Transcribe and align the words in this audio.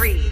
3, 0.00 0.29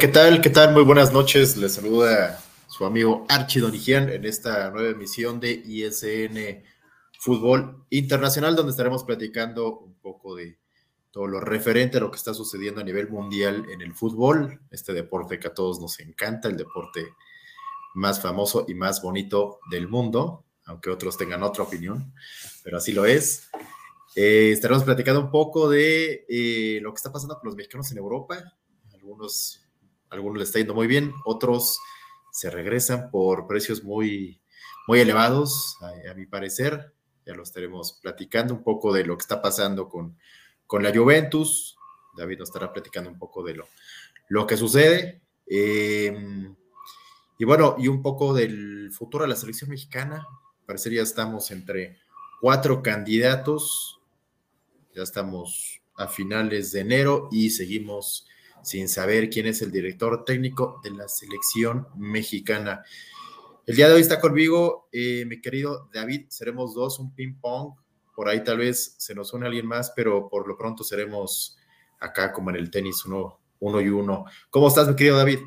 ¿qué 0.00 0.08
tal? 0.08 0.40
¿Qué 0.40 0.48
tal? 0.48 0.72
Muy 0.72 0.82
buenas 0.82 1.12
noches. 1.12 1.58
Les 1.58 1.74
saluda 1.74 2.42
su 2.68 2.86
amigo 2.86 3.26
Archie 3.28 3.60
Donigian 3.60 4.08
en 4.08 4.24
esta 4.24 4.70
nueva 4.70 4.88
emisión 4.88 5.40
de 5.40 5.50
ISN 5.52 6.64
Fútbol 7.18 7.84
Internacional, 7.90 8.56
donde 8.56 8.70
estaremos 8.70 9.04
platicando 9.04 9.78
un 9.78 10.00
poco 10.00 10.36
de 10.36 10.58
todo 11.10 11.26
lo 11.26 11.38
referente 11.40 11.98
a 11.98 12.00
lo 12.00 12.10
que 12.10 12.16
está 12.16 12.32
sucediendo 12.32 12.80
a 12.80 12.84
nivel 12.84 13.10
mundial 13.10 13.66
en 13.70 13.82
el 13.82 13.92
fútbol, 13.92 14.62
este 14.70 14.94
deporte 14.94 15.38
que 15.38 15.48
a 15.48 15.54
todos 15.54 15.80
nos 15.80 16.00
encanta, 16.00 16.48
el 16.48 16.56
deporte 16.56 17.12
más 17.92 18.22
famoso 18.22 18.64
y 18.66 18.72
más 18.72 19.02
bonito 19.02 19.58
del 19.70 19.86
mundo, 19.86 20.46
aunque 20.64 20.88
otros 20.88 21.18
tengan 21.18 21.42
otra 21.42 21.64
opinión, 21.64 22.14
pero 22.64 22.78
así 22.78 22.92
lo 22.92 23.04
es. 23.04 23.50
Eh, 24.16 24.52
estaremos 24.52 24.82
platicando 24.82 25.20
un 25.20 25.30
poco 25.30 25.68
de 25.68 26.24
eh, 26.26 26.78
lo 26.80 26.90
que 26.90 26.96
está 26.96 27.12
pasando 27.12 27.38
con 27.38 27.48
los 27.48 27.54
mexicanos 27.54 27.92
en 27.92 27.98
Europa, 27.98 28.42
algunos 28.94 29.59
algunos 30.10 30.38
le 30.38 30.44
está 30.44 30.58
yendo 30.58 30.74
muy 30.74 30.86
bien, 30.86 31.14
otros 31.24 31.80
se 32.32 32.50
regresan 32.50 33.10
por 33.10 33.46
precios 33.46 33.82
muy, 33.82 34.40
muy 34.86 35.00
elevados, 35.00 35.76
a, 35.80 36.14
mi 36.14 36.26
parecer. 36.26 36.92
Ya 37.26 37.34
lo 37.34 37.42
estaremos 37.42 37.98
platicando 38.02 38.54
un 38.54 38.62
poco 38.62 38.92
de 38.92 39.04
lo 39.04 39.16
que 39.16 39.22
está 39.22 39.40
pasando 39.40 39.88
con, 39.88 40.16
con 40.66 40.82
la 40.82 40.94
Juventus. 40.94 41.76
David 42.16 42.38
nos 42.38 42.48
estará 42.48 42.72
platicando 42.72 43.10
un 43.10 43.18
poco 43.18 43.42
de 43.42 43.54
lo, 43.54 43.68
lo 44.28 44.46
que 44.46 44.56
sucede. 44.56 45.22
Em, 45.46 46.54
y 47.38 47.44
bueno, 47.44 47.76
y 47.78 47.88
un 47.88 48.02
poco 48.02 48.34
del 48.34 48.90
futuro 48.92 49.24
de 49.24 49.28
la 49.28 49.36
selección 49.36 49.70
mexicana. 49.70 50.26
Parece 50.66 50.94
ya 50.94 51.02
estamos 51.02 51.50
entre 51.50 51.98
cuatro 52.40 52.82
candidatos. 52.82 54.00
Ya 54.94 55.02
estamos 55.02 55.80
a 55.96 56.08
finales 56.08 56.72
de 56.72 56.80
enero 56.80 57.28
y 57.30 57.50
seguimos 57.50 58.26
sin 58.62 58.88
saber 58.88 59.30
quién 59.30 59.46
es 59.46 59.62
el 59.62 59.70
director 59.70 60.24
técnico 60.24 60.80
de 60.82 60.90
la 60.90 61.08
selección 61.08 61.86
mexicana. 61.96 62.82
El 63.66 63.76
día 63.76 63.88
de 63.88 63.94
hoy 63.94 64.00
está 64.00 64.20
conmigo 64.20 64.88
eh, 64.92 65.24
mi 65.26 65.40
querido 65.40 65.88
David, 65.92 66.26
seremos 66.28 66.74
dos, 66.74 66.98
un 66.98 67.14
ping-pong, 67.14 67.74
por 68.14 68.28
ahí 68.28 68.42
tal 68.42 68.58
vez 68.58 68.94
se 68.98 69.14
nos 69.14 69.32
une 69.32 69.46
alguien 69.46 69.66
más, 69.66 69.92
pero 69.94 70.28
por 70.28 70.46
lo 70.46 70.56
pronto 70.56 70.84
seremos 70.84 71.56
acá 72.00 72.32
como 72.32 72.50
en 72.50 72.56
el 72.56 72.70
tenis, 72.70 73.04
uno, 73.04 73.40
uno 73.60 73.80
y 73.80 73.88
uno. 73.88 74.24
¿Cómo 74.50 74.68
estás, 74.68 74.88
mi 74.88 74.96
querido 74.96 75.16
David? 75.16 75.38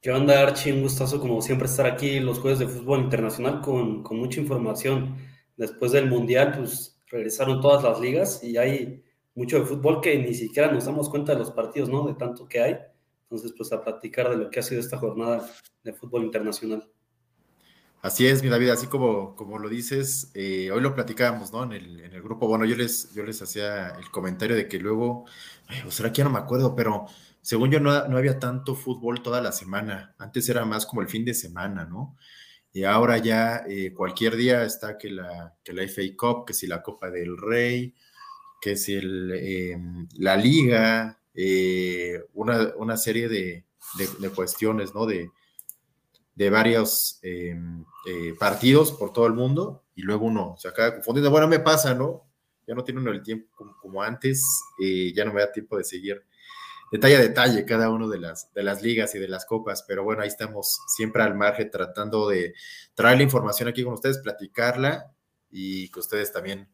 ¿Qué 0.00 0.10
onda, 0.10 0.40
Archie? 0.42 0.72
Un 0.72 0.82
gustazo, 0.82 1.20
como 1.20 1.40
siempre, 1.40 1.68
estar 1.68 1.86
aquí 1.86 2.18
los 2.18 2.40
jueves 2.40 2.58
de 2.58 2.66
fútbol 2.66 3.00
internacional 3.00 3.60
con, 3.60 4.02
con 4.02 4.18
mucha 4.18 4.40
información. 4.40 5.16
Después 5.56 5.92
del 5.92 6.08
Mundial, 6.08 6.54
pues 6.56 6.98
regresaron 7.06 7.60
todas 7.60 7.84
las 7.84 8.00
ligas 8.00 8.42
y 8.42 8.56
hay 8.56 9.04
mucho 9.34 9.58
de 9.58 9.66
fútbol 9.66 10.00
que 10.00 10.16
ni 10.18 10.34
siquiera 10.34 10.70
nos 10.70 10.84
damos 10.84 11.08
cuenta 11.08 11.32
de 11.32 11.38
los 11.38 11.50
partidos, 11.50 11.88
¿no? 11.88 12.06
De 12.06 12.14
tanto 12.14 12.48
que 12.48 12.60
hay. 12.60 12.76
Entonces, 13.24 13.54
pues 13.56 13.72
a 13.72 13.82
platicar 13.82 14.28
de 14.30 14.36
lo 14.36 14.50
que 14.50 14.60
ha 14.60 14.62
sido 14.62 14.80
esta 14.80 14.98
jornada 14.98 15.48
de 15.82 15.92
fútbol 15.92 16.24
internacional. 16.24 16.86
Así 18.02 18.26
es, 18.26 18.42
mi 18.42 18.48
David, 18.48 18.70
así 18.70 18.88
como, 18.88 19.36
como 19.36 19.60
lo 19.60 19.68
dices, 19.68 20.32
eh, 20.34 20.70
hoy 20.72 20.80
lo 20.80 20.92
platicábamos, 20.92 21.52
¿no? 21.52 21.62
En 21.62 21.72
el, 21.72 22.00
en 22.00 22.12
el, 22.12 22.20
grupo, 22.20 22.48
bueno, 22.48 22.64
yo 22.64 22.74
les, 22.74 23.14
yo 23.14 23.22
les 23.22 23.40
hacía 23.40 23.90
el 23.90 24.10
comentario 24.10 24.56
de 24.56 24.66
que 24.66 24.80
luego, 24.80 25.24
o 25.86 25.90
será 25.92 26.12
que 26.12 26.18
ya 26.18 26.24
no 26.24 26.30
me 26.30 26.40
acuerdo, 26.40 26.74
pero 26.74 27.06
según 27.40 27.70
yo 27.70 27.78
no, 27.78 28.08
no, 28.08 28.16
había 28.16 28.40
tanto 28.40 28.74
fútbol 28.74 29.22
toda 29.22 29.40
la 29.40 29.52
semana, 29.52 30.16
antes 30.18 30.48
era 30.48 30.64
más 30.64 30.84
como 30.84 31.00
el 31.00 31.08
fin 31.08 31.24
de 31.24 31.32
semana, 31.32 31.84
¿no? 31.84 32.16
Y 32.72 32.84
ahora 32.84 33.18
ya 33.18 33.62
eh, 33.68 33.92
cualquier 33.94 34.34
día 34.36 34.64
está 34.64 34.98
que 34.98 35.10
la, 35.10 35.54
que 35.62 35.72
la 35.72 35.84
FA 35.84 36.02
Cup, 36.16 36.44
que 36.46 36.54
si 36.54 36.66
la 36.66 36.82
Copa 36.82 37.08
del 37.08 37.36
Rey, 37.36 37.94
que 38.62 38.72
es 38.72 38.88
el, 38.88 39.32
eh, 39.34 39.76
la 40.18 40.36
liga, 40.36 41.18
eh, 41.34 42.22
una, 42.32 42.96
serie 42.96 43.28
de, 43.28 43.64
cuestiones, 44.36 44.94
¿no? 44.94 45.04
De, 45.04 45.32
de 46.36 46.48
varios 46.48 47.18
eh, 47.22 47.58
partidos 48.38 48.92
por 48.92 49.12
todo 49.12 49.26
el 49.26 49.32
mundo 49.32 49.82
y 49.96 50.02
luego 50.02 50.26
uno 50.26 50.54
se 50.58 50.68
acaba 50.68 50.94
confundiendo. 50.94 51.32
Bueno, 51.32 51.48
me 51.48 51.58
pasa, 51.58 51.92
¿no? 51.92 52.24
Ya 52.64 52.76
no 52.76 52.84
tiene 52.84 53.00
uno 53.00 53.10
el 53.10 53.24
tiempo 53.24 53.50
como, 53.80 54.00
antes, 54.00 54.44
ya 54.78 55.24
no 55.24 55.32
me 55.32 55.40
da 55.40 55.50
tiempo 55.50 55.76
de 55.76 55.82
seguir 55.82 56.22
detalle 56.92 57.16
a 57.16 57.20
detalle 57.20 57.64
cada 57.64 57.90
uno 57.90 58.08
de 58.08 58.20
las, 58.20 58.52
de 58.54 58.62
las 58.62 58.80
ligas 58.80 59.14
y 59.16 59.18
de 59.18 59.26
las 59.26 59.44
copas, 59.44 59.82
pero 59.88 60.04
bueno, 60.04 60.22
ahí 60.22 60.28
estamos 60.28 60.78
siempre 60.86 61.22
al 61.22 61.34
margen 61.34 61.68
tratando 61.70 62.28
de 62.28 62.54
traer 62.94 63.16
la 63.16 63.22
información 63.24 63.68
aquí 63.68 63.82
con 63.82 63.94
ustedes, 63.94 64.18
platicarla 64.18 65.12
y 65.50 65.90
que 65.90 65.98
ustedes 65.98 66.32
también 66.32 66.68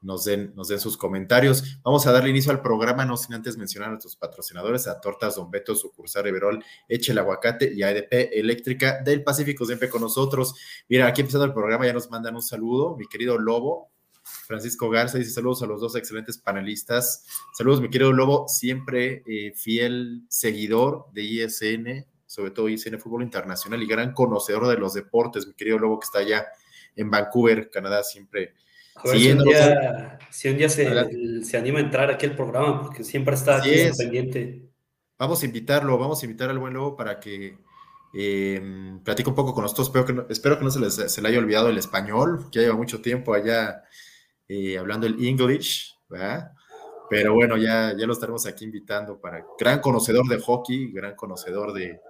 nos 0.00 0.24
den, 0.24 0.52
nos 0.54 0.68
den 0.68 0.80
sus 0.80 0.96
comentarios. 0.96 1.80
Vamos 1.82 2.06
a 2.06 2.12
darle 2.12 2.30
inicio 2.30 2.52
al 2.52 2.62
programa, 2.62 3.04
no 3.04 3.16
sin 3.16 3.34
antes 3.34 3.56
mencionar 3.56 3.88
a 3.88 3.92
nuestros 3.92 4.16
patrocinadores, 4.16 4.86
a 4.86 5.00
Tortas 5.00 5.36
Don 5.36 5.50
Beto, 5.50 5.74
Sucursal 5.74 6.24
Riverol, 6.24 6.64
Eche 6.88 7.12
el 7.12 7.18
Aguacate 7.18 7.72
y 7.72 7.82
ADP 7.82 8.38
Eléctrica 8.38 9.02
del 9.02 9.22
Pacífico, 9.22 9.64
siempre 9.64 9.88
con 9.88 10.02
nosotros. 10.02 10.54
Mira, 10.88 11.06
aquí 11.06 11.20
empezando 11.20 11.44
el 11.44 11.52
programa, 11.52 11.86
ya 11.86 11.92
nos 11.92 12.10
mandan 12.10 12.36
un 12.36 12.42
saludo, 12.42 12.96
mi 12.96 13.06
querido 13.06 13.38
Lobo, 13.38 13.90
Francisco 14.46 14.90
Garza 14.90 15.18
dice 15.18 15.30
saludos 15.30 15.62
a 15.62 15.66
los 15.66 15.80
dos 15.80 15.96
excelentes 15.96 16.38
panelistas. 16.38 17.24
Saludos, 17.56 17.80
mi 17.80 17.90
querido 17.90 18.12
Lobo, 18.12 18.46
siempre 18.48 19.22
eh, 19.26 19.52
fiel 19.54 20.24
seguidor 20.28 21.06
de 21.12 21.22
ISN, 21.22 22.06
sobre 22.26 22.50
todo 22.50 22.68
ISN 22.68 22.98
Fútbol 22.98 23.22
Internacional 23.22 23.82
y 23.82 23.86
gran 23.86 24.12
conocedor 24.12 24.68
de 24.68 24.76
los 24.76 24.94
deportes, 24.94 25.46
mi 25.46 25.54
querido 25.54 25.78
Lobo 25.78 25.98
que 26.00 26.04
está 26.04 26.18
allá 26.18 26.46
en 26.96 27.10
Vancouver, 27.10 27.70
Canadá, 27.70 28.02
siempre 28.02 28.54
si, 29.04 29.30
un 29.30 29.44
día, 29.44 30.18
si 30.30 30.48
un 30.48 30.56
día, 30.56 30.68
se, 30.68 31.56
anima 31.56 31.78
a 31.78 31.82
entrar 31.82 32.10
aquí 32.10 32.26
al 32.26 32.36
programa, 32.36 32.82
porque 32.82 33.04
siempre 33.04 33.34
está 33.34 33.58
aquí 33.58 33.70
pendiente. 33.96 34.62
Vamos 35.18 35.42
a 35.42 35.46
invitarlo, 35.46 35.98
vamos 35.98 36.22
a 36.22 36.26
invitar 36.26 36.50
al 36.50 36.58
buen 36.58 36.74
lobo 36.74 36.96
para 36.96 37.18
que 37.18 37.58
eh, 38.14 38.98
platique 39.04 39.28
un 39.28 39.34
poco 39.34 39.54
con 39.54 39.62
nosotros. 39.62 39.88
Espero 39.88 40.04
que 40.04 40.12
no, 40.12 40.26
espero 40.28 40.58
que 40.58 40.64
no 40.64 40.70
se, 40.70 40.80
les, 40.80 40.94
se 40.94 41.22
le 41.22 41.28
haya 41.28 41.38
olvidado 41.38 41.68
el 41.68 41.78
español, 41.78 42.48
que 42.50 42.60
lleva 42.60 42.76
mucho 42.76 43.00
tiempo 43.00 43.34
allá 43.34 43.82
eh, 44.48 44.78
hablando 44.78 45.06
el 45.06 45.24
English, 45.24 45.96
¿verdad? 46.08 46.52
Pero 47.10 47.34
bueno, 47.34 47.56
ya, 47.56 47.94
ya 47.96 48.06
lo 48.06 48.12
estaremos 48.12 48.46
aquí 48.46 48.64
invitando 48.64 49.20
para 49.20 49.44
gran 49.58 49.80
conocedor 49.80 50.26
de 50.28 50.38
hockey, 50.40 50.92
gran 50.92 51.16
conocedor 51.16 51.72
de, 51.72 52.00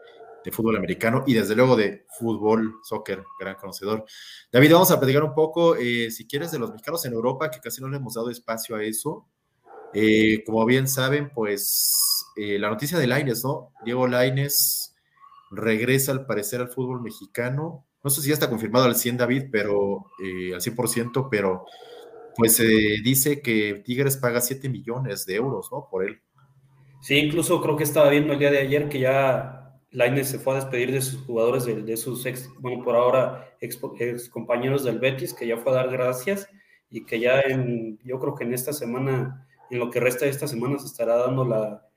de 0.48 0.56
fútbol 0.56 0.76
americano 0.76 1.24
y 1.26 1.34
desde 1.34 1.54
luego 1.54 1.76
de 1.76 2.06
fútbol, 2.18 2.76
soccer, 2.82 3.22
gran 3.38 3.56
conocedor. 3.56 4.06
David, 4.50 4.72
vamos 4.72 4.90
a 4.90 4.98
platicar 4.98 5.22
un 5.22 5.34
poco, 5.34 5.76
eh, 5.76 6.10
si 6.10 6.26
quieres, 6.26 6.50
de 6.50 6.58
los 6.58 6.70
mexicanos 6.70 7.04
en 7.04 7.12
Europa, 7.12 7.50
que 7.50 7.60
casi 7.60 7.82
no 7.82 7.88
le 7.88 7.98
hemos 7.98 8.14
dado 8.14 8.30
espacio 8.30 8.76
a 8.76 8.82
eso. 8.82 9.26
Eh, 9.92 10.42
como 10.46 10.64
bien 10.64 10.88
saben, 10.88 11.30
pues 11.34 12.24
eh, 12.36 12.58
la 12.58 12.70
noticia 12.70 12.98
de 12.98 13.06
Laines, 13.06 13.44
¿no? 13.44 13.72
Diego 13.84 14.08
Laines 14.08 14.94
regresa 15.50 16.12
al 16.12 16.24
parecer 16.24 16.62
al 16.62 16.70
fútbol 16.70 17.02
mexicano. 17.02 17.86
No 18.02 18.08
sé 18.08 18.22
si 18.22 18.28
ya 18.28 18.34
está 18.34 18.48
confirmado 18.48 18.86
al 18.86 18.96
100, 18.96 19.18
David, 19.18 19.44
pero 19.52 20.06
al 20.54 20.60
100%, 20.60 21.28
pero 21.30 21.66
pues 22.36 22.56
se 22.56 22.64
dice 23.04 23.42
que 23.42 23.82
Tigres 23.84 24.16
paga 24.16 24.40
7 24.40 24.68
millones 24.70 25.26
de 25.26 25.34
euros, 25.34 25.68
¿no? 25.72 25.88
Por 25.90 26.04
él. 26.06 26.22
Sí, 27.02 27.16
incluso 27.16 27.60
creo 27.60 27.76
que 27.76 27.84
estaba 27.84 28.08
viendo 28.08 28.32
el 28.32 28.38
día 28.38 28.50
de 28.50 28.58
ayer 28.58 28.88
que 28.88 29.00
ya 29.00 29.57
Lainez 29.90 30.28
se 30.28 30.38
fue 30.38 30.54
a 30.54 30.56
despedir 30.56 30.92
de 30.92 31.00
sus 31.00 31.22
jugadores, 31.22 31.64
de, 31.64 31.96
sus 31.96 32.26
ex, 32.26 32.50
bueno, 32.58 32.84
por 32.84 32.94
ahora 32.94 33.56
ex, 33.60 33.78
compañeros 34.28 34.84
del 34.84 34.98
Betis, 34.98 35.32
que 35.32 35.46
ya 35.46 35.56
fue 35.56 35.72
a 35.72 35.76
dar 35.76 35.90
gracias 35.90 36.48
y 36.90 37.04
que 37.04 37.20
ya 37.20 37.42
yo 38.04 38.18
creo 38.20 38.34
que 38.34 38.44
en 38.44 38.54
esta 38.54 38.72
semana, 38.72 39.48
en 39.70 39.78
lo 39.78 39.90
que 39.90 40.00
resta 40.00 40.24
de 40.24 40.30
esta 40.30 40.46
semana 40.46 40.78
se 40.78 40.86
estará 40.86 41.16
dando 41.16 41.44
la, 41.44 41.88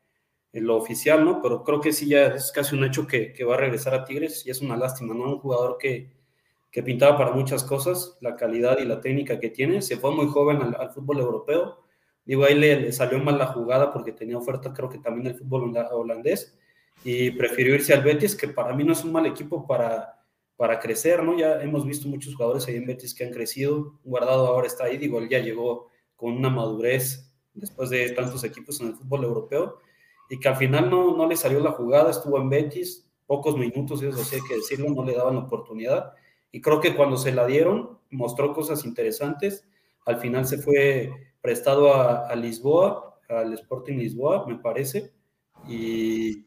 lo 0.54 0.78
oficial, 0.78 1.24
¿no? 1.26 1.42
Pero 1.42 1.64
creo 1.64 1.82
que 1.82 1.92
sí 1.92 2.08
ya 2.08 2.28
es 2.28 2.52
casi 2.52 2.76
un 2.76 2.84
hecho 2.84 3.08
que, 3.08 3.34
va 3.44 3.56
a 3.56 3.60
regresar 3.60 3.94
a 3.94 4.06
Tigres 4.06 4.46
y 4.46 4.52
es 4.52 4.62
una 4.62 4.78
lástima, 4.78 5.14
¿no? 5.14 5.26
Un 5.26 5.40
jugador 5.40 5.78
que, 5.78 6.10
pintaba 6.86 7.18
para 7.18 7.32
muchas 7.32 7.64
cosas, 7.64 8.18
la 8.22 8.36
calidad 8.38 8.80
y 8.80 8.86
la 8.86 9.02
técnica 9.02 9.40
que 9.40 9.50
tiene, 9.50 9.82
se 9.82 9.98
fue 9.98 10.16
muy 10.16 10.28
joven 10.28 10.62
al, 10.62 10.92
fútbol 10.92 11.20
europeo, 11.20 11.80
Digo, 12.24 12.46
ahí 12.46 12.54
le, 12.54 12.92
salió 12.92 13.18
mal 13.20 13.40
la 13.40 13.48
jugada 13.48 13.92
porque 13.92 14.12
tenía 14.12 14.38
oferta, 14.38 14.72
creo 14.74 14.88
que 14.88 15.00
también 15.00 15.24
del 15.24 15.36
fútbol 15.36 15.76
holandés, 15.92 16.56
y 17.04 17.32
prefirió 17.32 17.76
irse 17.76 17.94
al 17.94 18.04
Betis, 18.04 18.36
que 18.36 18.48
para 18.48 18.74
mí 18.74 18.84
no 18.84 18.94
es 18.94 19.04
un 19.04 19.12
mal 19.12 19.26
equipo 19.26 19.66
para, 19.66 20.22
para 20.56 20.80
crecer, 20.80 21.24
¿no? 21.24 21.38
Ya 21.38 21.62
hemos 21.62 21.86
visto 21.86 22.08
muchos 22.08 22.36
jugadores 22.36 22.68
ahí 22.68 22.76
en 22.76 22.86
Betis 22.86 23.14
que 23.14 23.24
han 23.24 23.32
crecido. 23.32 24.00
Guardado 24.04 24.48
ahora 24.48 24.68
está 24.68 24.86
ahí, 24.86 24.98
digo, 24.98 25.20
él 25.20 25.30
ya 25.30 25.40
llegó 25.40 25.90
con 26.16 26.34
una 26.34 26.50
madurez 26.50 27.34
después 27.54 27.90
de 27.90 28.10
tantos 28.12 28.44
equipos 28.44 28.80
en 28.80 28.88
el 28.88 28.96
fútbol 28.96 29.24
europeo 29.24 29.80
y 30.30 30.40
que 30.40 30.48
al 30.48 30.56
final 30.56 30.90
no, 30.90 31.18
no 31.18 31.28
le 31.28 31.36
salió 31.36 31.60
la 31.60 31.72
jugada, 31.72 32.12
estuvo 32.12 32.38
en 32.38 32.50
Betis, 32.50 33.10
pocos 33.26 33.58
minutos, 33.58 34.02
eso 34.04 34.24
sí 34.24 34.36
hay 34.36 34.42
que 34.48 34.56
decirlo, 34.56 34.90
no 34.90 35.04
le 35.04 35.14
daban 35.14 35.36
la 35.36 35.42
oportunidad. 35.42 36.14
Y 36.52 36.62
creo 36.62 36.80
que 36.80 36.96
cuando 36.96 37.18
se 37.18 37.32
la 37.32 37.46
dieron, 37.46 37.98
mostró 38.12 38.54
cosas 38.54 38.86
interesantes. 38.86 39.68
Al 40.06 40.18
final 40.18 40.46
se 40.46 40.58
fue 40.58 41.12
prestado 41.42 41.94
a, 41.94 42.34
Lisboa, 42.36 43.20
al 43.28 43.54
Sporting 43.54 43.98
Lisboa, 43.98 44.46
me 44.48 44.56
parece, 44.56 45.12
y, 45.68 46.46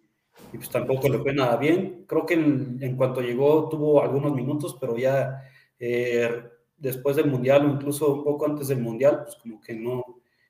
pues 0.52 0.70
tampoco 0.70 1.08
le 1.08 1.18
fue 1.18 1.32
nada 1.32 1.56
bien. 1.56 2.04
Creo 2.06 2.26
que 2.26 2.34
en, 2.34 2.96
cuanto 2.96 3.20
llegó 3.20 3.68
tuvo 3.68 4.02
algunos 4.02 4.34
minutos, 4.34 4.76
pero 4.80 4.96
ya 4.96 5.42
eh, 5.78 6.42
después 6.76 7.16
del 7.16 7.30
Mundial 7.30 7.66
o 7.66 7.70
incluso 7.70 8.14
un 8.14 8.24
poco 8.24 8.46
antes 8.46 8.68
del 8.68 8.80
Mundial, 8.80 9.22
pues 9.24 9.36
como 9.36 9.60
que 9.60 9.74
no, 9.74 10.02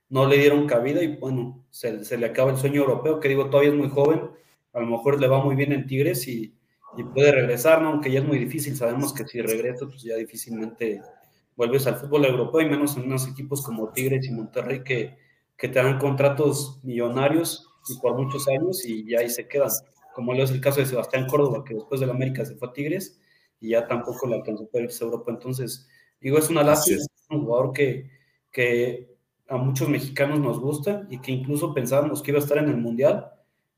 no 0.09 0.27
le 0.27 0.39
dieron 0.39 0.67
cabida 0.67 1.03
y 1.03 1.17
bueno, 1.17 1.65
se, 1.71 2.05
se 2.05 2.19
le 2.19 2.27
acaba 2.27 2.51
el 2.51 2.57
sueño 2.57 2.83
europeo, 2.83 3.21
que 3.21 3.29
digo, 3.29 3.49
todavía 3.51 3.71
es 3.71 3.77
muy 3.77 3.89
joven, 3.89 4.31
a 4.73 4.81
lo 4.81 4.87
mejor 4.87 5.21
le 5.21 5.29
va 5.29 5.43
muy 5.43 5.57
bien 5.57 5.73
en 5.73 5.87
Tigres 5.87 6.27
y, 6.29 6.55
y 6.97 7.05
puede 7.05 7.33
regresar, 7.33 7.83
¿no? 7.83 7.91
aunque 7.91 8.11
ya 8.11 8.21
es 8.21 8.27
muy 8.27 8.39
difícil, 8.39 8.77
sabemos 8.77 9.13
que 9.13 9.27
si 9.27 9.41
regresa, 9.41 9.87
pues 9.87 10.03
ya 10.03 10.17
difícilmente 10.17 11.01
vuelves 11.57 11.87
al 11.87 11.97
fútbol 11.97 12.25
europeo 12.25 12.61
y 12.61 12.69
menos 12.69 12.97
en 12.97 13.05
unos 13.05 13.29
equipos 13.29 13.63
como 13.63 13.91
Tigres 13.91 14.27
y 14.27 14.33
Monterrey 14.33 14.83
que, 14.83 15.17
que 15.57 15.69
te 15.69 15.81
dan 15.81 15.99
contratos 15.99 16.81
millonarios 16.83 17.74
y 17.89 17.99
por 17.99 18.15
muchos 18.17 18.49
años 18.49 18.85
y 18.85 19.09
ya 19.11 19.21
ahí 19.21 19.31
se 19.31 19.49
quedan, 19.49 19.69
como 20.15 20.35
lo 20.35 20.43
es 20.43 20.51
el 20.51 20.61
caso 20.61 20.81
de 20.81 20.87
Sebastián 20.87 21.27
Córdoba, 21.27 21.65
que 21.65 21.75
después 21.75 22.01
de 22.01 22.07
la 22.07 22.13
América 22.13 22.45
se 22.45 22.57
fue 22.57 22.69
a 22.69 22.73
Tigres 22.73 23.21
y 23.61 23.71
ya 23.71 23.87
tampoco 23.87 24.27
le 24.27 24.37
alcanzó 24.37 24.67
para 24.69 24.85
irse 24.85 25.05
a 25.05 25.07
Europa. 25.07 25.33
Entonces, 25.33 25.89
digo, 26.21 26.39
es 26.39 26.49
una 26.51 26.63
lástima, 26.63 26.99
es 26.99 27.27
un 27.31 27.45
jugador 27.45 27.73
que, 27.73 28.11
que 28.51 29.17
a 29.49 29.57
muchos 29.57 29.89
mexicanos 29.89 30.41
nos 30.41 30.61
gusta 30.61 31.07
y 31.11 31.21
que 31.21 31.33
incluso 31.33 31.75
pensábamos 31.75 32.23
que 32.23 32.31
iba 32.31 32.39
a 32.39 32.43
estar 32.43 32.59
en 32.59 32.69
el 32.69 32.77
Mundial, 32.77 33.31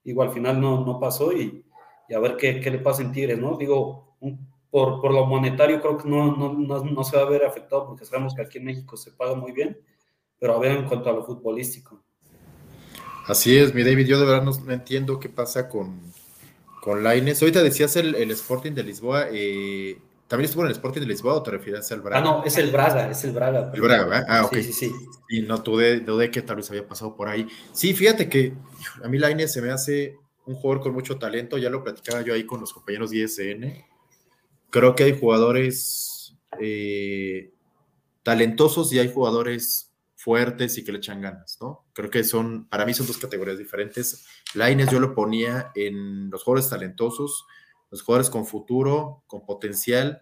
digo, 0.05 0.23
al 0.23 0.33
final 0.33 0.61
no, 0.61 0.85
no 0.85 1.01
pasó 1.01 1.33
y, 1.33 1.65
y 2.09 2.15
a 2.15 2.21
ver 2.21 2.37
qué, 2.37 2.61
qué, 2.61 2.71
le 2.71 2.79
pasa 2.79 3.03
en 3.03 3.13
Tigres, 3.13 3.39
¿no? 3.39 3.57
Digo, 3.57 4.17
un 4.21 4.55
por, 4.71 5.01
por, 5.01 5.13
lo 5.13 5.27
monetario 5.27 5.81
creo 5.81 5.97
que 5.97 6.09
no, 6.09 6.37
no, 6.37 6.53
no, 6.53 7.05
se 7.05 7.17
va 7.17 7.23
a 7.23 7.31
ver 7.31 7.45
afectado 7.45 7.87
porque 7.87 8.05
sabemos 8.05 8.35
que 8.35 8.43
aquí 8.43 8.59
en 8.59 8.65
México 8.65 8.97
se 8.97 9.13
paga 9.13 9.35
muy 9.35 9.53
bien, 9.53 9.79
pero 10.39 10.55
a 10.55 10.59
ver 10.59 10.73
en 10.73 10.87
cuanto 10.87 11.09
a 11.09 11.13
lo 11.15 11.25
futbolístico. 11.25 12.05
Así 13.27 13.57
es, 13.57 13.75
mi 13.75 13.83
David, 13.83 14.07
yo 14.07 14.21
de 14.21 14.27
verdad 14.27 14.43
no, 14.43 14.73
entiendo 14.73 15.19
qué 15.19 15.29
pasa 15.29 15.69
con, 15.69 16.01
con 16.81 17.03
Laines. 17.03 17.43
Ahorita 17.43 17.63
decías 17.63 17.97
el, 17.97 18.15
el 18.15 18.31
Sporting 18.31 18.73
de 18.73 18.85
Lisboa, 18.85 19.27
eh, 19.33 19.99
¿también 20.29 20.47
estuvo 20.47 20.63
en 20.63 20.69
el 20.69 20.73
Sporting 20.73 21.01
de 21.01 21.07
Lisboa 21.09 21.35
o 21.35 21.43
te 21.43 21.51
refieres 21.51 21.91
al 21.93 22.01
Braga? 22.01 22.19
Ah, 22.19 22.25
no, 22.25 22.45
es 22.45 22.57
el 22.57 22.71
Braga, 22.71 23.11
es 23.11 23.25
el 23.25 23.33
Braga. 23.33 23.71
El 23.75 23.81
Braga, 23.81 24.05
¿verdad? 24.05 24.27
Ah, 24.29 24.45
ok. 24.45 24.55
Sí, 24.57 24.63
sí, 24.63 24.73
sí. 24.73 24.93
Y 25.29 25.43
no 25.43 25.59
dudé, 25.59 26.01
dudé 26.01 26.31
que 26.31 26.43
tal 26.43 26.57
vez 26.57 26.71
había 26.71 26.87
pasado 26.87 27.17
por 27.17 27.29
ahí. 27.29 27.49
Sí, 27.73 27.95
fíjate 27.95 28.29
que 28.29 28.55
a 29.03 29.09
mí 29.09 29.19
Laines 29.19 29.53
se 29.53 29.61
me 29.61 29.71
hace 29.71 30.17
un 30.45 30.55
jugador 30.55 30.83
con 30.83 30.93
mucho 30.93 31.19
talento, 31.19 31.59
ya 31.59 31.71
lo 31.71 31.83
platicaba 31.83 32.23
yo 32.23 32.33
ahí 32.33 32.47
con 32.47 32.61
los 32.61 32.73
compañeros 32.73 33.11
de 33.11 33.19
ISN 33.19 33.85
creo 34.71 34.95
que 34.95 35.05
hay 35.05 35.19
jugadores 35.19 36.37
eh, 36.61 37.51
talentosos 38.23 38.93
y 38.93 38.99
hay 38.99 39.11
jugadores 39.11 39.86
fuertes 40.27 40.77
y 40.77 40.83
que 40.83 40.91
le 40.91 40.99
echan 40.99 41.21
ganas, 41.21 41.57
¿no? 41.61 41.87
Creo 41.93 42.11
que 42.11 42.25
son, 42.25 42.69
para 42.69 42.85
mí 42.85 42.93
son 42.93 43.07
dos 43.07 43.17
categorías 43.17 43.59
diferentes. 43.59 44.27
Laines 44.55 44.91
yo 44.91 44.99
lo 44.99 45.15
ponía 45.15 45.71
en 45.77 46.31
los 46.31 46.43
jugadores 46.43 46.69
talentosos, 46.69 47.47
los 47.93 48.03
jugadores 48.03 48.29
con 48.29 48.45
futuro, 48.45 49.23
con 49.29 49.47
potencial, 49.47 50.21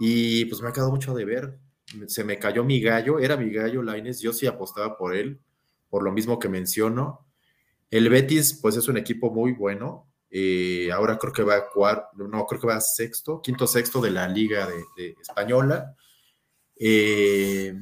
y 0.00 0.46
pues 0.46 0.62
me 0.62 0.70
ha 0.70 0.72
quedado 0.72 0.90
mucho 0.90 1.12
de 1.12 1.26
ver. 1.26 1.58
Se 2.06 2.24
me 2.24 2.38
cayó 2.38 2.64
mi 2.64 2.80
gallo, 2.80 3.18
era 3.18 3.36
mi 3.36 3.50
gallo 3.50 3.82
Laines, 3.82 4.20
yo 4.20 4.32
sí 4.32 4.46
apostaba 4.46 4.96
por 4.96 5.14
él, 5.14 5.38
por 5.90 6.02
lo 6.02 6.10
mismo 6.10 6.38
que 6.38 6.48
menciono. 6.48 7.28
El 7.90 8.08
Betis, 8.08 8.58
pues 8.62 8.78
es 8.78 8.88
un 8.88 8.96
equipo 8.96 9.30
muy 9.30 9.52
bueno, 9.52 10.10
eh, 10.30 10.90
ahora 10.90 11.18
creo 11.18 11.34
que 11.34 11.42
va 11.42 11.56
a 11.56 11.68
cuarto, 11.68 12.16
no, 12.16 12.46
creo 12.46 12.62
que 12.62 12.66
va 12.66 12.76
a 12.76 12.80
sexto, 12.80 13.42
quinto 13.42 13.66
sexto 13.66 14.00
de 14.00 14.10
la 14.10 14.26
Liga 14.26 14.66
de, 14.96 15.14
Española. 15.20 15.94
Eh, 16.76 17.78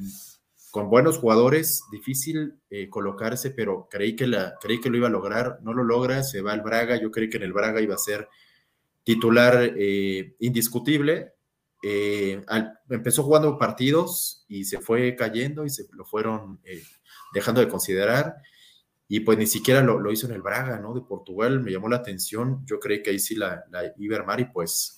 con 0.73 0.89
buenos 0.89 1.19
jugadores, 1.19 1.83
difícil 1.91 2.55
eh, 2.71 2.89
colocarse, 2.89 3.51
pero 3.51 3.87
creí 3.91 4.15
que, 4.15 4.25
la, 4.25 4.57
creí 4.59 4.81
que 4.81 4.89
lo 4.89 4.97
iba 4.97 5.07
a 5.07 5.11
lograr, 5.11 5.59
no 5.61 5.71
lo 5.71 5.83
logra, 5.83 6.23
se 6.23 6.41
va 6.41 6.53
al 6.53 6.61
Braga, 6.61 6.99
yo 6.99 7.11
creí 7.11 7.29
que 7.29 7.37
en 7.37 7.43
el 7.43 7.53
Braga 7.53 7.79
iba 7.79 7.93
a 7.93 7.99
ser 7.99 8.27
titular 9.03 9.71
indiscutible. 10.39 11.33
empezó 12.89 13.21
jugando 13.21 13.57
partidos 13.59 14.45
y 14.47 14.63
se 14.63 14.79
fue 14.79 15.15
cayendo 15.15 15.63
y 15.63 15.69
se 15.69 15.83
lo 15.91 16.05
fueron 16.05 16.59
dejando 17.33 17.61
de 17.61 17.67
considerar 17.67 18.37
y 19.07 19.19
pues 19.19 19.37
ni 19.37 19.45
siquiera 19.45 19.83
lo, 19.83 20.11
hizo 20.11 20.25
en 20.25 20.33
el 20.33 20.41
Braga, 20.41 20.79
¿no? 20.79 20.95
De 20.95 21.01
Portugal, 21.01 21.59
me 21.59 21.71
llamó 21.71 21.87
la 21.87 21.97
atención, 21.97 22.65
yo 22.65 22.79
creí 22.79 23.03
que 23.03 23.11
ahí 23.11 23.19
sí 23.19 23.35
la, 23.35 23.63
la 23.69 23.93
iba 23.97 24.15
a 24.15 24.19
armar 24.19 24.39
y 24.39 24.45
pues, 24.45 24.95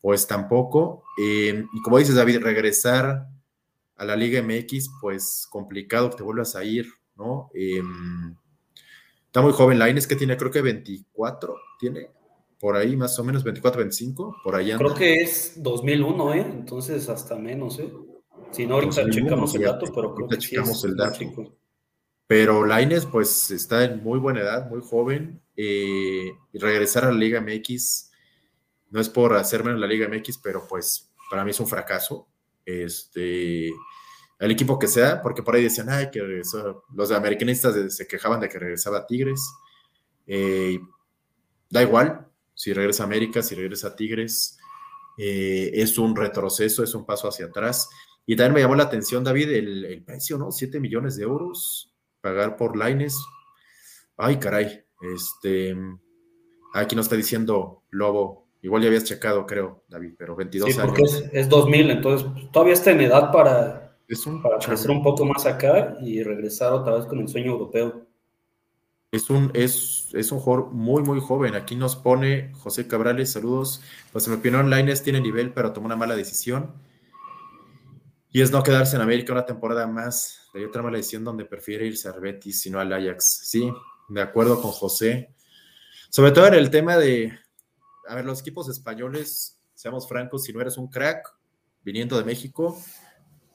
pues 0.00 0.26
tampoco. 0.26 1.04
Eh, 1.20 1.62
y 1.70 1.82
como 1.82 1.98
dices, 1.98 2.14
David, 2.14 2.38
regresar 2.38 3.26
a 4.02 4.04
la 4.04 4.16
Liga 4.16 4.42
MX, 4.42 4.90
pues 5.00 5.46
complicado 5.48 6.10
que 6.10 6.16
te 6.16 6.22
vuelvas 6.24 6.56
a 6.56 6.64
ir, 6.64 6.88
¿no? 7.14 7.50
Em, 7.54 8.34
está 9.26 9.40
muy 9.40 9.52
joven, 9.52 9.80
es 9.96 10.08
que 10.08 10.16
tiene 10.16 10.36
creo 10.36 10.50
que 10.50 10.60
24, 10.60 11.54
tiene 11.78 12.10
por 12.58 12.76
ahí 12.76 12.96
más 12.96 13.16
o 13.20 13.24
menos 13.24 13.44
24, 13.44 13.78
25, 13.78 14.38
por 14.42 14.56
allá. 14.56 14.76
Creo 14.76 14.94
que 14.94 15.14
es 15.22 15.62
2001, 15.62 16.34
¿eh? 16.34 16.40
Entonces 16.40 17.08
hasta 17.08 17.36
menos, 17.36 17.78
¿eh? 17.78 17.92
Si 18.50 18.66
no, 18.66 18.74
ahorita 18.74 19.08
checamos 19.08 19.54
el 19.54 19.62
dato, 19.62 19.86
pero 19.94 20.14
creo 20.16 20.28
que 20.28 20.40
sí 20.40 20.56
es 20.56 20.84
el 20.84 20.96
dato. 20.96 21.20
Pero 22.26 22.66
Laines, 22.66 23.06
pues 23.06 23.52
está 23.52 23.84
en 23.84 24.02
muy 24.02 24.18
buena 24.18 24.40
edad, 24.40 24.68
muy 24.68 24.80
joven. 24.82 25.40
Eh, 25.56 26.32
y 26.52 26.58
regresar 26.58 27.04
a 27.04 27.12
la 27.12 27.18
Liga 27.18 27.40
MX 27.40 28.10
no 28.90 29.00
es 29.00 29.08
por 29.08 29.34
hacerme 29.34 29.70
en 29.70 29.80
la 29.80 29.86
Liga 29.86 30.08
MX, 30.08 30.38
pero 30.38 30.66
pues 30.68 31.12
para 31.30 31.44
mí 31.44 31.52
es 31.52 31.60
un 31.60 31.68
fracaso. 31.68 32.26
Este, 32.64 33.68
el 34.38 34.50
equipo 34.50 34.78
que 34.78 34.88
sea, 34.88 35.22
porque 35.22 35.42
por 35.42 35.54
ahí 35.54 35.62
decían, 35.62 35.88
ay, 35.88 36.10
que. 36.10 36.20
Los 36.94 37.10
americanistas 37.12 37.94
se 37.94 38.06
quejaban 38.06 38.40
de 38.40 38.48
que 38.48 38.58
regresaba 38.58 38.98
a 38.98 39.06
Tigres. 39.06 39.40
Eh, 40.26 40.80
da 41.70 41.82
igual 41.82 42.28
si 42.54 42.72
regresa 42.72 43.02
a 43.02 43.06
América, 43.06 43.42
si 43.42 43.54
regresa 43.54 43.88
a 43.88 43.96
Tigres. 43.96 44.58
Eh, 45.18 45.70
es 45.74 45.98
un 45.98 46.16
retroceso, 46.16 46.82
es 46.82 46.94
un 46.94 47.06
paso 47.06 47.28
hacia 47.28 47.46
atrás. 47.46 47.88
Y 48.26 48.36
también 48.36 48.54
me 48.54 48.60
llamó 48.60 48.74
la 48.74 48.84
atención, 48.84 49.24
David, 49.24 49.50
el, 49.50 50.02
precio, 50.04 50.38
¿no? 50.38 50.52
7 50.52 50.80
millones 50.80 51.16
de 51.16 51.24
euros 51.24 51.92
pagar 52.20 52.56
por 52.56 52.76
Lines. 52.76 53.18
Ay, 54.16 54.38
caray. 54.38 54.84
Este, 55.14 55.76
aquí 56.74 56.94
nos 56.94 57.06
está 57.06 57.16
diciendo 57.16 57.82
Lobo. 57.90 58.41
Igual 58.62 58.82
ya 58.82 58.88
habías 58.88 59.04
checado, 59.04 59.44
creo, 59.44 59.84
David, 59.88 60.14
pero 60.16 60.36
22 60.36 60.72
sí, 60.72 60.78
porque 60.80 61.02
Es, 61.32 61.48
2000, 61.48 61.90
entonces 61.90 62.28
todavía 62.52 62.74
está 62.74 62.92
en 62.92 63.00
edad 63.00 63.32
para, 63.32 63.98
es 64.08 64.24
un 64.26 64.40
para 64.40 64.58
crecer 64.58 64.90
un 64.90 65.02
poco 65.02 65.24
más 65.24 65.44
acá 65.46 65.96
y 66.00 66.22
regresar 66.22 66.72
otra 66.72 66.94
vez 66.94 67.06
con 67.06 67.18
el 67.18 67.28
sueño 67.28 67.52
europeo. 67.52 68.06
Es 69.10 69.28
un, 69.28 69.50
es, 69.52 70.08
es 70.14 70.32
un 70.32 70.38
jugador 70.38 70.70
muy, 70.70 71.02
muy 71.02 71.20
joven. 71.20 71.54
Aquí 71.54 71.76
nos 71.76 71.96
pone 71.96 72.52
José 72.54 72.86
Cabrales, 72.86 73.32
saludos. 73.32 73.82
Pues 74.10 74.26
en 74.26 74.32
mi 74.32 74.38
opinión, 74.38 74.70
Lines 74.70 75.02
tiene 75.02 75.20
nivel, 75.20 75.52
pero 75.52 75.72
tomó 75.72 75.86
una 75.86 75.96
mala 75.96 76.16
decisión. 76.16 76.72
Y 78.30 78.40
es 78.40 78.52
no 78.52 78.62
quedarse 78.62 78.96
en 78.96 79.02
América 79.02 79.34
una 79.34 79.44
temporada 79.44 79.86
más 79.86 80.42
hay 80.54 80.64
otra 80.64 80.82
mala 80.82 80.98
decisión 80.98 81.24
donde 81.24 81.44
prefiere 81.44 81.86
irse 81.86 82.08
al 82.08 82.20
Betis, 82.20 82.60
sino 82.60 82.78
al 82.78 82.92
Ajax. 82.92 83.40
Sí, 83.44 83.72
de 84.08 84.20
acuerdo 84.20 84.60
con 84.60 84.70
José. 84.70 85.30
Sobre 86.10 86.32
todo 86.32 86.46
en 86.46 86.54
el 86.54 86.70
tema 86.70 86.98
de, 86.98 87.32
a 88.12 88.14
ver, 88.14 88.26
los 88.26 88.40
equipos 88.40 88.68
españoles, 88.68 89.58
seamos 89.72 90.06
francos, 90.06 90.44
si 90.44 90.52
no 90.52 90.60
eres 90.60 90.76
un 90.76 90.88
crack 90.88 91.26
viniendo 91.82 92.18
de 92.18 92.24
México, 92.24 92.78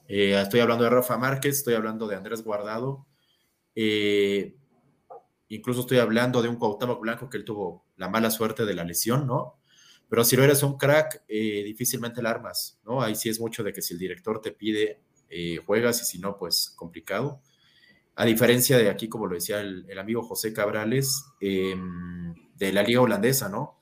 eh, 0.08 0.36
estoy 0.36 0.58
hablando 0.58 0.82
de 0.82 0.90
Rafa 0.90 1.16
Márquez, 1.16 1.58
estoy 1.58 1.74
hablando 1.74 2.08
de 2.08 2.16
Andrés 2.16 2.42
Guardado, 2.42 3.06
eh, 3.76 4.56
incluso 5.46 5.82
estoy 5.82 5.98
hablando 5.98 6.42
de 6.42 6.48
un 6.48 6.56
Cuauhtémoc 6.56 7.00
Blanco 7.00 7.30
que 7.30 7.36
él 7.36 7.44
tuvo 7.44 7.86
la 7.94 8.08
mala 8.08 8.32
suerte 8.32 8.64
de 8.64 8.74
la 8.74 8.82
lesión, 8.82 9.28
¿no? 9.28 9.60
Pero 10.08 10.24
si 10.24 10.36
no 10.36 10.42
eres 10.42 10.64
un 10.64 10.76
crack, 10.76 11.22
eh, 11.28 11.62
difícilmente 11.62 12.20
la 12.20 12.30
armas, 12.30 12.80
¿no? 12.84 13.00
Ahí 13.00 13.14
sí 13.14 13.28
es 13.28 13.38
mucho 13.38 13.62
de 13.62 13.72
que 13.72 13.80
si 13.80 13.94
el 13.94 14.00
director 14.00 14.40
te 14.40 14.50
pide 14.50 15.02
juegas 15.66 16.02
y 16.02 16.04
si 16.04 16.18
no, 16.18 16.36
pues 16.36 16.72
complicado. 16.74 17.42
A 18.16 18.24
diferencia 18.24 18.76
de 18.76 18.90
aquí, 18.90 19.08
como 19.08 19.28
lo 19.28 19.36
decía 19.36 19.60
el, 19.60 19.98
amigo 19.98 20.22
José 20.22 20.52
Cabrales, 20.52 21.22
de 21.38 22.72
la 22.72 22.82
liga 22.82 23.02
holandesa, 23.02 23.48
¿no? 23.48 23.77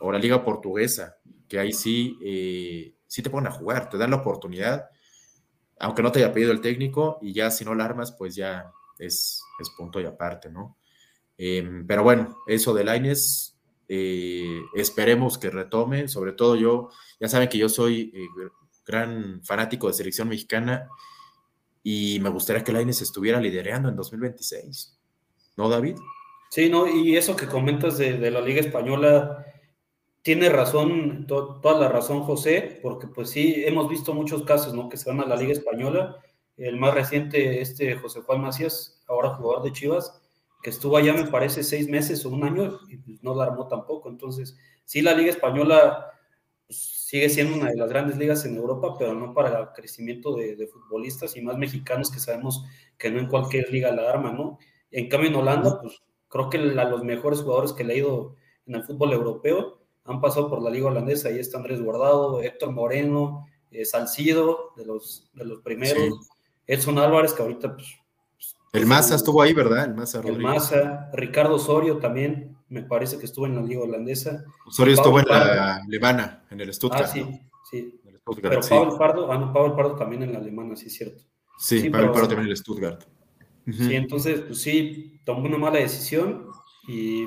O 0.00 0.12
la 0.12 0.18
liga 0.18 0.44
portuguesa, 0.44 1.16
que 1.48 1.58
ahí 1.58 1.72
sí, 1.72 2.18
eh, 2.22 2.94
sí 3.06 3.22
te 3.22 3.30
ponen 3.30 3.52
a 3.52 3.54
jugar, 3.54 3.88
te 3.88 3.98
dan 3.98 4.10
la 4.10 4.16
oportunidad, 4.16 4.88
aunque 5.80 6.02
no 6.02 6.12
te 6.12 6.18
haya 6.18 6.32
pedido 6.32 6.52
el 6.52 6.60
técnico, 6.60 7.18
y 7.22 7.32
ya 7.32 7.50
si 7.50 7.64
no 7.64 7.74
la 7.74 7.84
armas, 7.84 8.12
pues 8.12 8.34
ya, 8.34 8.70
es, 8.98 9.42
es 9.58 9.70
punto 9.70 10.00
y 10.00 10.04
aparte, 10.04 10.50
¿no? 10.50 10.76
Em, 11.36 11.86
pero 11.86 12.02
bueno, 12.02 12.36
eso 12.46 12.74
de 12.74 12.84
Laines, 12.84 13.56
eh, 13.88 14.60
esperemos 14.74 15.38
que 15.38 15.50
retome, 15.50 16.08
sobre 16.08 16.32
todo 16.32 16.56
yo, 16.56 16.90
ya 17.20 17.28
saben 17.28 17.48
que 17.48 17.58
yo 17.58 17.68
soy 17.68 18.12
eh, 18.14 18.26
gran 18.84 19.40
fanático 19.44 19.86
de 19.86 19.94
selección 19.94 20.28
mexicana 20.28 20.88
y 21.82 22.18
me 22.20 22.28
gustaría 22.28 22.64
que 22.64 22.72
Laines 22.72 23.00
estuviera 23.02 23.40
liderando 23.40 23.88
en 23.88 23.96
2026, 23.96 24.98
¿no, 25.56 25.68
David? 25.68 25.96
Sí, 26.50 26.68
no, 26.68 26.88
y 26.88 27.16
eso 27.16 27.36
que 27.36 27.46
comentas 27.46 27.98
de, 27.98 28.30
la 28.30 28.40
Liga 28.40 28.60
Española, 28.60 29.44
tiene 30.22 30.48
razón, 30.48 31.26
toda 31.26 31.78
la 31.78 31.88
razón 31.88 32.22
José, 32.22 32.80
porque 32.82 33.06
pues 33.06 33.30
sí, 33.30 33.62
hemos 33.64 33.88
visto 33.88 34.14
muchos 34.14 34.42
casos, 34.42 34.74
¿no? 34.74 34.88
Que 34.88 34.96
se 34.96 35.10
van 35.10 35.20
a 35.20 35.26
la 35.26 35.36
Liga 35.36 35.52
Española. 35.52 36.16
El 36.56 36.76
más 36.76 36.94
reciente, 36.94 37.60
este 37.60 37.94
José 37.96 38.20
Juan 38.22 38.40
Macías, 38.40 39.02
ahora 39.08 39.30
jugador 39.30 39.62
de 39.62 39.72
Chivas, 39.72 40.20
que 40.62 40.70
estuvo 40.70 40.96
allá, 40.96 41.14
me 41.14 41.26
parece, 41.26 41.62
seis 41.62 41.88
meses 41.88 42.24
o 42.26 42.30
un 42.30 42.44
año 42.44 42.80
y 42.88 42.96
pues, 42.96 43.22
no 43.22 43.34
la 43.34 43.44
armó 43.44 43.68
tampoco. 43.68 44.08
Entonces, 44.08 44.56
sí, 44.84 45.02
la 45.02 45.14
Liga 45.14 45.30
Española 45.30 46.10
pues, 46.66 46.78
sigue 47.06 47.30
siendo 47.30 47.56
una 47.56 47.70
de 47.70 47.76
las 47.76 47.88
grandes 47.88 48.18
ligas 48.18 48.44
en 48.44 48.56
Europa, 48.56 48.96
pero 48.98 49.14
no 49.14 49.32
para 49.32 49.60
el 49.60 49.68
crecimiento 49.72 50.34
de, 50.34 50.66
futbolistas 50.66 51.36
y 51.36 51.42
más 51.42 51.56
mexicanos 51.56 52.10
que 52.10 52.18
sabemos 52.18 52.64
que 52.98 53.10
no 53.10 53.20
en 53.20 53.28
cualquier 53.28 53.72
liga 53.72 53.92
la 53.92 54.10
arma, 54.10 54.32
¿no? 54.32 54.58
En 54.90 55.08
cambio, 55.08 55.30
en 55.30 55.36
Holanda, 55.36 55.80
pues 55.80 56.02
creo 56.28 56.50
que 56.50 56.58
a 56.58 56.84
los 56.84 57.04
mejores 57.04 57.40
jugadores 57.40 57.72
que 57.72 57.84
he 57.84 57.86
leído 57.86 58.36
en 58.66 58.74
el 58.74 58.84
fútbol 58.84 59.12
europeo 59.12 59.77
han 60.08 60.20
pasado 60.20 60.48
por 60.48 60.62
la 60.62 60.70
liga 60.70 60.88
holandesa. 60.88 61.28
Ahí 61.28 61.38
está 61.38 61.58
Andrés 61.58 61.80
Guardado, 61.80 62.42
Héctor 62.42 62.72
Moreno, 62.72 63.46
eh, 63.70 63.84
Salcido, 63.84 64.72
de 64.76 64.86
los, 64.86 65.30
de 65.34 65.44
los 65.44 65.60
primeros. 65.60 66.28
Edson 66.66 66.98
Álvarez, 66.98 67.32
que 67.32 67.42
ahorita 67.42 67.74
pues, 67.74 67.86
el 68.72 68.86
Massa 68.86 69.14
estuvo 69.14 69.40
ahí, 69.40 69.54
¿verdad? 69.54 69.86
El 69.86 69.94
Massa 69.94 70.20
El 70.20 70.38
Massa, 70.38 71.10
Ricardo 71.14 71.54
Osorio 71.54 71.98
también, 71.98 72.56
me 72.68 72.82
parece 72.82 73.18
que 73.18 73.24
estuvo 73.24 73.46
en 73.46 73.54
la 73.54 73.62
liga 73.62 73.82
holandesa. 73.82 74.44
Osorio 74.66 74.94
estuvo 74.94 75.18
en 75.20 75.26
la 75.26 75.76
alemana, 75.76 76.44
en 76.50 76.60
el 76.60 76.72
Stuttgart. 76.74 77.06
Ah, 77.06 77.08
sí, 77.08 77.40
sí. 77.70 78.00
Pero 78.42 78.60
Pablo 78.60 78.98
Pardo, 78.98 79.32
ah, 79.32 79.38
no, 79.38 79.52
Pablo 79.54 79.74
Pardo 79.74 79.96
también 79.96 80.22
en 80.22 80.32
la 80.34 80.38
alemana, 80.38 80.76
sí 80.76 80.86
es 80.86 80.94
cierto. 80.94 81.24
Sí, 81.58 81.88
Pablo 81.88 82.12
Pardo 82.12 82.28
también 82.28 82.46
en 82.46 82.50
el 82.50 82.56
Stuttgart. 82.58 83.04
Sí, 83.66 83.94
entonces, 83.94 84.40
pues 84.40 84.60
sí, 84.60 85.20
tomó 85.24 85.46
una 85.46 85.58
mala 85.58 85.78
decisión 85.78 86.46
y 86.86 87.26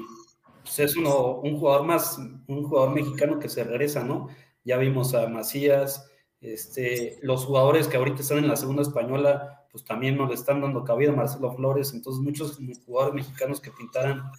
pues, 0.63 0.79
es 0.79 0.95
uno, 0.95 1.35
un 1.35 1.57
jugador 1.57 1.85
más, 1.85 2.17
un 2.47 2.63
jugador 2.63 2.93
mexicano 2.93 3.39
que 3.39 3.49
se 3.49 3.63
regresa, 3.63 4.03
¿no? 4.03 4.29
Ya 4.63 4.77
vimos 4.77 5.13
a 5.13 5.27
Macías, 5.27 6.09
este, 6.41 7.19
los 7.21 7.45
jugadores 7.45 7.87
que 7.87 7.97
ahorita 7.97 8.21
están 8.21 8.39
en 8.39 8.47
la 8.47 8.55
segunda 8.55 8.81
española, 8.81 9.65
pues 9.71 9.85
también 9.85 10.17
no 10.17 10.27
le 10.27 10.33
están 10.33 10.61
dando 10.61 10.83
cabida 10.83 11.11
a 11.11 11.15
Marcelo 11.15 11.53
Flores, 11.53 11.93
entonces 11.93 12.21
muchos 12.21 12.59
jugadores 12.85 13.15
mexicanos 13.15 13.61
que 13.61 13.71
pintaran 13.71 14.31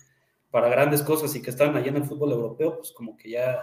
para 0.51 0.69
grandes 0.69 1.03
cosas 1.03 1.35
y 1.35 1.43
que 1.43 1.51
están 1.51 1.77
allá 1.77 1.89
en 1.89 1.97
el 1.97 2.05
fútbol 2.05 2.33
europeo, 2.33 2.77
pues 2.77 2.93
como 2.93 3.17
que 3.17 3.31
ya 3.31 3.63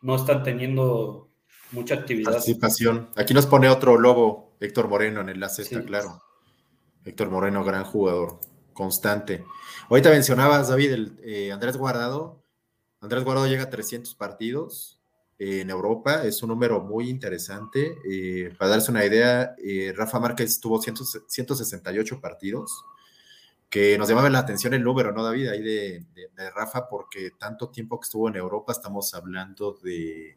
no 0.00 0.16
están 0.16 0.42
teniendo 0.42 1.28
mucha 1.72 1.96
actividad. 1.96 2.32
Participación. 2.32 3.10
Aquí 3.16 3.34
nos 3.34 3.46
pone 3.46 3.68
otro 3.68 3.98
lobo, 3.98 4.56
Héctor 4.60 4.88
Moreno, 4.88 5.20
en 5.20 5.28
el 5.28 5.34
enlace, 5.34 5.62
está 5.62 5.82
claro. 5.82 6.22
Héctor 7.04 7.30
Moreno, 7.30 7.62
gran 7.64 7.84
jugador, 7.84 8.40
constante. 8.76 9.44
Ahorita 9.88 10.10
mencionabas, 10.10 10.68
David, 10.68 10.92
el, 10.92 11.20
eh, 11.24 11.50
Andrés 11.50 11.76
Guardado. 11.76 12.42
Andrés 13.00 13.24
Guardado 13.24 13.48
llega 13.48 13.64
a 13.64 13.70
300 13.70 14.14
partidos, 14.14 14.96
en 15.38 15.70
Europa. 15.70 16.24
Es 16.24 16.42
un 16.42 16.50
número 16.50 16.80
muy 16.80 17.08
interesante. 17.08 17.98
Eh, 18.08 18.54
para 18.58 18.72
darse 18.72 18.90
una 18.90 19.04
idea, 19.04 19.54
eh, 19.58 19.92
Rafa 19.96 20.20
Márquez 20.20 20.60
tuvo 20.60 20.80
168 20.80 22.20
partidos, 22.20 22.84
que 23.68 23.98
nos 23.98 24.08
llamaba 24.08 24.30
la 24.30 24.38
atención 24.38 24.74
el 24.74 24.82
número, 24.82 25.12
¿no, 25.12 25.22
David? 25.24 25.48
Ahí 25.48 25.62
de, 25.62 26.06
Rafa, 26.54 26.88
porque 26.88 27.32
tanto 27.38 27.68
tiempo 27.68 27.98
que 27.98 28.04
estuvo 28.04 28.28
en 28.28 28.36
Europa, 28.36 28.72
estamos 28.72 29.12
hablando 29.14 29.78
de... 29.82 30.36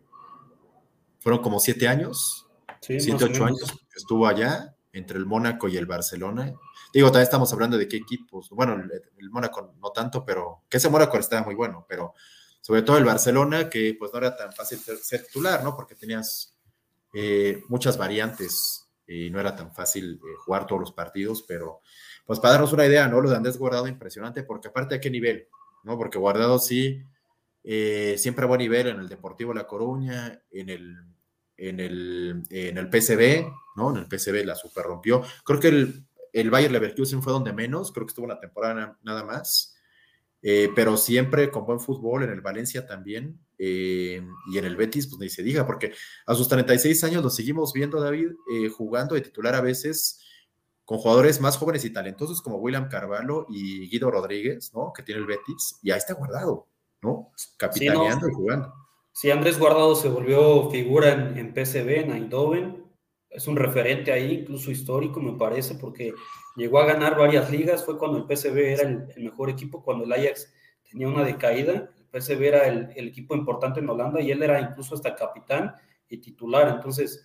Fueron 1.19 1.41
como 1.41 1.60
siete 1.60 1.88
años, 1.88 2.48
siete, 2.79 3.25
ocho 3.25 3.43
años 3.43 3.69
que 3.72 3.98
estuvo 3.98 4.25
allá, 4.25 4.74
entre 4.91 5.17
el 5.17 5.25
Mónaco 5.25 5.67
y 5.67 5.77
el 5.77 5.86
Barcelona. 5.86 6.53
Digo, 6.93 7.08
también 7.08 7.24
estamos 7.24 7.51
hablando 7.53 7.77
de 7.77 7.88
qué 7.88 7.98
equipos. 7.98 8.50
Bueno, 8.50 8.74
el, 8.74 9.29
Mónaco 9.29 9.75
no 9.79 9.91
tanto, 9.91 10.25
pero 10.25 10.63
que 10.69 10.77
ese 10.77 10.89
Mónaco 10.89 11.17
estaba 11.17 11.43
muy 11.43 11.55
bueno, 11.55 11.86
pero 11.88 12.13
sobre 12.62 12.81
todo 12.81 12.98
el 12.98 13.05
Barcelona, 13.05 13.69
que 13.69 13.96
pues 13.98 14.12
no 14.12 14.19
era 14.19 14.36
tan 14.36 14.51
fácil 14.53 14.79
ser 14.79 15.24
titular, 15.25 15.63
¿no? 15.63 15.75
Porque 15.75 15.96
tenías 15.96 16.55
eh, 17.13 17.63
muchas 17.69 17.98
variantes 17.98 18.88
y 19.08 19.29
no 19.29 19.39
era 19.39 19.55
tan 19.55 19.74
fácil 19.74 20.13
eh, 20.15 20.36
jugar 20.46 20.67
todos 20.67 20.81
los 20.81 20.91
partidos, 20.91 21.43
pero 21.48 21.81
pues 22.25 22.39
para 22.39 22.53
darnos 22.53 22.74
una 22.74 22.86
idea, 22.86 23.08
¿no? 23.08 23.22
Lo 23.22 23.29
de 23.29 23.38
Andrés 23.38 23.58
Guardado 23.58 23.88
impresionante, 23.88 24.43
porque 24.43 24.67
aparte 24.67 24.96
de 24.96 25.01
qué 25.01 25.10
nivel, 25.10 25.48
¿no? 25.84 25.98
Porque 25.98 26.19
Guardado 26.19 26.60
sí, 26.60 27.03
eh, 27.63 28.15
siempre 28.17 28.46
a 28.46 28.48
buen 28.48 28.60
nivel 28.60 28.88
en 28.88 29.00
el 29.00 29.10
Deportivo 29.10 29.53
La 29.53 29.67
Coruña, 29.67 30.41
en 30.51 30.69
el, 30.69 30.98
en 31.60 31.80
el, 31.80 32.44
en 32.50 32.78
el 32.78 32.89
PCB, 32.89 33.51
¿no? 33.75 33.92
En 33.92 33.98
el 33.98 34.08
PCB 34.08 34.46
la 34.46 34.56
super 34.56 34.86
rompió. 34.86 35.24
Creo 35.44 35.60
que 35.60 35.68
el, 35.68 36.06
el 36.34 36.50
Bayer 36.50 36.72
Leverkusen 36.72 37.22
fue 37.22 37.34
donde 37.34 37.54
menos, 37.54 37.92
creo 37.92 38.06
que 38.06 38.12
estuvo 38.12 38.25
una 38.25 38.39
temporada 38.39 38.98
nada 39.04 39.24
más. 39.24 39.75
Eh, 40.42 40.70
pero 40.74 40.96
siempre 40.96 41.51
con 41.51 41.66
buen 41.66 41.80
fútbol, 41.80 42.24
en 42.24 42.30
el 42.30 42.42
Valencia 42.42 42.88
también, 42.88 43.39
eh, 43.58 44.25
y 44.50 44.58
en 44.58 44.66
el 44.66 44.78
Betis, 44.78 45.08
pues 45.08 45.20
ni 45.20 45.30
se 45.30 45.44
diga, 45.44 45.66
porque 45.66 45.94
a 46.25 46.34
sus 46.34 46.48
36 46.48 47.04
años 47.04 47.24
lo 47.24 47.30
seguimos 47.30 47.74
viendo, 47.74 48.00
David, 48.00 48.32
eh, 48.54 48.70
jugando 48.70 49.16
de 49.16 49.22
titular 49.22 49.56
a 49.56 49.62
veces 49.62 50.22
con 50.86 50.98
jugadores 50.98 51.42
más 51.42 51.58
jóvenes 51.58 51.84
y 51.86 51.92
talentosos 51.92 52.42
como 52.42 52.58
William 52.58 52.88
Carvalho 52.89 53.46
y 53.50 53.89
Guido 53.89 54.10
Rodríguez, 54.10 54.74
¿no? 54.74 54.94
Que 54.94 55.04
tiene 55.04 55.22
el 55.22 55.28
Betis, 55.28 55.78
y 55.84 55.92
ahí 55.92 55.98
está 55.98 56.13
guardado, 56.13 56.68
¿no? 57.01 57.32
Capitaneando 57.58 58.30
y 58.30 58.34
jugando. 58.34 58.74
Sí, 59.12 59.32
Andrés 59.32 59.60
Guardado 59.60 59.96
se 59.96 60.08
volvió 60.08 60.70
figura 60.70 61.12
en, 61.12 61.38
en 61.38 61.54
PSV, 61.54 62.01
en 62.01 62.12
Eindhoven, 62.12 62.89
es 63.30 63.48
un 63.48 63.56
referente 63.56 64.12
ahí, 64.12 64.39
incluso 64.42 64.72
histórico, 64.72 65.20
me 65.20 65.38
parece, 65.38 65.75
porque 65.75 66.13
llegó 66.56 66.80
a 66.80 66.86
ganar 66.86 67.18
varias 67.18 67.51
ligas, 67.51 67.86
fue 67.86 67.98
cuando 67.98 68.18
el 68.18 68.25
PSV 68.25 68.58
era 68.58 68.84
el, 68.84 69.24
mejor 69.24 69.50
equipo, 69.50 69.84
cuando 69.84 70.06
el 70.06 70.12
Ajax 70.12 70.51
tenía 70.89 71.08
una 71.08 71.24
decaída, 71.24 71.92
el 71.98 72.22
PSV 72.22 72.42
era 72.42 72.68
el, 72.68 73.08
equipo 73.08 73.36
importante 73.36 73.80
en 73.80 73.89
Holanda 73.89 74.20
y 74.20 74.32
él 74.32 74.42
era 74.42 74.60
incluso 74.60 74.96
hasta 74.96 75.16
capitán 75.16 75.75
y 76.10 76.18
titular, 76.18 76.68
entonces, 76.70 77.24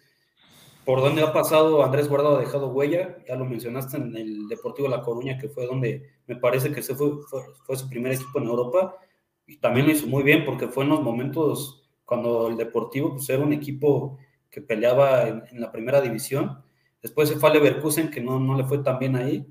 por 0.84 1.00
dónde 1.00 1.22
ha 1.22 1.32
pasado 1.32 1.82
Andrés 1.82 2.08
Guardado 2.08 2.36
ha 2.36 2.40
dejado 2.40 2.68
huella, 2.68 3.16
ya 3.26 3.36
lo 3.36 3.46
mencionaste 3.46 3.96
en 3.96 4.14
el 4.14 4.46
Deportivo 4.48 4.88
La 4.88 5.00
Coruña, 5.00 5.38
que 5.38 5.48
fue 5.48 5.66
donde 5.66 6.10
me 6.26 6.36
parece 6.36 6.70
que 6.70 6.82
se 6.82 6.94
fue, 6.94 7.12
fue, 7.64 7.76
su 7.76 7.88
primer 7.88 8.12
equipo 8.12 8.38
en 8.38 8.48
Europa, 8.48 8.94
y 9.46 9.56
también 9.56 9.86
lo 9.86 9.92
hizo 9.92 10.06
muy 10.06 10.22
bien, 10.22 10.44
porque 10.44 10.68
fue 10.68 10.84
en 10.84 10.90
los 10.90 11.02
momentos 11.02 11.84
cuando 12.04 12.48
el 12.48 12.56
Deportivo 12.56 13.12
pues, 13.12 13.28
era 13.28 13.42
un 13.42 13.52
equipo 13.52 14.18
que 14.50 14.60
peleaba 14.60 15.28
en, 15.28 15.60
la 15.60 15.72
primera 15.72 16.00
división. 16.00 16.62
Después 17.02 17.28
se 17.28 17.36
fue 17.36 17.50
a 17.50 17.52
Leverkusen, 17.54 18.10
que 18.10 18.20
no, 18.20 18.38
no 18.38 18.56
le 18.56 18.64
fue 18.64 18.78
tan 18.78 18.98
bien 18.98 19.16
ahí, 19.16 19.46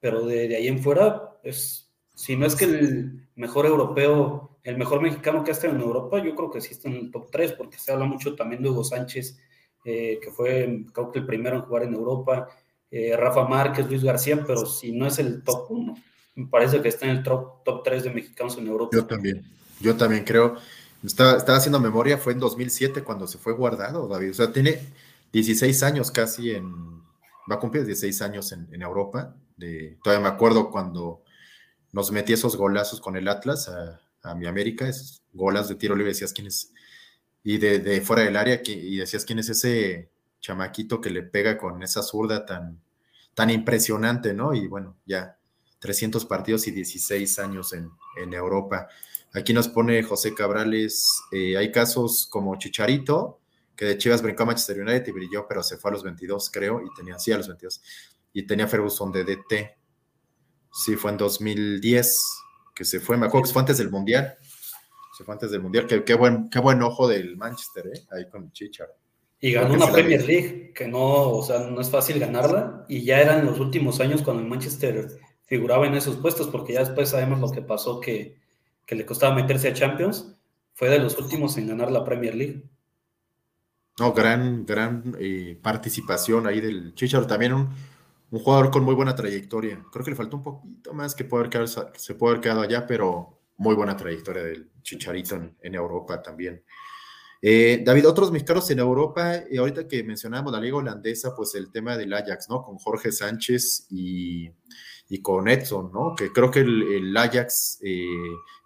pero 0.00 0.26
de, 0.26 0.54
ahí 0.54 0.68
en 0.68 0.80
fuera, 0.80 1.38
es, 1.42 1.90
si 2.14 2.36
no 2.36 2.46
es 2.46 2.54
que 2.54 2.66
el 2.66 3.28
mejor 3.36 3.66
europeo, 3.66 4.58
el 4.62 4.76
mejor 4.76 5.00
mexicano 5.00 5.42
que 5.42 5.50
ha 5.50 5.54
estado 5.54 5.74
en 5.74 5.80
Europa, 5.80 6.22
yo 6.22 6.34
creo 6.34 6.50
que 6.50 6.60
sí 6.60 6.72
está 6.72 6.88
en 6.88 6.96
el 6.96 7.10
top 7.10 7.30
3, 7.30 7.52
porque 7.52 7.78
se 7.78 7.92
habla 7.92 8.04
mucho 8.04 8.34
también 8.34 8.62
de 8.62 8.68
Hugo 8.68 8.84
Sánchez, 8.84 9.38
eh, 9.84 10.18
que 10.22 10.30
fue 10.30 10.84
creo 10.92 11.10
que 11.10 11.18
el 11.20 11.26
primero 11.26 11.56
en 11.56 11.62
jugar 11.62 11.82
en 11.84 11.94
Europa, 11.94 12.48
eh, 12.90 13.16
Rafa 13.16 13.48
Márquez, 13.48 13.88
Luis 13.88 14.04
García, 14.04 14.44
pero 14.46 14.64
si 14.66 14.92
no 14.92 15.06
es 15.06 15.18
el 15.18 15.42
top 15.42 15.70
1, 15.70 15.94
me 16.34 16.46
parece 16.46 16.82
que 16.82 16.88
está 16.88 17.06
en 17.06 17.12
el 17.12 17.22
top, 17.22 17.62
top 17.64 17.82
3 17.82 18.04
de 18.04 18.10
mexicanos 18.10 18.58
en 18.58 18.66
Europa. 18.66 18.96
Yo 18.96 19.06
también, 19.06 19.44
yo 19.80 19.96
también 19.96 20.24
creo. 20.24 20.56
Estaba, 21.04 21.36
haciendo 21.56 21.78
memoria, 21.80 22.18
fue 22.18 22.32
en 22.32 22.40
2007 22.40 23.02
cuando 23.02 23.26
se 23.26 23.38
fue 23.38 23.52
guardado, 23.52 24.08
David. 24.08 24.30
O 24.30 24.34
sea, 24.34 24.52
tiene 24.52 24.80
16 25.32 25.82
años 25.82 26.10
casi 26.10 26.52
en. 26.52 27.02
Va 27.50 27.56
a 27.56 27.58
cumplir 27.60 27.84
16 27.84 28.22
años 28.22 28.52
en, 28.52 28.82
Europa. 28.82 29.36
Todavía 30.02 30.22
me 30.22 30.34
acuerdo 30.34 30.70
cuando 30.70 31.22
nos 31.92 32.10
metí 32.10 32.32
esos 32.32 32.56
golazos 32.56 33.00
con 33.00 33.16
el 33.16 33.28
Atlas 33.28 33.68
a, 33.68 34.34
mi 34.34 34.46
América, 34.46 34.88
esos 34.88 35.22
golas 35.34 35.68
de 35.68 35.74
tiro 35.74 35.94
libre, 35.94 36.12
decías 36.12 36.32
quién 36.32 36.46
es. 36.46 36.72
Y 37.42 37.58
de, 37.58 38.00
fuera 38.00 38.22
del 38.22 38.36
área, 38.36 38.62
y 38.64 38.96
decías 38.96 39.26
quién 39.26 39.38
es 39.38 39.50
ese 39.50 40.10
chamaquito 40.40 41.02
que 41.02 41.10
le 41.10 41.22
pega 41.22 41.58
con 41.58 41.82
esa 41.82 42.02
zurda 42.02 42.46
tan, 42.46 42.80
tan 43.34 43.50
impresionante, 43.50 44.32
¿no? 44.32 44.54
Y 44.54 44.66
bueno, 44.66 44.96
ya 45.04 45.36
300 45.84 46.24
partidos 46.24 46.66
y 46.66 46.70
16 46.70 47.38
años 47.40 47.74
en, 47.74 47.90
en 48.16 48.32
Europa. 48.32 48.88
Aquí 49.34 49.52
nos 49.52 49.68
pone 49.68 50.02
José 50.02 50.32
Cabrales, 50.32 51.06
eh, 51.30 51.58
hay 51.58 51.70
casos 51.70 52.26
como 52.30 52.56
Chicharito, 52.56 53.38
que 53.76 53.84
de 53.84 53.98
Chivas 53.98 54.22
brincó 54.22 54.44
a 54.44 54.46
Manchester 54.46 54.80
United 54.80 55.06
y 55.08 55.12
brilló, 55.12 55.44
pero 55.46 55.62
se 55.62 55.76
fue 55.76 55.90
a 55.90 55.92
los 55.92 56.02
22, 56.02 56.48
creo, 56.50 56.80
y 56.80 56.86
tenía, 56.96 57.18
sí, 57.18 57.32
a 57.32 57.36
los 57.36 57.48
22, 57.48 57.82
y 58.32 58.46
tenía 58.46 58.66
Ferguson 58.66 59.12
de 59.12 59.24
DT. 59.24 59.76
Sí, 60.72 60.96
fue 60.96 61.10
en 61.10 61.18
2010 61.18 62.18
que 62.74 62.86
se 62.86 62.98
fue, 62.98 63.18
me 63.18 63.26
acuerdo 63.26 63.46
que 63.46 63.52
fue 63.52 63.60
antes 63.60 63.76
del 63.76 63.90
Mundial. 63.90 64.38
Se 65.18 65.22
fue 65.22 65.34
antes 65.34 65.50
del 65.50 65.60
Mundial, 65.60 65.86
qué, 65.86 66.02
qué, 66.02 66.14
buen, 66.14 66.48
qué 66.48 66.60
buen 66.60 66.80
ojo 66.80 67.06
del 67.06 67.36
Manchester, 67.36 67.88
¿eh? 67.88 68.06
ahí 68.10 68.30
con 68.30 68.50
Chicharo. 68.52 68.94
Y 69.38 69.52
ganó 69.52 69.74
una 69.74 69.92
Premier 69.92 70.24
League, 70.24 70.72
que 70.74 70.88
no, 70.88 71.28
o 71.30 71.42
sea, 71.42 71.58
no 71.58 71.78
es 71.78 71.90
fácil 71.90 72.18
ganarla, 72.18 72.86
y 72.88 73.04
ya 73.04 73.20
eran 73.20 73.44
los 73.44 73.60
últimos 73.60 74.00
años 74.00 74.22
cuando 74.22 74.42
el 74.42 74.48
Manchester 74.48 75.06
figuraba 75.46 75.86
en 75.86 75.94
esos 75.94 76.16
puestos, 76.16 76.48
porque 76.48 76.74
ya 76.74 76.80
después 76.80 77.10
sabemos 77.10 77.40
lo 77.40 77.50
que 77.50 77.62
pasó, 77.62 78.00
que, 78.00 78.38
que 78.86 78.94
le 78.94 79.06
costaba 79.06 79.34
meterse 79.34 79.68
a 79.68 79.74
Champions, 79.74 80.36
fue 80.72 80.88
de 80.88 80.98
los 80.98 81.18
últimos 81.18 81.56
en 81.56 81.68
ganar 81.68 81.90
la 81.90 82.04
Premier 82.04 82.34
League. 82.34 82.64
No, 83.98 84.12
gran, 84.12 84.66
gran 84.66 85.16
eh, 85.20 85.58
participación 85.62 86.46
ahí 86.46 86.60
del 86.60 86.94
Chicharo. 86.94 87.26
También 87.26 87.52
un, 87.52 87.68
un, 88.30 88.38
jugador 88.40 88.70
con 88.70 88.82
muy 88.82 88.94
buena 88.94 89.14
trayectoria. 89.14 89.84
Creo 89.92 90.04
que 90.04 90.10
le 90.10 90.16
faltó 90.16 90.36
un 90.36 90.42
poquito 90.42 90.92
más 90.92 91.14
que 91.14 91.24
poder 91.24 91.68
se 91.68 92.14
puede 92.14 92.32
haber 92.32 92.42
quedado 92.42 92.62
allá, 92.62 92.86
pero 92.86 93.38
muy 93.56 93.74
buena 93.74 93.96
trayectoria 93.96 94.42
del 94.42 94.70
Chicharito 94.82 95.36
en, 95.60 95.74
Europa 95.74 96.20
también. 96.22 96.62
Eh, 97.40 97.82
David, 97.84 98.08
otros 98.08 98.32
mexicanos 98.32 98.70
en 98.70 98.78
Europa, 98.78 99.36
eh, 99.36 99.58
ahorita 99.58 99.86
que 99.86 100.02
mencionamos 100.02 100.52
la 100.52 100.60
liga 100.60 100.76
holandesa, 100.76 101.34
pues 101.36 101.54
el 101.54 101.70
tema 101.70 101.96
del 101.96 102.12
Ajax, 102.12 102.48
¿no? 102.48 102.62
Con 102.62 102.78
Jorge 102.78 103.12
Sánchez 103.12 103.86
y, 103.90 104.50
y 105.08 105.20
con 105.20 105.48
Edson, 105.48 105.92
¿no? 105.92 106.14
Que 106.16 106.32
creo 106.32 106.50
que 106.50 106.60
el, 106.60 107.16
Ajax 107.16 107.80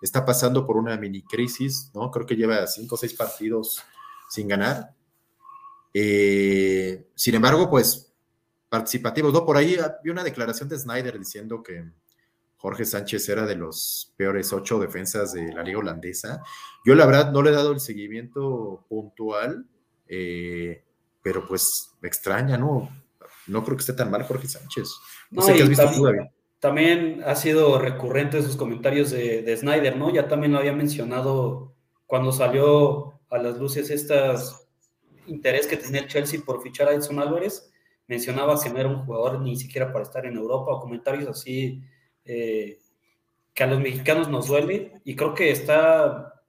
está 0.01 0.25
pasando 0.25 0.67
por 0.67 0.77
una 0.77 0.97
mini 0.97 1.23
crisis, 1.23 1.91
¿no? 1.95 2.11
Creo 2.11 2.27
que 2.27 2.37
lleva 2.37 2.67
cinco 2.67 2.95
o 2.95 2.99
seis 2.99 3.15
partidos 3.15 3.83
sin 4.29 4.49
ganar 4.49 4.95
eh, 5.93 7.09
sin 7.15 7.35
embargo, 7.35 7.69
pues 7.71 8.13
participativos, 8.69 9.33
¿no? 9.33 9.45
Por 9.45 9.57
ahí 9.57 9.77
vi 10.05 10.11
una 10.11 10.23
declaración 10.23 10.69
de 10.69 10.79
Snyder 10.79 11.19
diciendo 11.19 11.63
que 11.63 11.91
Jorge 12.59 12.85
Sánchez 12.85 13.29
era 13.29 13.47
de 13.47 13.57
los 13.57 14.13
peores 14.17 14.53
ocho 14.53 14.79
defensas 14.79 15.33
de 15.33 15.53
la 15.53 15.63
liga 15.63 15.79
holandesa. 15.79 16.43
Yo 16.85 16.95
la 16.95 17.07
verdad 17.07 17.33
no 17.33 17.43
le 17.43 17.51
he 17.51 17.55
dado 17.55 17.73
el 17.73 17.81
seguimiento 17.81 18.85
puntual, 18.89 19.67
eh, 20.07 20.85
pero 21.23 21.47
pues 21.47 21.91
me 22.01 22.09
extraña, 22.09 22.59
¿no? 22.59 22.91
No 23.49 23.65
creo 23.65 23.77
que 23.77 23.81
esté 23.81 23.93
tan 23.93 24.11
mal 24.11 24.23
Jorge 24.23 24.49
Sánchez. 24.49 24.91
No, 25.31 25.43
sé 25.43 25.55
qué 25.55 25.63
has 25.63 25.69
visto 25.69 25.85
también, 25.85 26.31
También 26.61 27.23
ha 27.25 27.35
sido 27.35 27.79
recurrente 27.79 28.43
sus 28.43 28.57
comentarios 28.57 29.11
de, 29.11 29.43
de 29.43 29.57
Snyder, 29.57 29.97
¿no? 29.97 30.13
Ya 30.13 30.29
también 30.29 30.53
lo 30.53 30.59
había 30.59 30.73
mencionado 30.73 31.75
cuando 32.07 32.33
salió 32.33 33.21
a 33.31 33.39
las 33.39 33.59
luces 33.59 33.91
estas 33.91 34.67
interés 35.27 35.67
que 35.67 35.77
tenía 35.77 36.01
el 36.01 36.09
Chelsea 36.09 36.41
por 36.45 36.63
fichar 36.63 36.89
a 36.89 36.95
Edson 36.95 37.19
Álvarez, 37.19 37.71
mencionaba 38.07 38.61
que 38.61 38.71
no 38.71 38.79
era 38.79 38.89
un 38.89 39.05
jugador 39.05 39.41
ni 39.41 39.57
siquiera 39.57 39.93
para 39.93 40.05
estar 40.05 40.25
en 40.27 40.37
Europa, 40.37 40.73
o 40.73 40.81
comentarios 40.81 41.29
así 41.29 41.83
eh, 42.25 42.79
que 43.55 43.63
a 43.63 43.67
los 43.67 43.81
mexicanos 43.81 44.29
nos 44.29 44.49
duele, 44.49 45.01
y 45.05 45.15
creo 45.15 45.35
que 45.35 45.51
está 45.51 46.43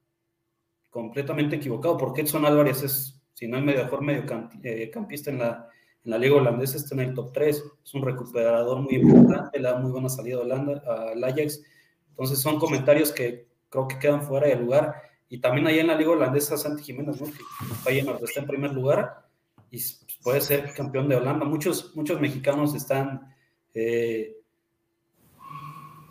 completamente 0.90 1.58
equivocado, 1.58 1.98
porque 1.98 2.22
Edson 2.22 2.46
Álvarez 2.46 2.82
es, 2.84 3.22
si 3.34 3.48
no 3.48 3.58
el 3.58 3.66
mejor 3.66 4.02
mediocampista 4.02 5.30
eh, 5.30 5.34
en 5.34 5.40
la, 5.40 5.69
en 6.06 6.12
la 6.12 6.18
liga 6.18 6.36
holandesa, 6.36 6.78
está 6.78 6.96
en 6.96 7.02
el 7.02 7.14
top 7.14 7.32
3, 7.34 7.64
es 7.84 7.94
un 7.94 8.04
recuperador 8.04 8.82
muy 8.82 8.96
importante, 8.96 9.60
le 9.60 9.70
da 9.70 9.78
muy 9.78 9.92
buena 9.92 10.10
salida 10.10 10.40
al 10.42 11.24
Ajax, 11.24 11.62
entonces 12.10 12.40
son 12.40 12.60
comentarios 12.60 13.12
que 13.12 13.48
creo 13.70 13.88
que 13.88 14.00
quedan 14.00 14.24
fuera 14.24 14.48
de 14.48 14.56
lugar, 14.56 14.96
y 15.30 15.40
también 15.40 15.68
ahí 15.68 15.80
en 15.80 15.88
la 15.88 15.96
Liga 15.96 16.12
Holandesa, 16.12 16.58
Santi 16.58 16.84
Jiménez, 16.84 17.22
¿no? 17.22 17.28
que 17.28 18.26
está 18.26 18.40
en 18.40 18.48
primer 18.48 18.74
lugar 18.74 19.30
y 19.70 19.80
puede 20.24 20.42
ser 20.42 20.74
campeón 20.74 21.08
de 21.08 21.16
Holanda. 21.16 21.46
Muchos, 21.46 21.96
muchos 21.96 22.20
mexicanos 22.20 22.74
están, 22.74 23.34
eh, 23.76 24.36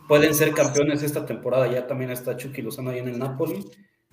pueden 0.07 0.33
ser 0.33 0.53
campeones 0.53 1.03
esta 1.03 1.25
temporada. 1.25 1.69
Ya 1.69 1.85
también 1.85 2.11
está 2.11 2.37
Chucky 2.37 2.61
Lozano 2.61 2.91
ahí 2.91 2.99
en 2.99 3.09
el 3.09 3.19
Napoli. 3.19 3.65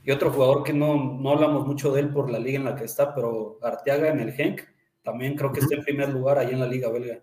Y 0.03 0.11
otro 0.11 0.31
jugador 0.31 0.65
que 0.65 0.73
no, 0.73 1.19
no 1.21 1.31
hablamos 1.31 1.67
mucho 1.67 1.93
de 1.93 2.01
él 2.01 2.11
por 2.11 2.31
la 2.31 2.39
liga 2.39 2.59
en 2.59 2.65
la 2.65 2.77
que 2.77 2.85
está, 2.85 3.15
pero 3.15 3.59
Arteaga 3.63 4.09
en 4.09 4.21
el 4.21 4.33
Genk, 4.33 4.63
también 5.07 5.37
creo 5.37 5.53
que 5.53 5.61
está 5.61 5.77
en 5.77 5.85
primer 5.85 6.09
lugar 6.09 6.37
ahí 6.37 6.51
en 6.53 6.59
la 6.59 6.67
liga 6.67 6.91
belga. 6.91 7.21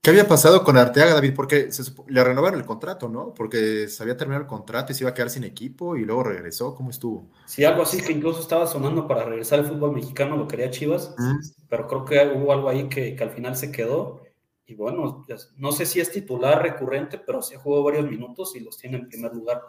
¿Qué 0.00 0.08
había 0.08 0.26
pasado 0.26 0.64
con 0.64 0.78
Arteaga, 0.78 1.12
David? 1.12 1.34
Porque 1.34 1.68
le 2.08 2.24
renovaron 2.24 2.58
el 2.58 2.64
contrato, 2.64 3.06
¿no? 3.10 3.34
Porque 3.34 3.86
se 3.88 4.02
había 4.02 4.16
terminado 4.16 4.42
el 4.42 4.48
contrato 4.48 4.90
y 4.90 4.94
se 4.94 5.04
iba 5.04 5.10
a 5.10 5.14
quedar 5.14 5.28
sin 5.28 5.44
equipo 5.44 5.94
y 5.94 6.06
luego 6.06 6.22
regresó. 6.22 6.74
¿Cómo 6.74 6.88
estuvo? 6.88 7.30
Sí, 7.44 7.64
algo 7.64 7.82
así 7.82 8.02
que 8.02 8.12
incluso 8.12 8.40
estaba 8.40 8.66
sonando 8.66 9.06
para 9.06 9.24
regresar 9.24 9.58
al 9.58 9.66
fútbol 9.66 9.92
mexicano, 9.92 10.36
lo 10.36 10.48
quería 10.48 10.70
Chivas, 10.70 11.14
pero 11.68 11.86
creo 11.86 12.04
que 12.06 12.38
hubo 12.38 12.52
algo 12.52 12.70
ahí 12.70 12.88
que, 12.88 13.14
al 13.20 13.30
final 13.30 13.56
se 13.56 13.70
quedó. 13.70 14.22
Y 14.64 14.74
bueno, 14.74 15.26
no 15.56 15.72
sé 15.72 15.84
si 15.84 16.00
es 16.00 16.10
titular 16.10 16.62
recurrente, 16.62 17.18
pero 17.18 17.42
se 17.42 17.58
jugó 17.58 17.82
varios 17.82 18.08
minutos 18.08 18.56
y 18.56 18.60
los 18.60 18.78
tiene 18.78 18.96
en 18.96 19.08
primer 19.08 19.34
lugar. 19.34 19.60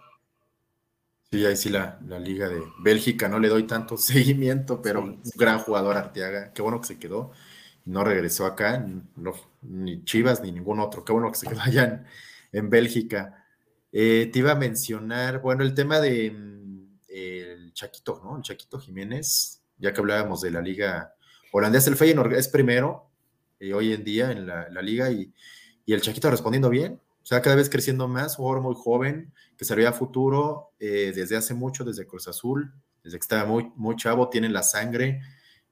Sí, 1.31 1.45
ahí 1.45 1.55
sí 1.55 1.69
la, 1.69 1.99
liga 2.19 2.47
de 2.47 2.61
Bélgica 2.79 3.27
no 3.27 3.39
le 3.39 3.49
doy 3.49 3.63
tanto 3.63 3.97
seguimiento, 3.97 4.81
pero 4.81 5.01
un 5.01 5.21
gran 5.35 5.59
jugador 5.59 5.97
Arteaga. 5.97 6.53
Qué 6.53 6.61
bueno 6.61 6.79
que 6.81 6.87
se 6.87 6.99
quedó 6.99 7.31
no 7.85 8.03
regresó 8.03 8.45
acá, 8.45 8.85
ni 9.61 10.03
Chivas 10.03 10.41
ni 10.41 10.51
ningún 10.51 10.79
otro. 10.79 11.05
Qué 11.05 11.13
bueno 11.13 11.31
que 11.31 11.37
se 11.37 11.47
quedó 11.47 11.61
allá 11.61 12.03
en, 12.51 12.69
Bélgica. 12.69 13.45
Eh, 13.91 14.29
te 14.33 14.39
iba 14.39 14.51
a 14.51 14.55
mencionar, 14.55 15.39
bueno, 15.39 15.63
el 15.63 15.73
tema 15.73 16.01
de 16.01 16.31
mm, 16.31 16.97
el 17.07 17.73
Chaquito, 17.73 18.21
¿no? 18.23 18.37
El 18.37 18.43
Chaquito 18.43 18.79
Jiménez, 18.79 19.61
ya 19.77 19.93
que 19.93 19.99
hablábamos 19.99 20.41
de 20.41 20.51
la 20.51 20.61
liga 20.61 21.13
holandesa, 21.51 21.89
el 21.89 21.95
Feyenoord 21.95 22.33
es 22.33 22.47
primero 22.47 23.11
eh, 23.59 23.73
hoy 23.73 23.93
en 23.93 24.03
día 24.03 24.31
en 24.31 24.47
la, 24.47 24.81
liga 24.81 25.11
y, 25.11 25.31
el 25.87 26.01
Chaquito 26.01 26.31
respondiendo 26.31 26.69
bien, 26.69 26.99
o 27.25 27.27
sea, 27.27 27.41
cada 27.41 27.55
vez 27.55 27.71
creciendo 27.71 28.07
más, 28.07 28.35
jugador 28.35 28.61
muy 28.61 28.75
joven, 28.77 29.33
que 29.57 29.65
se 29.65 29.87
a 29.87 29.93
futuro 29.93 30.73
eh, 30.79 31.11
desde 31.15 31.35
hace 31.35 31.55
mucho, 31.55 31.83
desde 31.83 32.05
Cruz 32.05 32.27
Azul, 32.27 32.71
desde 33.03 33.17
que 33.17 33.23
estaba 33.23 33.45
muy, 33.45 33.71
muy 33.75 33.95
chavo, 33.95 34.29
tiene 34.29 34.47
la 34.47 34.61
sangre, 34.61 35.21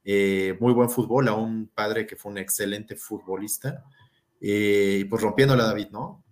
eh, 0.02 0.56
muy 0.58 0.72
buen 0.72 0.90
fútbol, 0.90 1.28
a 1.28 1.34
un 1.34 1.68
padre 1.68 2.08
que 2.08 2.16
fue 2.16 2.32
un 2.32 2.38
excelente 2.38 2.96
futbolista, 2.96 3.84
eh, 4.40 4.98
y 5.02 5.04
pues 5.04 5.22
rompiéndola 5.22 5.62
David, 5.62 5.90
¿no? 5.92 6.24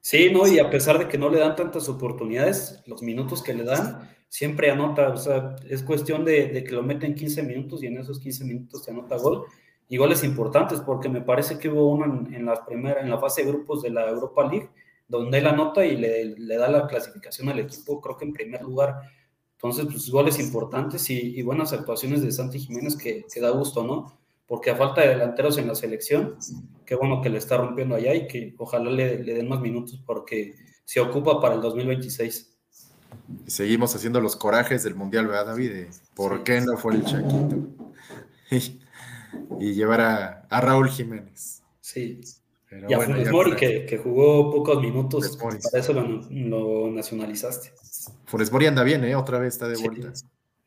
Sí, 0.00 0.30
no, 0.30 0.46
y 0.46 0.60
a 0.60 0.70
pesar 0.70 0.96
de 0.96 1.08
que 1.08 1.18
no 1.18 1.28
le 1.28 1.40
dan 1.40 1.56
tantas 1.56 1.88
oportunidades, 1.88 2.84
los 2.86 3.02
minutos 3.02 3.42
que 3.42 3.54
le 3.54 3.64
dan, 3.64 4.08
siempre 4.28 4.70
anota, 4.70 5.08
o 5.08 5.16
sea, 5.16 5.56
es 5.68 5.82
cuestión 5.82 6.24
de, 6.24 6.62
que 6.62 6.70
lo 6.70 6.84
meten 6.84 7.16
15 7.16 7.42
minutos 7.42 7.82
y 7.82 7.88
en 7.88 7.98
esos 7.98 8.20
15 8.20 8.44
minutos 8.44 8.84
te 8.84 8.92
anota 8.92 9.16
gol, 9.16 9.44
y 9.92 9.96
goles 9.98 10.24
importantes, 10.24 10.80
porque 10.80 11.08
me 11.08 11.20
parece 11.20 11.58
que 11.58 11.68
hubo 11.68 11.88
uno 11.88 12.26
en, 12.30 12.46
la 12.46 12.64
primera, 12.64 13.00
en 13.00 13.10
la 13.10 13.18
fase 13.18 13.44
de 13.44 13.52
grupos 13.52 13.82
de 13.82 13.90
la 13.90 14.08
Europa 14.08 14.48
League, 14.48 14.70
donde 15.06 15.38
él 15.38 15.46
anota 15.46 15.84
y 15.84 15.96
le, 15.96 16.24
le 16.24 16.56
da 16.56 16.68
la 16.68 16.86
clasificación 16.86 17.48
al 17.48 17.58
equipo, 17.58 18.00
creo 18.00 18.16
que 18.16 18.24
en 18.24 18.32
primer 18.32 18.62
lugar 18.62 19.02
entonces, 19.62 19.86
pues 19.88 20.10
goles 20.10 20.40
importantes 20.40 21.08
y, 21.08 21.40
buenas 21.42 21.72
actuaciones 21.72 22.20
de 22.20 22.32
Santi 22.32 22.58
Jiménez 22.58 22.96
que, 22.96 23.24
da 23.40 23.50
gusto, 23.50 23.84
¿no? 23.84 24.18
Porque 24.44 24.70
a 24.70 24.76
falta 24.76 25.02
de 25.02 25.10
delanteros 25.10 25.56
en 25.56 25.68
la 25.68 25.76
selección, 25.76 26.36
qué 26.84 26.96
bueno 26.96 27.22
que 27.22 27.30
le 27.30 27.38
está 27.38 27.58
rompiendo 27.58 27.94
allá 27.94 28.12
y 28.12 28.26
que 28.26 28.56
ojalá 28.58 28.90
le, 28.90 29.18
den 29.18 29.48
más 29.48 29.60
minutos 29.60 30.02
porque 30.04 30.56
se 30.84 30.98
ocupa 30.98 31.40
para 31.40 31.54
el 31.54 31.60
2026. 31.60 32.56
Y 33.46 33.50
seguimos 33.52 33.94
haciendo 33.94 34.20
los 34.20 34.34
corajes 34.34 34.82
del 34.82 34.96
Mundial, 34.96 35.28
¿verdad, 35.28 35.46
David? 35.46 35.86
¿Por 36.16 36.42
qué 36.42 36.60
no 36.60 36.76
fue 36.76 36.96
el 36.96 37.04
Chaquito? 37.04 37.56
y, 38.50 38.80
llevar 39.58 40.00
a, 40.48 40.60
Raúl 40.60 40.88
Jiménez. 40.90 41.62
Sí. 41.80 42.20
y 42.88 42.92
a 42.92 43.00
Funes 43.00 43.30
Mori, 43.30 43.56
que, 43.56 44.00
jugó 44.02 44.50
pocos 44.50 44.80
minutos, 44.80 45.36
para 45.36 45.58
eso 45.82 45.92
lo 45.92 46.90
nacionalizaste. 46.90 47.72
Funes 48.26 48.50
Mori 48.50 48.66
anda 48.66 48.82
bien, 48.82 49.04
¿eh? 49.04 49.14
Otra 49.14 49.38
vez 49.38 49.54
está 49.54 49.68
de 49.68 49.76
vuelta. 49.76 50.12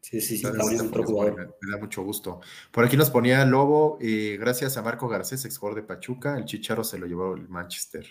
Sí, 0.02 0.22
sí, 0.22 0.38
sí, 0.38 0.44
también 0.44 0.82
otro 0.82 1.04
jugador. 1.04 1.58
Me, 1.60 1.72
da 1.72 1.80
mucho 1.80 2.04
gusto. 2.04 2.40
Por 2.72 2.86
aquí 2.86 2.96
nos 2.96 3.10
ponía 3.10 3.44
Lobo, 3.44 3.98
y 4.00 4.38
gracias 4.38 4.78
a 4.78 4.84
Marco 4.84 5.08
Garcés, 5.08 5.46
ex 5.46 5.58
jugador 5.58 5.82
de 5.82 5.88
Pachuca, 5.88 6.38
el 6.38 6.46
Chicharo 6.46 6.84
se 6.84 7.00
lo 7.00 7.08
llevó 7.08 7.34
el 7.34 7.50
Manchester. 7.50 8.06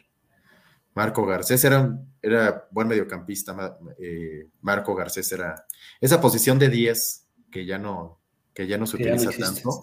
Marco 0.95 1.25
Garcés 1.25 1.63
era, 1.65 1.97
era 2.21 2.67
buen 2.73 2.89
mediocampista, 2.89 3.79
eh, 3.99 4.49
Marco 4.61 4.95
Garcés 4.97 5.31
era 5.31 5.67
esa 6.01 6.21
posición 6.21 6.59
de 6.59 6.69
10 6.69 7.29
que 7.51 7.65
ya 7.65 7.79
no, 7.79 8.21
que 8.55 8.69
ya 8.69 8.79
no 8.79 8.87
se 8.87 8.97
utiliza 8.97 9.31
tanto, 9.33 9.83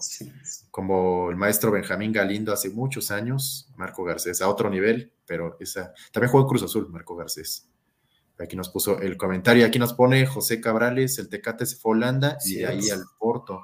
como 0.70 1.30
el 1.30 1.36
maestro 1.36 1.70
Benjamín 1.70 2.10
Galindo 2.10 2.54
hace 2.54 2.70
muchos 2.70 3.10
años, 3.10 3.70
Marco 3.76 4.02
Garcés, 4.02 4.40
a 4.40 4.48
otro 4.48 4.70
nivel, 4.70 5.12
pero 5.26 5.58
esa, 5.60 5.92
también 6.10 6.30
jugó 6.30 6.44
en 6.44 6.48
Cruz 6.48 6.62
Azul, 6.62 6.88
Marco 6.88 7.14
Garcés. 7.14 7.68
Aquí 8.38 8.56
nos 8.56 8.70
puso 8.70 8.98
el 9.00 9.18
comentario, 9.18 9.66
aquí 9.66 9.78
nos 9.78 9.92
pone 9.92 10.26
José 10.26 10.60
Cabrales, 10.60 11.18
el 11.18 11.28
Tecate 11.28 11.66
se 11.66 11.76
fue 11.76 11.90
a 11.90 11.96
Holanda 11.96 12.38
y 12.44 12.56
de 12.56 12.66
ahí 12.66 12.90
al 12.90 13.04
Porto. 13.18 13.62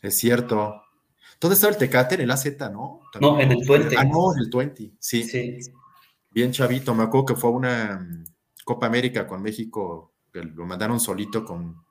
Es 0.00 0.16
cierto. 0.16 0.80
¿Dónde 1.40 1.54
estaba 1.56 1.72
el 1.72 1.78
Tecate? 1.78 2.14
En 2.14 2.22
el 2.22 2.30
AZ, 2.30 2.46
¿no? 2.72 3.00
no, 3.20 3.40
en 3.40 3.52
el 3.52 3.68
20. 3.68 3.96
Ah, 3.98 4.04
no, 4.04 4.32
en 4.32 4.38
el 4.38 4.50
20, 4.50 4.92
sí. 4.98 5.24
sí. 5.24 5.58
Bien 6.30 6.52
chavito, 6.52 6.94
me 6.94 7.02
acuerdo 7.02 7.26
que 7.26 7.34
fue 7.34 7.50
una 7.50 7.98
mm, 7.98 8.24
Copa 8.64 8.86
América 8.86 9.26
con 9.26 9.42
México, 9.42 10.14
que 10.32 10.42
lo 10.42 10.64
mandaron 10.64 11.00
solito 11.00 11.44
con, 11.44 11.83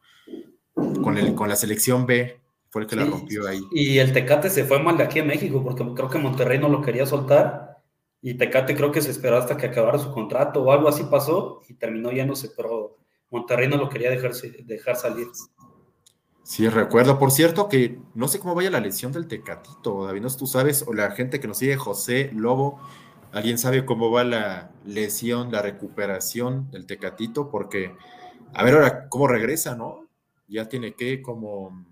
con, 0.76 1.18
el, 1.18 1.36
con 1.36 1.50
la 1.50 1.56
selección 1.56 2.06
B, 2.06 2.40
fue 2.70 2.84
el 2.84 2.88
que 2.88 2.96
la 2.96 3.06
rompió 3.06 3.48
ahí. 3.48 3.62
Y 3.72 4.00
el 4.00 4.14
Tecate 4.14 4.50
se 4.50 4.64
fue 4.64 4.82
mal 4.82 4.98
de 4.98 5.04
aquí 5.04 5.20
a 5.20 5.24
México, 5.24 5.64
porque 5.64 5.84
creo 5.96 6.10
que 6.10 6.18
Monterrey 6.18 6.60
no 6.60 6.70
lo 6.70 6.82
quería 6.82 7.06
soltar 7.06 7.74
y 8.26 8.36
Tecate 8.36 8.74
creo 8.76 8.92
que 8.92 9.02
se 9.02 9.12
esperó 9.12 9.38
hasta 9.38 9.58
que 9.58 9.66
acabara 9.66 10.00
su 10.00 10.12
contrato 10.12 10.64
o 10.64 10.72
algo 10.72 10.88
así 10.88 11.04
pasó 11.04 11.62
y 11.68 11.74
terminó 11.74 12.10
yéndose, 12.10 12.52
pero 12.56 12.98
Monterrey 13.30 13.68
no 13.68 13.76
lo 13.76 13.90
quería 13.90 14.10
dejarse, 14.10 14.64
dejar 14.64 14.96
salir. 14.96 15.28
Sí, 16.42 16.70
recuerdo. 16.70 17.20
Por 17.20 17.32
cierto, 17.32 17.68
que 17.68 18.00
no 18.16 18.30
sé 18.30 18.40
cómo 18.40 18.56
vaya 18.56 18.72
la 18.72 18.80
lesión 18.80 19.12
del 19.12 19.28
Tecatito, 19.28 20.06
David, 20.06 20.22
no 20.22 20.36
tú 20.36 20.48
sabes, 20.48 20.86
o 20.88 20.94
la 20.94 21.12
gente 21.12 21.42
que 21.42 21.50
nos 21.50 21.58
sigue, 21.58 21.76
José 21.76 22.32
Lobo, 22.34 22.80
¿alguien 23.34 23.58
sabe 23.58 23.86
cómo 23.86 24.10
va 24.10 24.24
la 24.24 24.72
lesión, 24.86 25.52
la 25.52 25.62
recuperación 25.62 26.72
del 26.72 26.86
Tecatito? 26.86 27.50
Porque, 27.50 27.94
a 28.54 28.64
ver 28.64 28.76
ahora, 28.76 29.10
¿cómo 29.10 29.28
regresa, 29.28 29.76
no? 29.76 30.03
Ya 30.48 30.68
tiene 30.68 30.96
que 30.96 31.22
como 31.22 31.86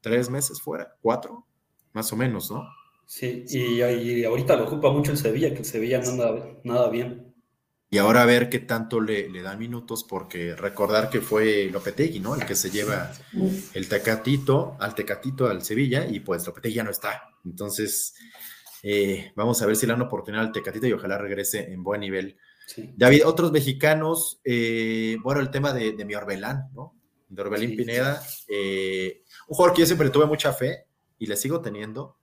tres 0.00 0.30
meses 0.30 0.60
fuera, 0.60 0.96
cuatro, 1.00 1.46
más 1.92 2.12
o 2.12 2.16
menos, 2.16 2.50
¿no? 2.50 2.64
Sí, 3.06 3.44
y, 3.48 4.24
ahorita 4.24 4.56
lo 4.56 4.64
ocupa 4.64 4.90
mucho 4.90 5.12
el 5.12 5.16
Sevilla, 5.16 5.52
que 5.52 5.60
el 5.60 5.64
Sevilla 5.64 6.00
no 6.00 6.10
anda 6.10 6.58
nada 6.64 6.90
bien. 6.90 7.34
Y 7.90 7.96
ahora 7.96 8.22
a 8.22 8.26
ver 8.26 8.50
qué 8.50 8.58
tanto 8.58 9.00
le, 9.00 9.30
le 9.30 9.40
dan 9.40 9.58
minutos, 9.58 10.04
porque 10.04 10.54
recordar 10.54 11.08
que 11.08 11.22
fue 11.22 11.70
Lopetegui, 11.72 12.20
¿no? 12.20 12.34
El 12.34 12.44
que 12.44 12.54
se 12.54 12.70
lleva 12.70 13.10
el 13.72 13.88
Tecatito, 13.88 14.76
al 14.78 14.94
Tecatito 14.94 15.46
al 15.46 15.62
Sevilla, 15.62 16.06
y 16.06 16.20
pues 16.20 16.46
Lopetegui 16.46 16.74
ya 16.74 16.84
no 16.84 16.90
está. 16.90 17.22
Entonces, 17.46 18.14
eh, 18.82 19.32
vamos 19.34 19.60
a 19.62 19.66
ver 19.66 19.76
si 19.76 19.86
le 19.86 19.92
dan 19.92 20.02
oportunidad 20.02 20.44
al 20.44 20.52
Tecatito 20.52 20.86
y 20.86 20.92
ojalá 20.92 21.16
regrese 21.16 21.72
en 21.72 21.82
buen 21.82 22.00
nivel. 22.00 22.36
David, 22.96 23.26
otros 23.26 23.50
mexicanos, 23.50 24.40
eh, 24.44 25.16
bueno, 25.22 25.40
el 25.40 25.50
tema 25.50 25.72
de, 25.72 25.92
mi 26.04 26.14
Orbelán, 26.14 26.68
¿no? 26.74 26.97
De 27.28 27.42
Orbelín 27.42 27.76
Pineda, 27.76 28.22
eh, 28.48 29.22
un 29.48 29.56
jugador 29.56 29.74
que 29.74 29.82
yo 29.82 29.86
siempre 29.86 30.10
tuve 30.10 30.26
mucha 30.26 30.52
fe 30.52 30.86
y 31.18 31.26
le 31.26 31.36
sigo 31.36 31.60
teniendo, 31.60 32.16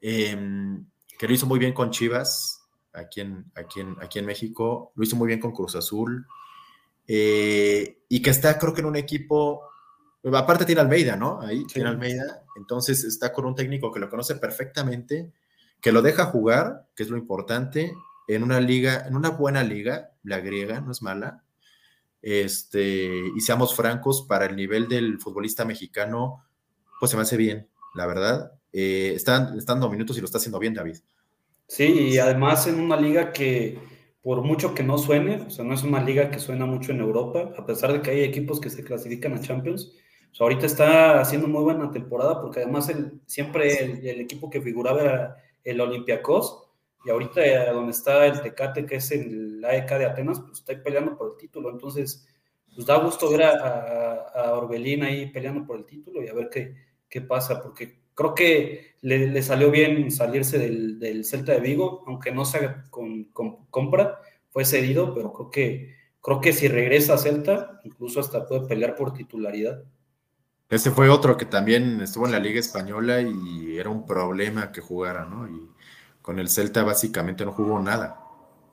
em, 0.00 0.86
que 1.18 1.28
lo 1.28 1.34
hizo 1.34 1.46
muy 1.46 1.58
bien 1.58 1.72
con 1.72 1.90
Chivas, 1.90 2.62
aquí 2.92 3.20
en, 3.20 3.50
aquí 3.54 3.80
en, 3.80 3.96
aquí 4.00 4.18
en 4.18 4.26
México, 4.26 4.92
lo 4.94 5.04
hizo 5.04 5.16
muy 5.16 5.26
bien 5.26 5.40
con 5.40 5.52
Cruz 5.52 5.76
Azul, 5.76 6.26
eh, 7.06 8.02
y 8.08 8.22
que 8.22 8.30
está 8.30 8.58
creo 8.58 8.72
que 8.72 8.80
en 8.80 8.86
un 8.86 8.96
equipo, 8.96 9.62
aparte 10.32 10.64
tiene 10.64 10.80
Almeida, 10.80 11.16
¿no? 11.16 11.40
Ahí 11.40 11.66
tiene 11.66 11.88
Almeida, 11.88 12.44
entonces 12.56 13.04
está 13.04 13.32
con 13.32 13.44
un 13.44 13.54
técnico 13.54 13.92
que 13.92 14.00
lo 14.00 14.08
conoce 14.08 14.36
perfectamente, 14.36 15.32
que 15.80 15.92
lo 15.92 16.00
deja 16.00 16.26
jugar, 16.26 16.88
que 16.94 17.02
es 17.02 17.10
lo 17.10 17.16
importante, 17.16 17.92
en 18.28 18.42
una 18.42 18.60
liga, 18.60 19.04
en 19.06 19.16
una 19.16 19.30
buena 19.30 19.62
liga, 19.64 20.12
la 20.22 20.40
griega, 20.40 20.80
no 20.80 20.92
es 20.92 21.02
mala, 21.02 21.44
este, 22.22 23.12
y 23.34 23.40
seamos 23.40 23.74
francos, 23.74 24.22
para 24.28 24.46
el 24.46 24.56
nivel 24.56 24.88
del 24.88 25.18
futbolista 25.18 25.64
mexicano, 25.64 26.44
pues 27.00 27.10
se 27.10 27.16
me 27.16 27.24
hace 27.24 27.36
bien, 27.36 27.68
la 27.94 28.06
verdad. 28.06 28.52
Eh, 28.72 29.12
están, 29.14 29.58
están 29.58 29.78
minutos 29.90 30.16
y 30.16 30.20
lo 30.20 30.26
está 30.26 30.38
haciendo 30.38 30.58
bien, 30.58 30.72
David. 30.72 30.96
Sí, 31.66 31.84
y 31.84 32.18
además 32.18 32.66
en 32.66 32.80
una 32.80 32.96
liga 32.96 33.32
que, 33.32 33.78
por 34.22 34.42
mucho 34.42 34.74
que 34.74 34.82
no 34.82 34.98
suene, 34.98 35.42
o 35.42 35.50
sea, 35.50 35.64
no 35.64 35.74
es 35.74 35.82
una 35.82 36.02
liga 36.02 36.30
que 36.30 36.38
suena 36.38 36.64
mucho 36.64 36.92
en 36.92 37.00
Europa, 37.00 37.50
a 37.58 37.66
pesar 37.66 37.92
de 37.92 38.02
que 38.02 38.10
hay 38.10 38.20
equipos 38.22 38.60
que 38.60 38.70
se 38.70 38.84
clasifican 38.84 39.34
a 39.34 39.40
Champions. 39.40 39.92
Ahorita 40.38 40.64
está 40.64 41.20
haciendo 41.20 41.46
muy 41.46 41.62
buena 41.62 41.90
temporada 41.90 42.40
porque 42.40 42.60
además 42.60 42.88
el, 42.88 43.20
siempre 43.26 44.10
el, 44.10 44.20
equipo 44.20 44.48
que 44.48 44.62
figuraba 44.62 45.00
era 45.02 45.36
el 45.62 45.80
Olympiacos 45.80 46.64
y 47.04 47.10
ahorita 47.10 47.72
donde 47.72 47.92
está 47.92 48.26
el 48.26 48.40
Tecate, 48.40 48.86
que 48.86 48.96
es 48.96 49.10
el 49.10 49.64
AEK 49.64 49.90
de 49.98 50.04
Atenas, 50.06 50.40
pues 50.40 50.58
está 50.58 50.80
peleando 50.82 51.16
por 51.16 51.32
el 51.32 51.36
título. 51.36 51.70
Entonces, 51.70 52.26
pues 52.74 52.86
da 52.86 52.98
gusto 52.98 53.30
ver 53.30 53.42
a, 53.44 54.14
a, 54.34 54.54
Orbelín 54.54 55.02
ahí 55.02 55.30
peleando 55.30 55.66
por 55.66 55.78
el 55.78 55.84
título 55.84 56.22
y 56.22 56.28
a 56.28 56.34
ver 56.34 56.48
qué, 56.50 56.74
qué 57.08 57.20
pasa, 57.20 57.62
porque 57.62 58.02
creo 58.14 58.34
que 58.34 58.96
le, 59.02 59.42
salió 59.42 59.70
bien 59.70 60.10
salirse 60.10 60.58
del, 60.58 61.24
Celta 61.24 61.52
de 61.52 61.60
Vigo, 61.60 62.04
aunque 62.06 62.32
no 62.32 62.44
sea 62.44 62.84
con, 62.90 63.24
compra, 63.70 64.20
fue 64.50 64.64
cedido, 64.64 65.14
pero 65.14 65.32
creo 65.32 65.50
que, 65.50 65.96
creo 66.20 66.40
que 66.40 66.52
si 66.52 66.68
regresa 66.68 67.14
a 67.14 67.18
Celta, 67.18 67.80
incluso 67.84 68.20
hasta 68.20 68.46
puede 68.46 68.66
pelear 68.66 68.94
por 68.94 69.12
titularidad. 69.12 69.82
Ese 70.68 70.90
fue 70.90 71.10
otro 71.10 71.36
que 71.36 71.44
también 71.44 72.00
estuvo 72.00 72.26
en 72.26 72.32
la 72.32 72.38
Liga 72.38 72.58
Española 72.58 73.20
y 73.20 73.76
era 73.76 73.90
un 73.90 74.06
problema 74.06 74.72
que 74.72 74.80
jugara, 74.80 75.26
¿no? 75.26 75.46
Y 75.46 75.68
con 76.22 76.38
el 76.38 76.48
Celta 76.48 76.82
básicamente 76.84 77.44
no 77.44 77.52
jugó 77.52 77.78
nada, 77.80 78.20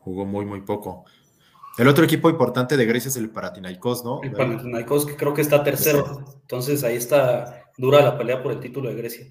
jugó 0.01 0.25
muy, 0.25 0.45
muy 0.45 0.61
poco. 0.61 1.05
El 1.77 1.87
otro 1.87 2.03
equipo 2.03 2.29
importante 2.29 2.77
de 2.77 2.85
Grecia 2.85 3.09
es 3.09 3.17
el 3.17 3.29
Paratinaikos, 3.29 4.03
¿no? 4.03 4.21
El 4.21 4.31
Paratinaikos, 4.31 5.05
que 5.05 5.15
creo 5.15 5.33
que 5.33 5.41
está 5.41 5.63
tercero. 5.63 6.25
Entonces 6.41 6.83
ahí 6.83 6.95
está 6.95 7.71
dura 7.77 8.01
la 8.01 8.17
pelea 8.17 8.43
por 8.43 8.51
el 8.51 8.59
título 8.59 8.89
de 8.89 8.95
Grecia. 8.95 9.27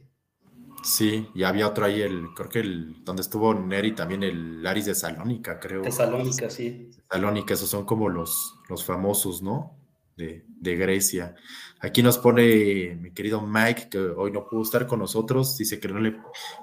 Sí, 0.82 1.28
y 1.34 1.42
había 1.42 1.68
otro 1.68 1.84
ahí, 1.84 2.00
el, 2.00 2.28
creo 2.34 2.48
que 2.48 2.60
el, 2.60 3.04
donde 3.04 3.22
estuvo 3.22 3.52
Neri 3.52 3.94
también, 3.94 4.22
el 4.22 4.66
Aris 4.66 4.86
de 4.86 4.94
Salónica, 4.94 5.58
creo. 5.58 5.82
De 5.82 5.92
Salónica, 5.92 6.48
sí. 6.48 6.90
Salónica, 7.10 7.54
esos 7.54 7.68
son 7.68 7.84
como 7.84 8.08
los, 8.08 8.54
los 8.68 8.84
famosos, 8.84 9.42
¿no? 9.42 9.77
De, 10.18 10.44
de, 10.48 10.76
Grecia. 10.76 11.36
Aquí 11.78 12.02
nos 12.02 12.18
pone 12.18 12.96
mi 13.00 13.12
querido 13.12 13.40
Mike, 13.40 13.88
que 13.88 13.98
hoy 13.98 14.32
no 14.32 14.48
pudo 14.48 14.62
estar 14.62 14.86
con 14.88 14.98
nosotros, 14.98 15.56
dice 15.56 15.78
que 15.78 15.86
no 15.86 16.00
le, 16.00 16.14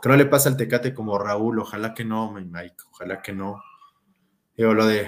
que 0.02 0.10
no 0.10 0.18
le 0.18 0.26
pasa 0.26 0.50
el 0.50 0.58
tecate 0.58 0.94
como 0.94 1.18
Raúl, 1.18 1.60
ojalá 1.60 1.94
que 1.94 2.04
no, 2.04 2.34
Mike, 2.34 2.76
ojalá 2.92 3.22
que 3.22 3.32
no. 3.32 3.64
Yo, 4.58 4.74
lo 4.74 4.86
de, 4.86 5.08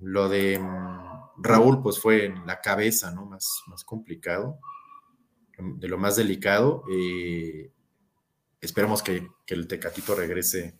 lo 0.00 0.28
de 0.28 0.58
mm, 0.58 1.42
Raúl, 1.42 1.82
pues 1.82 1.98
fue 1.98 2.26
en 2.26 2.46
la 2.46 2.60
cabeza, 2.60 3.12
¿no? 3.12 3.24
Más, 3.24 3.62
más 3.66 3.82
complicado 3.82 4.60
de 5.58 5.88
lo 5.88 5.98
más 5.98 6.16
delicado. 6.16 6.84
Eh, 6.90 7.70
esperemos 8.60 9.02
que, 9.02 9.28
el 9.46 9.68
Tecatito 9.68 10.14
regrese 10.14 10.78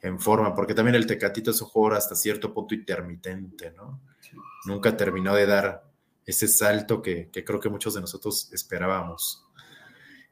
en 0.00 0.20
forma, 0.20 0.54
porque 0.54 0.74
también 0.74 0.94
el 0.94 1.06
Tecatito 1.06 1.50
es 1.50 1.60
un 1.60 1.68
jugador 1.68 1.98
hasta 1.98 2.14
cierto 2.14 2.52
punto 2.52 2.74
intermitente, 2.74 3.72
¿no? 3.72 4.00
Nunca 4.64 4.96
terminó 4.96 5.34
de 5.34 5.46
dar 5.46 5.84
ese 6.26 6.48
salto 6.48 7.00
que, 7.00 7.30
creo 7.30 7.60
que 7.60 7.68
muchos 7.68 7.94
de 7.94 8.00
nosotros 8.00 8.52
esperábamos. 8.52 9.44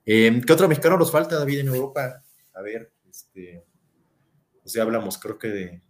Eh, 0.05 0.43
¿Qué 0.45 0.53
otro 0.53 0.69
mexicano 0.69 0.99
nos 0.99 1.13
falta, 1.13 1.39
David, 1.39 1.61
en 1.61 1.69
Europa? 1.69 2.23
A 2.53 2.63
ver, 2.63 2.93
este, 3.09 3.65
pues 4.61 4.75
ya 4.75 4.83
hablamos, 4.83 5.17
creo 5.19 5.39
que 5.39 5.49
de, 5.49 5.83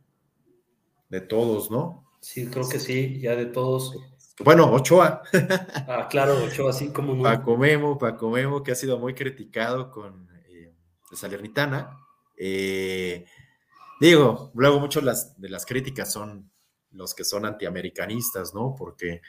de 1.08 1.20
todos, 1.22 1.70
¿no? 1.70 2.04
Sí, 2.20 2.46
creo 2.46 2.68
que 2.68 2.78
sí, 2.78 3.18
ya 3.20 3.34
de 3.34 3.46
todos. 3.46 3.96
Bueno, 4.40 4.70
Ochoa. 4.72 5.22
Ah, 5.88 6.06
claro, 6.10 6.42
Ochoa, 6.44 6.70
así 6.70 6.88
como 6.88 7.14
no. 7.14 7.22
Paco 7.22 7.56
Memo, 7.56 7.98
Paco 7.98 8.30
Memo, 8.30 8.62
que 8.62 8.72
ha 8.72 8.74
sido 8.74 8.98
muy 8.98 9.14
criticado 9.14 9.90
con 9.90 10.28
eh, 10.48 10.74
Salernitana. 11.12 11.98
Eh, 12.36 13.24
digo, 14.00 14.50
luego 14.54 14.80
muchas 14.80 15.34
de 15.38 15.48
las 15.48 15.66
críticas 15.66 16.12
son 16.12 16.50
los 16.90 17.14
que 17.14 17.24
son 17.24 17.44
antiamericanistas, 17.44 18.54
¿no? 18.54 18.74
Porque 18.76 19.20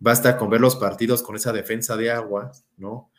basta 0.00 0.36
con 0.36 0.50
ver 0.50 0.60
los 0.60 0.74
partidos 0.76 1.22
con 1.22 1.36
esa 1.36 1.52
defensa 1.52 1.96
de 1.96 2.10
agua, 2.10 2.50
¿no? 2.76 3.12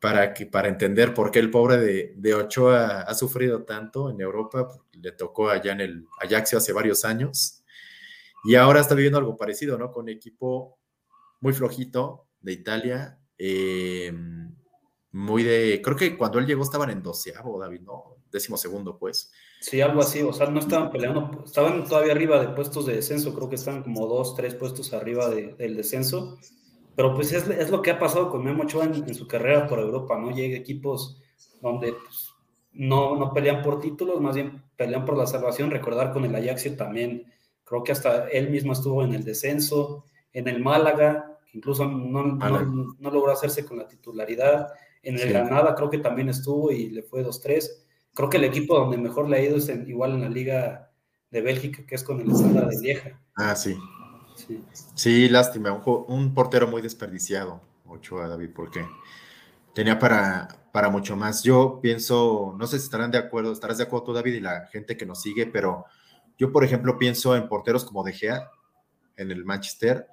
Para, 0.00 0.32
que, 0.32 0.46
para 0.46 0.68
entender 0.68 1.12
por 1.12 1.32
qué 1.32 1.40
el 1.40 1.50
pobre 1.50 1.76
de, 1.76 2.14
de 2.16 2.34
Ochoa 2.34 3.00
ha 3.02 3.14
sufrido 3.14 3.64
tanto 3.64 4.08
en 4.08 4.20
Europa, 4.20 4.68
le 4.92 5.12
tocó 5.12 5.50
allá 5.50 5.72
en 5.72 5.80
el 5.80 6.06
Ajaxio 6.20 6.58
hace 6.58 6.72
varios 6.72 7.04
años 7.04 7.64
y 8.44 8.54
ahora 8.54 8.80
está 8.80 8.94
viviendo 8.94 9.18
algo 9.18 9.36
parecido, 9.36 9.76
¿no? 9.76 9.90
Con 9.90 10.08
equipo 10.08 10.78
muy 11.40 11.52
flojito 11.52 12.28
de 12.40 12.52
Italia, 12.52 13.18
eh, 13.36 14.12
muy 15.10 15.42
de, 15.42 15.80
creo 15.82 15.96
que 15.96 16.16
cuando 16.16 16.38
él 16.38 16.46
llegó 16.46 16.62
estaban 16.62 16.90
en 16.90 17.02
doceavo, 17.02 17.60
David, 17.60 17.80
¿no? 17.80 18.18
Décimo 18.30 18.56
segundo, 18.56 18.98
pues. 18.98 19.32
Sí, 19.60 19.80
algo 19.80 20.00
así, 20.00 20.22
o 20.22 20.32
sea, 20.32 20.48
no 20.48 20.60
estaban 20.60 20.90
peleando, 20.90 21.42
estaban 21.44 21.84
todavía 21.84 22.12
arriba 22.12 22.40
de 22.40 22.48
puestos 22.48 22.86
de 22.86 22.94
descenso, 22.94 23.34
creo 23.34 23.48
que 23.48 23.56
estaban 23.56 23.82
como 23.82 24.06
dos, 24.06 24.36
tres 24.36 24.54
puestos 24.54 24.92
arriba 24.92 25.28
del 25.28 25.76
descenso, 25.76 26.38
pero 26.94 27.14
pues 27.14 27.32
es, 27.32 27.70
lo 27.70 27.82
que 27.82 27.90
ha 27.90 27.98
pasado 27.98 28.30
con 28.30 28.44
Memo 28.44 28.62
Ochoa 28.62 28.84
en, 28.84 29.14
su 29.14 29.26
carrera 29.26 29.66
por 29.66 29.80
Europa, 29.80 30.16
¿no? 30.16 30.30
Llega 30.30 30.56
equipos 30.56 31.20
donde 31.60 31.92
pues, 31.92 32.30
no, 32.72 33.16
no 33.16 33.32
pelean 33.32 33.62
por 33.62 33.80
títulos, 33.80 34.20
más 34.20 34.36
bien 34.36 34.62
pelean 34.76 35.04
por 35.04 35.16
la 35.16 35.26
salvación, 35.26 35.72
recordar 35.72 36.12
con 36.12 36.24
el 36.24 36.34
Ajaxio 36.36 36.76
también 36.76 37.26
Creo 37.68 37.84
que 37.84 37.92
hasta 37.92 38.28
él 38.28 38.48
mismo 38.48 38.72
estuvo 38.72 39.04
en 39.04 39.12
el 39.12 39.24
descenso, 39.24 40.06
en 40.32 40.48
el 40.48 40.62
Málaga, 40.62 41.38
incluso 41.52 41.84
no, 41.84 42.24
no, 42.24 43.10
logró 43.10 43.30
hacerse 43.30 43.66
con 43.66 43.76
la 43.76 43.86
titularidad. 43.86 44.68
En 45.02 45.18
el 45.18 45.28
Granada 45.28 45.74
creo 45.74 45.90
que 45.90 45.98
también 45.98 46.30
estuvo 46.30 46.72
y 46.72 46.88
le 46.88 47.02
fue 47.02 47.22
2-3. 47.22 47.68
Creo 48.18 48.30
que 48.30 48.38
el 48.38 48.44
equipo 48.46 48.76
donde 48.76 48.96
mejor 48.96 49.28
le 49.28 49.36
ha 49.36 49.40
ido 49.40 49.58
es 49.58 49.68
igual 49.68 50.14
en 50.14 50.22
la 50.22 50.28
Liga 50.28 50.90
de 51.30 51.40
Bélgica, 51.40 51.86
que 51.86 51.94
es 51.94 52.02
con 52.02 52.20
el 52.20 52.28
Standard 52.32 52.66
de 52.66 52.80
Lieja. 52.80 53.22
Ah, 53.36 53.54
sí. 53.54 53.78
Sí, 54.96 55.28
lástima. 55.28 55.70
Un, 55.70 56.04
un, 56.08 56.34
portero 56.34 56.66
muy 56.66 56.82
desperdiciado, 56.82 57.60
Ochoa, 57.86 58.26
David, 58.26 58.50
porque 58.56 58.84
tenía 59.72 60.00
para, 60.00 60.48
para 60.72 60.88
mucho 60.90 61.14
más. 61.14 61.44
Yo 61.44 61.78
pienso, 61.80 62.56
no 62.58 62.66
sé 62.66 62.80
si 62.80 62.86
estarán 62.86 63.12
de 63.12 63.18
acuerdo, 63.18 63.52
estarás 63.52 63.78
de 63.78 63.84
acuerdo 63.84 64.06
tú, 64.06 64.12
David, 64.12 64.34
y 64.34 64.40
la 64.40 64.66
gente 64.66 64.96
que 64.96 65.06
nos 65.06 65.22
sigue, 65.22 65.46
pero 65.46 65.84
yo, 66.36 66.50
por 66.50 66.64
ejemplo, 66.64 66.98
pienso 66.98 67.36
en 67.36 67.48
porteros 67.48 67.84
como 67.84 68.02
De 68.02 68.14
Gea 68.14 68.50
en 69.16 69.30
el 69.30 69.44
Manchester. 69.44 70.08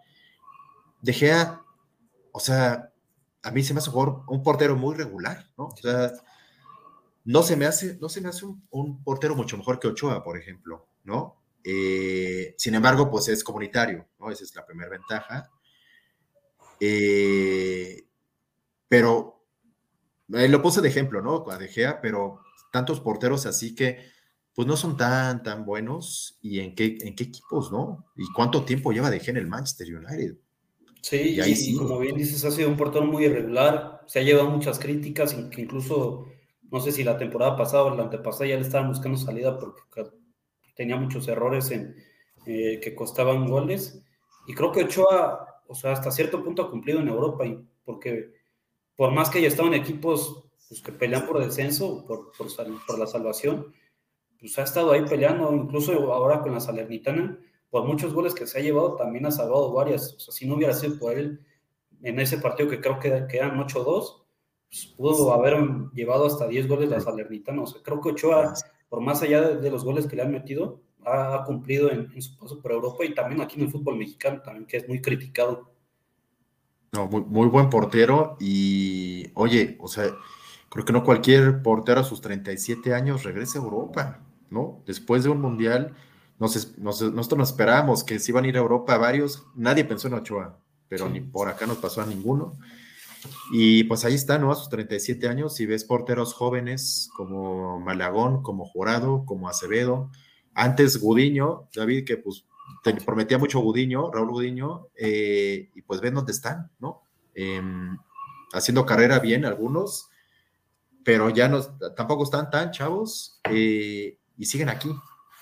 De 1.02 1.12
Gea, 1.12 1.60
o 2.32 2.39
sea, 2.39 2.91
a 3.41 3.50
mí 3.50 3.63
se 3.63 3.74
me 3.74 3.80
hace 3.80 3.89
un, 3.89 4.44
portero 4.44 4.76
muy 4.76 4.94
regular, 4.94 5.48
¿no? 5.58 5.70
O 5.70 5.76
sea, 5.76 6.12
no 7.26 7.44
se 7.44 7.56
me 7.56 7.66
hace, 7.66 7.98
no 8.00 8.08
se 8.08 8.22
me 8.22 8.30
hace 8.30 8.46
un, 8.70 9.04
portero 9.04 9.36
mucho 9.36 9.58
mejor 9.58 9.80
que 9.80 9.88
Ochoa, 9.88 10.24
por 10.24 10.38
ejemplo, 10.38 10.88
¿no? 11.04 11.42
Eh, 11.64 12.54
sin 12.58 12.76
embargo, 12.76 13.10
pues 13.10 13.28
es 13.28 13.44
comunitario, 13.44 14.08
¿no? 14.20 14.32
Esa 14.32 14.44
es 14.44 14.56
la 14.56 14.66
primera 14.66 14.90
ventaja. 14.90 15.52
Eh, 16.80 18.06
pero 18.88 19.44
eh, 20.34 20.48
lo 20.48 20.62
puse 20.62 20.82
de 20.82 20.90
ejemplo, 20.90 21.22
¿no? 21.22 21.44
A 21.50 21.58
De 21.58 21.68
Gea, 21.68 22.00
pero 22.00 22.42
tantos 22.72 23.00
porteros 23.00 23.46
así 23.46 23.74
que 23.74 24.14
pues 24.54 24.68
no 24.68 24.78
son 24.78 24.96
tan, 24.96 25.42
tan 25.42 25.66
buenos. 25.66 26.38
¿Y 26.42 26.60
en 26.60 26.76
qué, 26.76 26.98
en 27.02 27.16
qué 27.16 27.26
equipos, 27.26 27.72
no? 27.72 28.06
¿Y 28.16 28.32
cuánto 28.34 28.64
tiempo 28.64 28.92
lleva 28.92 29.10
De 29.10 29.20
Gea 29.20 29.32
en 29.32 29.38
el 29.38 29.48
Manchester 29.48 29.88
United? 29.96 30.38
Sí, 31.02 31.36
y, 31.36 31.42
ahí 31.42 31.56
sí. 31.56 31.76
como 31.76 32.00
bien 32.00 32.16
dices, 32.16 32.44
ha 32.46 32.52
sido 32.52 32.70
un 32.70 32.78
portero 32.78 33.06
muy 33.06 33.26
irregular, 33.26 34.02
se 34.08 34.20
ha 34.20 34.24
llevado 34.24 34.50
muchas 34.50 34.80
críticas, 34.80 35.36
incluso, 35.56 36.26
no 36.76 36.82
sé 36.82 36.92
si 36.92 37.06
la 37.06 37.18
temporada 37.18 37.56
pasada 37.56 37.84
o 37.84 37.96
la 37.96 38.04
antepasada 38.04 38.48
ya 38.48 38.56
le 38.58 38.64
estaban 38.64 38.90
buscando 38.90 39.18
salida 39.18 39.58
porque 39.58 39.82
tenía 40.76 40.98
muchos 40.98 41.26
errores 41.30 41.72
en, 41.72 41.96
eh, 42.46 42.82
que 42.84 42.94
costaban 42.94 43.48
goles. 43.50 44.04
Y 44.46 44.54
creo 44.54 44.74
que 44.74 44.84
Ochoa, 44.84 45.62
o 45.70 45.74
sea, 45.74 45.94
hasta 45.94 46.12
cierto 46.12 46.44
punto 46.44 46.64
ha 46.64 46.70
cumplido 46.70 47.00
en 47.00 47.08
Europa, 47.08 47.46
y 47.46 47.66
porque 47.86 48.34
por 48.98 49.14
más 49.14 49.30
que 49.30 49.38
haya 49.38 49.48
estado 49.48 49.70
en 49.70 49.76
equipos 49.76 50.50
pues, 50.68 50.82
que 50.82 50.92
pelean 50.92 51.26
por 51.26 51.42
descenso, 51.42 52.06
por, 52.06 52.34
por, 52.38 52.48
por 52.86 53.00
la 53.00 53.08
salvación, 53.08 53.74
pues 54.38 54.60
ha 54.60 54.64
estado 54.64 54.92
ahí 54.92 55.06
peleando, 55.06 55.54
incluso 55.54 55.94
ahora 56.12 56.42
con 56.42 56.52
la 56.52 56.60
Salernitana 56.60 57.40
por 57.70 57.86
muchos 57.86 58.14
goles 58.14 58.34
que 58.34 58.48
se 58.48 58.60
ha 58.60 58.62
llevado, 58.62 58.98
también 58.98 59.26
ha 59.28 59.32
salvado 59.32 59.72
varias. 59.72 60.14
O 60.16 60.20
sea, 60.20 60.34
si 60.34 60.46
no 60.46 60.56
hubiera 60.56 60.74
sido 60.74 61.00
por 61.00 61.18
él 61.18 61.40
en 62.04 62.20
ese 62.20 62.38
partido 62.38 62.70
que 62.70 62.82
creo 62.82 63.00
que 63.00 63.28
quedan 63.30 63.58
8-2, 63.58 64.25
pues 64.76 64.88
pudo 64.88 65.34
haber 65.34 65.58
llevado 65.94 66.26
hasta 66.26 66.48
10 66.48 66.68
goles 66.68 66.90
la 66.90 67.00
Salernitana. 67.00 67.62
O 67.62 67.68
sea, 67.68 67.82
creo 67.82 68.02
que 68.02 68.10
Ochoa, 68.10 68.54
por 68.90 69.00
más 69.00 69.22
allá 69.22 69.42
de, 69.42 69.72
los 69.72 69.86
goles 69.86 70.06
que 70.06 70.18
le 70.18 70.24
han 70.24 70.32
metido, 70.32 70.82
ha, 71.06 71.44
cumplido 71.46 71.90
en, 71.92 72.22
su 72.22 72.38
paso 72.38 72.60
por 72.60 72.74
Europa 72.74 73.06
y 73.06 73.14
también 73.14 73.42
aquí 73.42 73.56
en 73.56 73.68
el 73.68 73.72
fútbol 73.72 73.98
mexicano, 73.98 74.42
también 74.42 74.66
que 74.66 74.78
es 74.78 74.88
muy 74.88 75.02
criticado. 75.02 75.72
No, 76.92 77.08
muy, 77.08 77.22
muy 77.22 77.48
buen 77.48 77.70
portero 77.70 78.36
y, 78.40 79.28
oye, 79.36 79.78
o 79.80 79.88
sea, 79.88 80.14
creo 80.70 80.84
que 80.84 80.94
no 80.94 81.06
cualquier 81.06 81.62
portero 81.62 82.02
a 82.02 82.04
sus 82.04 82.20
37 82.20 82.94
años 82.94 83.24
regrese 83.24 83.58
a 83.58 83.62
Europa, 83.62 84.20
¿no? 84.50 84.82
Después 84.86 85.24
de 85.24 85.30
un 85.30 85.40
mundial 85.40 85.94
nos, 86.38 86.78
nosotros 86.78 87.38
nos 87.38 87.50
esperábamos 87.50 88.04
que 88.04 88.20
se 88.20 88.32
iban 88.32 88.44
a 88.44 88.48
ir 88.50 88.58
a 88.58 88.62
Europa 88.62 88.98
varios, 88.98 89.46
nadie 89.56 89.86
pensó 89.86 90.10
en 90.10 90.16
Ochoa, 90.16 90.60
pero 90.90 91.08
ni 91.08 91.22
por 91.22 91.48
acá 91.48 91.66
nos 91.66 91.78
pasó 91.78 92.02
a 92.02 92.06
ninguno. 92.06 92.58
Y 93.52 93.84
pues 93.86 94.06
ahí 94.06 94.14
está, 94.14 94.38
¿no? 94.38 94.52
A 94.52 94.56
sus 94.56 94.70
37 94.70 95.28
años, 95.28 95.56
si 95.56 95.66
ves 95.66 95.84
porteros 95.84 96.34
jóvenes 96.34 97.10
como 97.16 97.80
Malagón, 97.80 98.42
como 98.42 98.66
Jurado, 98.66 99.26
como 99.26 99.50
Acevedo, 99.50 100.10
antes 100.54 101.00
Gudiño, 101.00 101.70
David, 101.76 102.06
que 102.06 102.18
pues 102.18 102.46
te 102.84 102.94
prometía 102.94 103.38
mucho 103.38 103.60
Gudiño, 103.60 104.12
Raúl 104.12 104.32
Gudiño, 104.32 104.88
eh, 104.96 105.70
y 105.76 105.82
pues 105.82 106.02
ven 106.02 106.16
dónde 106.16 106.32
están, 106.32 106.72
¿no? 106.80 107.04
Em, 107.34 107.98
haciendo 108.54 108.86
carrera 108.86 109.20
bien 109.20 109.46
algunos, 109.46 110.10
pero 111.04 111.30
ya 111.30 111.48
no, 111.48 111.62
tampoco 111.96 112.24
están 112.24 112.50
tan 112.50 112.72
chavos 112.72 113.40
eh, 113.52 114.18
y 114.38 114.46
siguen 114.46 114.70
aquí, 114.70 114.90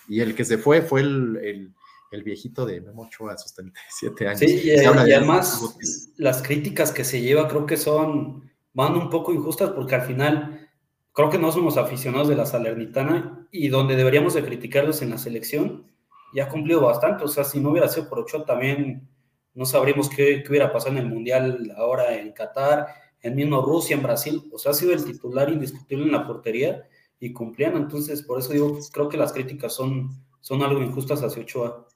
y 0.08 0.20
el 0.20 0.36
que 0.36 0.46
se 0.46 0.58
fue 0.58 0.82
fue 0.82 1.02
el, 1.02 1.74
viejito 2.22 2.66
de 2.68 2.82
Memo 2.82 3.04
Ochoa 3.04 3.34
a 3.34 3.38
sus 3.38 3.56
37 3.56 4.28
años. 4.28 4.40
Sí, 4.40 4.62
y, 4.66 4.86
además 4.86 5.76
las 6.18 6.44
críticas 6.44 6.92
que 6.92 7.04
se 7.04 7.22
lleva 7.22 7.48
creo 7.48 7.66
que 7.66 7.78
son, 7.78 8.52
van 8.74 8.96
un 8.96 9.10
poco 9.10 9.34
injustas 9.34 9.72
porque 9.72 9.96
al 9.96 10.04
final 10.04 10.70
creo 11.14 11.32
que 11.32 11.40
no 11.40 11.52
somos 11.52 11.78
aficionados 11.78 12.28
de 12.28 12.36
la 12.36 12.46
Salernitana 12.46 13.48
y 13.50 13.70
donde 13.70 13.96
deberíamos 13.96 14.36
de 14.36 14.44
criticarlos 14.44 15.02
en 15.02 15.10
la 15.10 15.18
selección 15.18 15.92
ya 16.34 16.46
ha 16.46 16.50
cumplido 16.50 16.82
bastante. 16.82 17.24
O 17.24 17.28
sea, 17.28 17.44
si 17.44 17.60
no 17.60 17.70
hubiera 17.70 17.88
sido 17.88 18.10
por 18.10 18.20
Ochoa 18.20 18.46
también 18.46 19.08
no 19.54 19.66
sabríamos 19.66 20.10
qué, 20.10 20.44
hubiera 20.50 20.74
pasado 20.74 20.94
en 20.94 20.98
el 20.98 21.10
Mundial 21.10 21.72
ahora 21.78 22.18
en 22.18 22.32
Qatar, 22.34 22.88
en 23.22 23.36
mismo 23.36 23.62
Rusia, 23.62 23.96
en 23.96 24.04
Brasil. 24.04 24.50
O 24.52 24.58
sea, 24.58 24.72
ha 24.72 24.76
sido 24.76 24.94
el 24.94 25.06
titular 25.06 25.50
indiscutible 25.50 26.06
en 26.06 26.12
la 26.12 26.26
portería 26.26 26.88
y 27.20 27.32
cumplían. 27.32 27.78
Entonces, 27.78 28.24
por 28.24 28.40
eso 28.40 28.52
digo, 28.52 28.80
creo 28.92 29.10
que 29.10 29.18
las 29.18 29.32
críticas 29.32 29.74
son, 29.74 30.10
son 30.42 30.64
algo 30.64 30.82
injustas 30.82 31.24
hacia 31.24 31.44
Ochoa. 31.44 31.88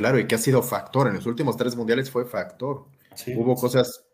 Claro, 0.00 0.18
y 0.18 0.26
que 0.26 0.34
ha 0.34 0.38
sido 0.38 0.62
factor. 0.62 1.08
En 1.08 1.14
los 1.16 1.26
últimos 1.26 1.58
tres 1.58 1.76
mundiales 1.76 2.10
fue 2.10 2.24
factor. 2.24 2.86
Hubo 3.36 3.54
cosas 3.54 4.06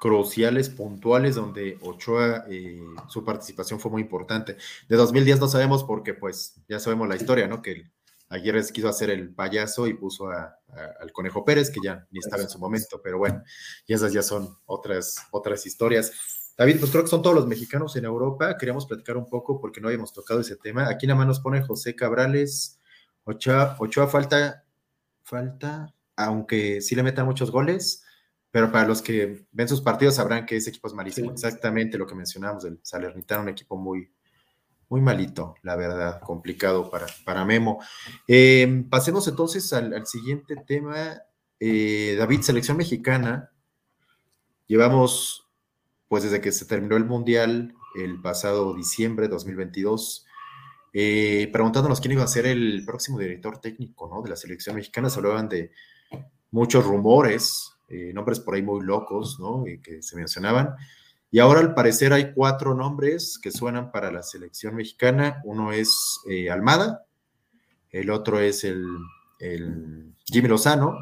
cruciales, 0.00 0.68
puntuales, 0.70 1.36
donde 1.36 1.78
Ochoa, 1.82 2.46
eh, 2.50 2.82
su 3.06 3.24
participación 3.24 3.78
fue 3.78 3.92
muy 3.92 4.02
importante. 4.02 4.56
De 4.88 4.96
2010 4.96 5.38
no 5.38 5.46
sabemos 5.46 5.84
porque, 5.84 6.14
pues, 6.14 6.56
ya 6.68 6.80
sabemos 6.80 7.06
la 7.08 7.14
historia, 7.14 7.46
¿no? 7.46 7.62
Que 7.62 7.92
ayer 8.28 8.60
quiso 8.72 8.88
hacer 8.88 9.08
el 9.08 9.32
payaso 9.32 9.86
y 9.86 9.94
puso 9.94 10.30
al 10.30 11.12
Conejo 11.12 11.44
Pérez, 11.44 11.70
que 11.70 11.78
ya 11.80 12.08
ni 12.10 12.18
estaba 12.18 12.42
en 12.42 12.48
su 12.48 12.58
momento, 12.58 13.00
pero 13.00 13.18
bueno, 13.18 13.44
y 13.86 13.94
esas 13.94 14.12
ya 14.12 14.22
son 14.22 14.58
otras, 14.66 15.14
otras 15.30 15.64
historias. 15.64 16.10
David, 16.58 16.80
pues 16.80 16.90
creo 16.90 17.04
que 17.04 17.10
son 17.10 17.22
todos 17.22 17.36
los 17.36 17.46
mexicanos 17.46 17.94
en 17.94 18.04
Europa. 18.04 18.58
Queríamos 18.58 18.84
platicar 18.84 19.16
un 19.16 19.28
poco 19.28 19.60
porque 19.60 19.80
no 19.80 19.86
habíamos 19.86 20.12
tocado 20.12 20.40
ese 20.40 20.56
tema. 20.56 20.88
Aquí 20.88 21.06
nada 21.06 21.18
más 21.18 21.28
nos 21.28 21.38
pone 21.38 21.62
José 21.62 21.94
Cabrales. 21.94 22.80
Ochoa, 23.22 23.76
Ochoa 23.78 24.08
falta, 24.08 24.64
falta, 25.30 25.94
aunque 26.16 26.80
sí 26.80 26.94
le 26.94 27.02
metan 27.02 27.24
muchos 27.24 27.50
goles, 27.50 28.04
pero 28.50 28.72
para 28.72 28.88
los 28.88 29.00
que 29.00 29.46
ven 29.52 29.68
sus 29.68 29.80
partidos 29.80 30.16
sabrán 30.16 30.44
que 30.44 30.56
ese 30.56 30.70
equipo 30.70 30.88
es 30.88 30.94
malísimo. 30.94 31.30
Exactamente 31.30 31.96
lo 31.96 32.06
que 32.06 32.16
mencionamos 32.16 32.64
del 32.64 32.80
Salernitano, 32.82 33.44
un 33.44 33.48
equipo 33.48 33.76
muy, 33.76 34.12
muy 34.88 35.00
malito, 35.00 35.54
la 35.62 35.76
verdad, 35.76 36.20
complicado 36.20 36.90
para, 36.90 37.06
para 37.24 37.44
Memo. 37.44 37.80
Eh, 38.26 38.84
pasemos 38.90 39.28
entonces 39.28 39.72
al, 39.72 40.04
siguiente 40.06 40.56
tema. 40.56 41.22
Eh, 41.60 42.16
David, 42.18 42.40
selección 42.40 42.76
mexicana. 42.76 43.52
Llevamos 44.66 45.48
pues 46.08 46.24
desde 46.24 46.40
que 46.40 46.50
se 46.50 46.64
terminó 46.64 46.96
el 46.96 47.04
Mundial 47.04 47.72
el 47.94 48.20
pasado 48.20 48.74
diciembre 48.74 49.26
de 49.26 49.32
2022, 49.34 50.26
eh, 50.92 51.48
preguntándonos 51.52 52.00
quién 52.00 52.12
iba 52.12 52.24
a 52.24 52.28
ser 52.28 52.46
el 52.46 52.82
próximo 52.84 53.18
director 53.18 53.58
técnico 53.58 54.08
¿no? 54.08 54.22
de 54.22 54.30
la 54.30 54.36
selección 54.36 54.76
mexicana. 54.76 55.10
Se 55.10 55.18
hablaban 55.18 55.48
de 55.48 55.72
muchos 56.50 56.84
rumores, 56.84 57.72
eh, 57.88 58.12
nombres 58.14 58.40
por 58.40 58.54
ahí 58.54 58.62
muy 58.62 58.84
locos 58.84 59.38
¿no? 59.40 59.66
Y 59.66 59.80
que 59.80 60.02
se 60.02 60.16
mencionaban. 60.16 60.74
Y 61.30 61.38
ahora 61.38 61.60
al 61.60 61.74
parecer 61.74 62.12
hay 62.12 62.32
cuatro 62.32 62.74
nombres 62.74 63.38
que 63.40 63.52
suenan 63.52 63.92
para 63.92 64.10
la 64.10 64.22
selección 64.22 64.74
mexicana. 64.74 65.40
Uno 65.44 65.72
es 65.72 66.20
eh, 66.28 66.50
Almada, 66.50 67.06
el 67.90 68.10
otro 68.10 68.40
es 68.40 68.64
el, 68.64 68.86
Jimmy 70.26 70.48
Lozano. 70.48 70.96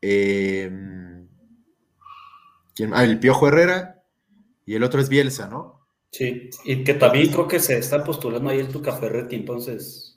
Eh, 0.00 0.68
Ah, 2.92 3.04
el 3.04 3.20
Piojo 3.20 3.48
Herrera 3.48 4.02
y 4.64 4.74
el 4.74 4.82
otro 4.82 5.00
es 5.00 5.08
Bielsa, 5.08 5.48
¿no? 5.48 5.81
Sí, 6.12 6.50
y 6.64 6.84
que 6.84 6.94
también 6.94 7.32
creo 7.32 7.48
que 7.48 7.58
se 7.58 7.78
está 7.78 8.04
postulando 8.04 8.50
ahí 8.50 8.60
el 8.60 8.68
Tuca 8.68 8.92
Ferretti, 8.92 9.34
entonces. 9.34 10.14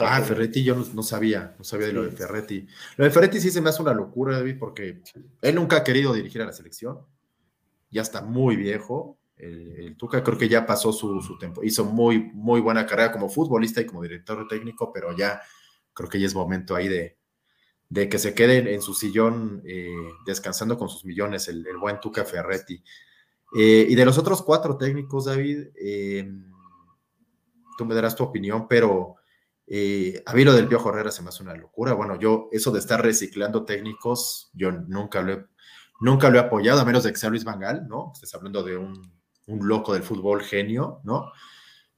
Ah, 0.00 0.20
Ferretti 0.20 0.62
yo 0.62 0.74
no, 0.74 1.02
sabía, 1.02 1.54
no 1.56 1.64
sabía 1.64 1.86
de 1.86 1.92
lo 1.92 2.02
de 2.02 2.10
Ferretti. 2.10 2.66
Lo 2.96 3.04
de 3.04 3.10
Ferretti 3.10 3.40
sí 3.40 3.50
se 3.50 3.60
me 3.60 3.70
hace 3.70 3.80
una 3.80 3.94
locura, 3.94 4.36
David, 4.36 4.56
porque 4.58 5.00
él 5.40 5.54
nunca 5.54 5.76
ha 5.76 5.84
querido 5.84 6.12
dirigir 6.12 6.42
a 6.42 6.46
la 6.46 6.52
selección, 6.52 7.00
ya 7.90 8.02
está 8.02 8.20
muy 8.20 8.56
viejo. 8.56 9.18
El, 9.36 9.96
Tuca 9.96 10.22
creo 10.22 10.38
que 10.38 10.48
ya 10.48 10.66
pasó 10.66 10.92
su, 10.92 11.20
su, 11.20 11.38
tiempo, 11.38 11.64
hizo 11.64 11.84
muy, 11.84 12.18
muy 12.34 12.60
buena 12.60 12.86
carrera 12.86 13.10
como 13.10 13.28
futbolista 13.28 13.80
y 13.80 13.86
como 13.86 14.02
director 14.02 14.46
técnico, 14.46 14.92
pero 14.92 15.16
ya 15.16 15.40
creo 15.92 16.08
que 16.08 16.20
ya 16.20 16.26
es 16.26 16.34
momento 16.34 16.76
ahí 16.76 16.88
de, 16.88 17.16
de 17.88 18.08
que 18.08 18.18
se 18.18 18.34
quede 18.34 18.74
en 18.74 18.82
su 18.82 18.92
sillón 18.92 19.62
eh, 19.64 19.94
descansando 20.26 20.76
con 20.76 20.88
sus 20.88 21.04
millones, 21.04 21.48
el, 21.48 21.64
buen 21.78 22.00
Tuca 22.00 22.24
Ferretti. 22.24 22.82
Eh, 23.56 23.86
y 23.88 23.94
de 23.94 24.04
los 24.04 24.18
otros 24.18 24.42
cuatro 24.42 24.76
técnicos, 24.76 25.26
David, 25.26 25.68
eh, 25.80 26.28
tú 27.78 27.84
me 27.84 27.94
darás 27.94 28.16
tu 28.16 28.24
opinión, 28.24 28.66
pero 28.68 29.16
a 30.26 30.34
mí 30.34 30.44
lo 30.44 30.52
del 30.52 30.68
Piojo 30.68 30.90
Herrera 30.90 31.10
se 31.10 31.22
me 31.22 31.28
hace 31.28 31.42
una 31.42 31.54
locura. 31.54 31.94
Bueno, 31.94 32.18
yo, 32.18 32.48
eso 32.52 32.70
de 32.70 32.80
estar 32.80 33.02
reciclando 33.02 33.64
técnicos, 33.64 34.50
yo 34.52 34.72
nunca 34.72 35.22
lo 35.22 35.32
he, 35.32 35.46
nunca 36.00 36.28
lo 36.28 36.38
he 36.38 36.40
apoyado, 36.40 36.80
a 36.80 36.84
menos 36.84 37.04
de 37.04 37.12
que 37.12 37.18
sea 37.18 37.30
Luis 37.30 37.44
Vangal, 37.44 37.88
¿no? 37.88 38.12
Estás 38.14 38.34
hablando 38.34 38.62
de 38.62 38.76
un, 38.76 38.92
un 39.46 39.68
loco 39.68 39.94
del 39.94 40.02
fútbol 40.02 40.42
genio, 40.42 41.00
¿no? 41.04 41.30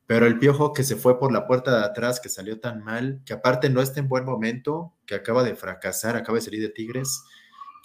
Pero 0.06 0.26
el 0.26 0.38
piojo 0.38 0.72
que 0.72 0.84
se 0.84 0.96
fue 0.96 1.18
por 1.18 1.32
la 1.32 1.46
puerta 1.46 1.76
de 1.76 1.84
atrás, 1.84 2.20
que 2.20 2.28
salió 2.28 2.60
tan 2.60 2.84
mal, 2.84 3.20
que 3.24 3.32
aparte 3.32 3.68
no 3.68 3.80
está 3.82 3.98
en 3.98 4.08
buen 4.08 4.24
momento, 4.24 4.94
que 5.04 5.16
acaba 5.16 5.42
de 5.42 5.56
fracasar, 5.56 6.16
acaba 6.16 6.36
de 6.36 6.42
salir 6.42 6.60
de 6.60 6.68
Tigres, 6.68 7.24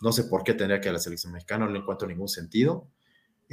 no 0.01 0.11
sé 0.11 0.25
por 0.25 0.43
qué 0.43 0.53
tendría 0.53 0.81
que 0.81 0.89
a 0.89 0.93
la 0.93 0.99
selección 0.99 1.33
mexicana, 1.33 1.65
no 1.65 1.71
le 1.71 1.79
encuentro 1.79 2.07
ningún 2.07 2.27
sentido. 2.27 2.87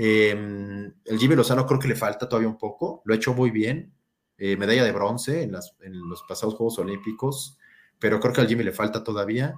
Em, 0.01 0.95
el 1.07 1.19
Jimmy 1.19 1.35
Lozano 1.35 1.67
creo 1.67 1.81
que 1.81 1.89
le 1.89 1.97
falta 1.97 2.29
todavía 2.29 2.49
un 2.49 2.57
poco, 2.57 3.03
lo 3.05 3.13
ha 3.13 3.17
hecho 3.17 3.35
muy 3.35 3.51
bien, 3.51 3.93
eh, 4.37 4.57
medalla 4.57 4.85
de 4.85 4.93
bronce 4.93 5.43
en, 5.43 5.51
los 5.51 6.23
pasados 6.29 6.55
Juegos 6.55 6.79
Olímpicos, 6.79 7.59
pero 7.99 8.21
creo 8.21 8.33
que 8.33 8.41
al 8.41 8.47
Jimmy 8.47 8.63
le 8.63 8.71
falta 8.71 9.03
todavía. 9.03 9.57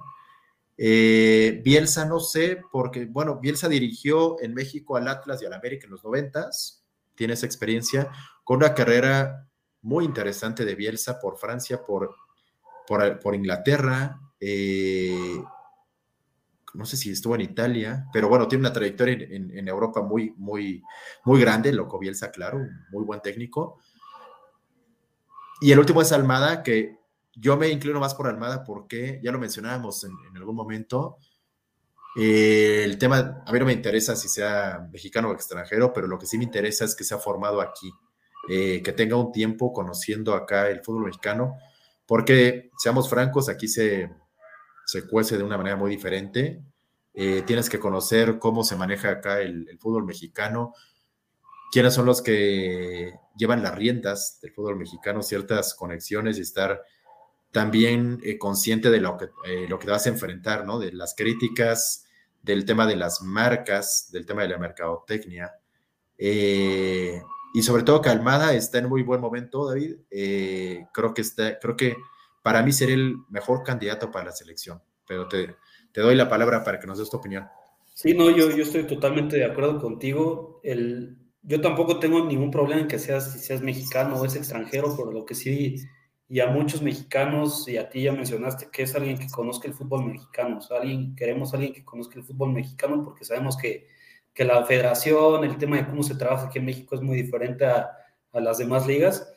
Eh, 0.77 1.61
Bielsa 1.63 2.05
no 2.05 2.19
sé, 2.19 2.59
porque, 2.71 3.05
bueno, 3.05 3.39
Bielsa 3.39 3.69
dirigió 3.69 4.41
en 4.41 4.55
México 4.55 4.97
al 4.97 5.09
Atlas 5.09 5.43
y 5.43 5.45
al 5.45 5.53
América 5.53 5.85
en 5.85 5.91
los 5.91 6.03
noventas, 6.03 6.83
tiene 7.13 7.33
esa 7.33 7.45
experiencia, 7.45 8.09
con 8.43 8.57
una 8.57 8.73
carrera 8.73 9.47
muy 9.83 10.05
interesante 10.05 10.65
de 10.65 10.73
Bielsa 10.73 11.19
por 11.19 11.37
Francia, 11.37 11.83
por, 11.85 12.15
por, 12.87 13.35
Inglaterra. 13.35 14.19
Eh, 14.39 15.43
no 16.73 16.85
sé 16.85 16.97
si 16.97 17.11
estuvo 17.11 17.35
en 17.35 17.41
Italia, 17.41 18.05
pero 18.13 18.29
bueno, 18.29 18.47
tiene 18.47 18.61
una 18.61 18.73
trayectoria 18.73 19.13
en, 19.29 19.67
Europa 19.67 20.01
muy, 20.01 20.33
muy, 20.37 20.83
muy 21.25 21.41
grande, 21.41 21.73
Loco 21.73 21.99
Bielsa, 21.99 22.31
claro, 22.31 22.59
muy 22.91 23.03
buen 23.03 23.21
técnico. 23.21 23.79
Y 25.61 25.71
el 25.71 25.79
último 25.79 26.01
es 26.01 26.11
Almada, 26.11 26.63
que 26.63 26.97
yo 27.35 27.57
me 27.57 27.69
inclino 27.69 27.99
más 27.99 28.15
por 28.15 28.27
Almada 28.27 28.63
porque, 28.63 29.19
ya 29.23 29.31
lo 29.31 29.39
mencionábamos 29.39 30.03
en, 30.03 30.13
algún 30.35 30.55
momento, 30.55 31.17
eh, 32.17 32.83
el 32.83 32.97
tema, 32.97 33.43
a 33.45 33.51
mí 33.51 33.59
no 33.59 33.65
me 33.65 33.73
interesa 33.73 34.15
si 34.15 34.27
sea 34.27 34.87
mexicano 34.91 35.29
o 35.29 35.33
extranjero, 35.33 35.93
pero 35.93 36.07
lo 36.07 36.17
que 36.17 36.25
sí 36.25 36.37
me 36.37 36.43
interesa 36.43 36.85
es 36.85 36.95
que 36.95 37.03
sea 37.03 37.17
formado 37.17 37.61
aquí, 37.61 37.91
eh, 38.49 38.81
que 38.83 38.91
tenga 38.91 39.15
un 39.15 39.31
tiempo 39.31 39.71
conociendo 39.71 40.33
acá 40.33 40.69
el 40.69 40.81
fútbol 40.81 41.05
mexicano, 41.05 41.57
porque, 42.05 42.71
seamos 42.77 43.09
francos, 43.09 43.47
aquí 43.47 43.67
se, 43.67 44.09
se 44.91 45.07
cuece 45.07 45.37
de 45.37 45.43
una 45.43 45.57
manera 45.57 45.77
muy 45.77 45.89
diferente. 45.89 46.61
Eh, 47.13 47.43
tienes 47.47 47.69
que 47.69 47.79
conocer 47.79 48.39
cómo 48.39 48.65
se 48.65 48.75
maneja 48.75 49.09
acá 49.09 49.39
el, 49.39 49.77
fútbol 49.79 50.03
mexicano, 50.03 50.73
quiénes 51.71 51.93
son 51.93 52.05
los 52.05 52.21
que 52.21 53.13
llevan 53.37 53.63
las 53.63 53.73
riendas 53.73 54.39
del 54.41 54.51
fútbol 54.51 54.75
mexicano, 54.75 55.23
ciertas 55.23 55.75
conexiones 55.75 56.37
y 56.37 56.41
estar 56.41 56.81
también 57.51 58.19
eh, 58.23 58.37
consciente 58.37 58.89
de 58.89 58.99
lo 58.99 59.17
que, 59.17 59.29
eh, 59.45 59.65
lo 59.69 59.79
que 59.79 59.85
te 59.85 59.91
vas 59.91 60.05
a 60.07 60.09
enfrentar, 60.09 60.65
¿no? 60.65 60.77
De 60.77 60.91
las 60.91 61.15
críticas, 61.15 62.03
del 62.41 62.65
tema 62.65 62.85
de 62.85 62.97
las 62.97 63.21
marcas, 63.21 64.09
del 64.11 64.25
tema 64.25 64.41
de 64.41 64.49
la 64.49 64.57
mercadotecnia. 64.57 65.53
y 66.17 67.61
sobre 67.63 67.83
todo 67.83 68.01
Calmada 68.01 68.53
está 68.53 68.79
en 68.79 68.89
muy 68.89 69.03
buen 69.03 69.21
momento, 69.21 69.69
David. 69.69 69.95
creo 70.93 71.13
que 71.13 71.21
está, 71.21 71.59
creo 71.59 71.77
que 71.77 71.95
para 72.41 72.63
mí 72.63 72.71
sería 72.71 72.95
el 72.95 73.17
mejor 73.29 73.63
candidato 73.63 74.11
para 74.11 74.25
la 74.25 74.31
selección, 74.31 74.81
pero 75.07 75.27
te, 75.27 75.55
te 75.91 76.01
doy 76.01 76.15
la 76.15 76.29
palabra 76.29 76.63
para 76.63 76.79
que 76.79 76.87
nos 76.87 76.97
des 76.97 77.09
tu 77.09 77.17
opinión. 77.17 77.47
Sí, 77.93 78.13
no, 78.13 78.29
yo, 78.31 78.49
yo 78.49 78.63
estoy 78.63 78.83
totalmente 78.83 79.35
de 79.35 79.45
acuerdo 79.45 79.79
contigo. 79.79 80.59
El, 80.63 81.17
yo 81.43 81.61
tampoco 81.61 81.99
tengo 81.99 82.25
ningún 82.25 82.51
problema 82.51 82.81
en 82.81 82.87
que 82.87 82.99
seas, 82.99 83.33
si 83.33 83.39
seas 83.39 83.61
mexicano 83.61 84.15
o 84.15 84.25
es 84.25 84.35
extranjero, 84.35 84.95
por 84.95 85.13
lo 85.13 85.25
que 85.25 85.35
sí, 85.35 85.75
y 86.27 86.39
a 86.39 86.47
muchos 86.47 86.81
mexicanos, 86.81 87.67
y 87.67 87.77
a 87.77 87.89
ti 87.89 88.03
ya 88.03 88.13
mencionaste 88.13 88.69
que 88.71 88.83
es 88.83 88.95
alguien 88.95 89.17
que 89.17 89.27
conozca 89.29 89.67
el 89.67 89.73
fútbol 89.73 90.05
mexicano, 90.05 90.59
o 90.59 90.61
sea, 90.61 90.77
alguien, 90.77 91.15
queremos 91.15 91.53
a 91.53 91.57
alguien 91.57 91.73
que 91.73 91.83
conozca 91.83 92.17
el 92.17 92.25
fútbol 92.25 92.53
mexicano 92.53 93.03
porque 93.03 93.25
sabemos 93.25 93.57
que, 93.57 93.87
que 94.33 94.45
la 94.45 94.63
federación, 94.65 95.43
el 95.43 95.57
tema 95.57 95.77
de 95.77 95.87
cómo 95.87 96.03
se 96.03 96.15
trabaja 96.15 96.47
aquí 96.47 96.59
en 96.59 96.65
México 96.65 96.95
es 96.95 97.01
muy 97.01 97.21
diferente 97.21 97.65
a, 97.65 97.91
a 98.31 98.39
las 98.39 98.59
demás 98.59 98.87
ligas 98.87 99.27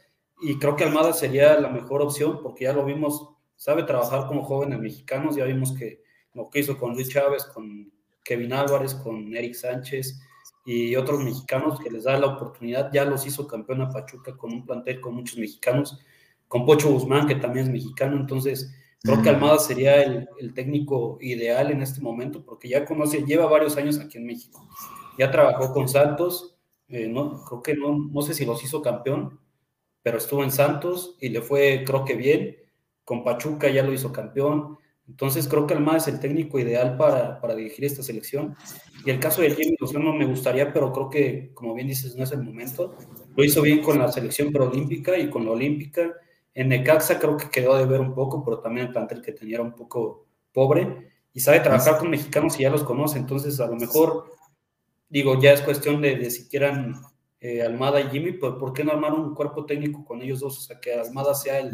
y 0.40 0.59
creo 0.59 0.77
que 0.77 0.85
Almada 0.85 1.12
sería 1.12 1.59
la 1.61 1.68
mejor 1.68 2.03
opción 2.03 2.40
porque 2.42 2.64
ya 2.64 2.73
lo 2.73 2.85
vimos, 2.85 3.29
sabe 3.57 3.85
trabajar 3.85 4.27
con 4.27 4.42
jóvenes 4.42 4.81
mexicanos, 4.81 5.37
ya 5.37 5.44
vimos 5.44 5.73
que 5.73 6.03
lo 6.35 6.51
que 6.51 6.61
hizo 6.61 6.77
con 6.77 6.94
Luis 6.94 7.09
Chávez, 7.09 7.44
con 7.44 7.92
Kevin 8.25 8.53
Álvarez, 8.53 8.94
con 8.94 9.35
Eric 9.35 9.55
Sánchez 9.55 10.20
y 10.64 10.97
otros 10.97 11.23
mexicanos 11.23 11.79
que 11.79 11.90
les 11.90 12.05
da 12.05 12.18
la 12.18 12.27
oportunidad, 12.27 12.90
ya 12.92 13.05
los 13.05 13.27
hizo 13.27 13.47
campeón 13.47 13.83
a 13.83 13.90
Pachuca 13.90 14.37
con 14.37 14.53
un 14.53 14.64
plantel 14.64 15.01
con 15.01 15.14
muchos 15.14 15.38
mexicanos, 15.38 15.99
con 16.49 16.64
Pocho 16.64 16.90
Guzmán, 16.90 17.27
que 17.27 17.35
también 17.37 17.66
es 17.66 17.73
mexicano, 17.73 18.16
entonces 18.16 18.75
creo 19.01 19.23
que 19.23 19.29
Almada 19.29 19.59
sería 19.59 20.03
el, 20.03 20.55
técnico 20.55 21.18
ideal 21.20 21.70
en 21.70 21.83
este 21.83 22.01
momento 22.01 22.44
porque 22.44 22.68
ya 22.68 22.85
conoce, 22.85 23.25
lleva 23.25 23.47
varios 23.47 23.77
años 23.77 23.99
aquí 23.99 24.18
en 24.18 24.27
México, 24.27 24.66
ya 25.18 25.31
trabajó 25.31 25.73
con 25.73 25.88
Santos, 25.88 26.57
eh, 26.88 27.09
no, 27.09 27.44
creo 27.44 27.62
que 27.62 27.75
no, 27.75 27.99
no 27.99 28.23
sé 28.23 28.35
si 28.35 28.47
los 28.47 28.62
hizo 28.64 28.81
campeón, 28.81 29.38
pero 30.05 30.19
estuvo 30.19 30.45
en 30.45 30.53
Santos 30.53 31.17
y 31.19 31.31
le 31.31 31.40
fue, 31.40 31.83
creo 31.85 32.05
que 32.05 32.14
bien. 32.14 32.59
Con 33.05 33.25
Pachuca 33.25 33.71
ya 33.71 33.83
lo 33.83 33.93
hizo 33.93 34.12
campeón. 34.12 34.79
Entonces 35.09 35.49
creo 35.49 35.67
que 35.67 35.73
Almada 35.73 35.97
es 35.97 36.09
el 36.09 36.21
técnico 36.21 36.59
ideal 36.59 36.99
para, 36.99 37.40
para 37.40 37.55
dirigir 37.55 37.87
esta 37.87 38.03
selección. 38.03 38.55
Y 39.05 39.11
el 39.11 39.19
caso 39.19 39.40
de 39.40 39.51
Jimmy 39.55 39.77
Lozano 39.81 40.12
me 40.12 40.27
gustaría, 40.27 40.71
pero 40.75 40.93
creo 40.93 41.09
que, 41.09 41.51
como 41.55 41.73
bien 41.73 41.88
dices, 41.88 42.17
no 42.17 42.25
es 42.25 42.33
el 42.33 42.43
momento. 42.43 42.95
Lo 43.35 43.43
hizo 43.43 43.62
bien 43.62 43.81
con 43.81 43.99
la 43.99 44.12
selección 44.12 44.53
preolímpica 44.53 45.17
y 45.17 45.31
con 45.31 45.47
la 45.47 45.53
olímpica. 45.53 46.12
En 46.53 46.69
Necaxa 46.69 47.19
creo 47.19 47.38
que 47.38 47.49
quedó 47.49 47.79
de 47.79 47.87
ver 47.87 48.01
un 48.01 48.14
poco, 48.14 48.45
pero 48.45 48.59
también 48.59 48.88
el 48.88 48.93
plantel 48.93 49.23
que 49.23 49.33
tenía 49.33 49.57
era 49.57 49.64
un 49.64 49.75
poco 49.75 50.27
pobre. 50.53 51.12
Y 51.33 51.40
sabe 51.40 51.61
trabajar 51.61 51.97
con 51.97 52.11
mexicanos 52.11 52.61
y 52.61 52.64
ya 52.64 52.71
los 52.71 52.85
conoce. 52.85 53.19
Entonces, 53.19 53.59
a 53.59 53.67
lo 53.69 53.77
mejor, 53.77 54.27
digo, 55.09 55.40
ya 55.40 55.55
es 55.55 55.62
cuestión 55.62 56.03
de, 56.03 56.17
de 56.17 56.31
si 56.31 56.47
quieran 56.47 56.95
eh, 57.44 57.61
Almada 57.61 58.00
y 58.00 58.09
Jimmy, 58.09 58.33
pues 58.33 58.54
¿por 58.54 58.72
qué 58.72 58.83
no 58.85 58.92
armar 58.92 59.12
un 59.12 59.35
cuerpo 59.35 59.66
técnico 59.66 60.02
con 60.02 60.22
ellos 60.22 60.40
dos? 60.40 60.57
O 60.57 60.61
sea, 60.62 60.80
que 60.80 60.94
Almada 60.94 61.35
sea 61.35 61.59
el, 61.59 61.72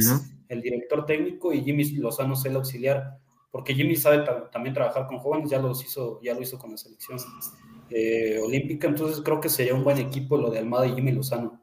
el 0.48 0.62
director 0.62 1.06
técnico 1.06 1.52
y 1.52 1.62
Jimmy 1.62 1.88
Lozano 1.92 2.34
sea 2.34 2.50
el 2.50 2.56
auxiliar, 2.56 3.20
porque 3.52 3.72
Jimmy 3.72 3.94
sabe 3.94 4.24
también 4.50 4.74
trabajar 4.74 5.06
con 5.06 5.18
jóvenes, 5.18 5.48
ya, 5.48 5.60
los 5.60 5.84
hizo, 5.84 6.20
ya 6.24 6.34
lo 6.34 6.42
hizo 6.42 6.58
con 6.58 6.72
la 6.72 6.76
selección 6.76 7.20
eh, 7.88 8.40
olímpica, 8.44 8.88
entonces 8.88 9.22
creo 9.24 9.40
que 9.40 9.48
sería 9.48 9.72
un 9.72 9.84
buen 9.84 9.98
equipo 9.98 10.36
lo 10.36 10.50
de 10.50 10.58
Almada 10.58 10.88
y 10.88 10.94
Jimmy 10.94 11.12
Lozano. 11.12 11.62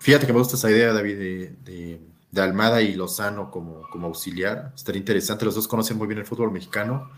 Fíjate 0.00 0.26
que 0.26 0.32
me 0.32 0.40
gusta 0.40 0.56
esa 0.56 0.72
idea, 0.72 0.92
David, 0.92 1.16
de, 1.16 2.00
de, 2.32 2.42
Almada 2.42 2.82
y 2.82 2.96
Lozano 2.96 3.48
como, 3.52 3.82
como 3.92 4.08
auxiliar. 4.08 4.72
Estaría 4.74 4.98
interesante, 4.98 5.44
los 5.44 5.54
dos 5.54 5.68
conocen 5.68 5.98
muy 5.98 6.08
bien 6.08 6.18
el 6.18 6.26
fútbol 6.26 6.50
mexicano, 6.50 7.12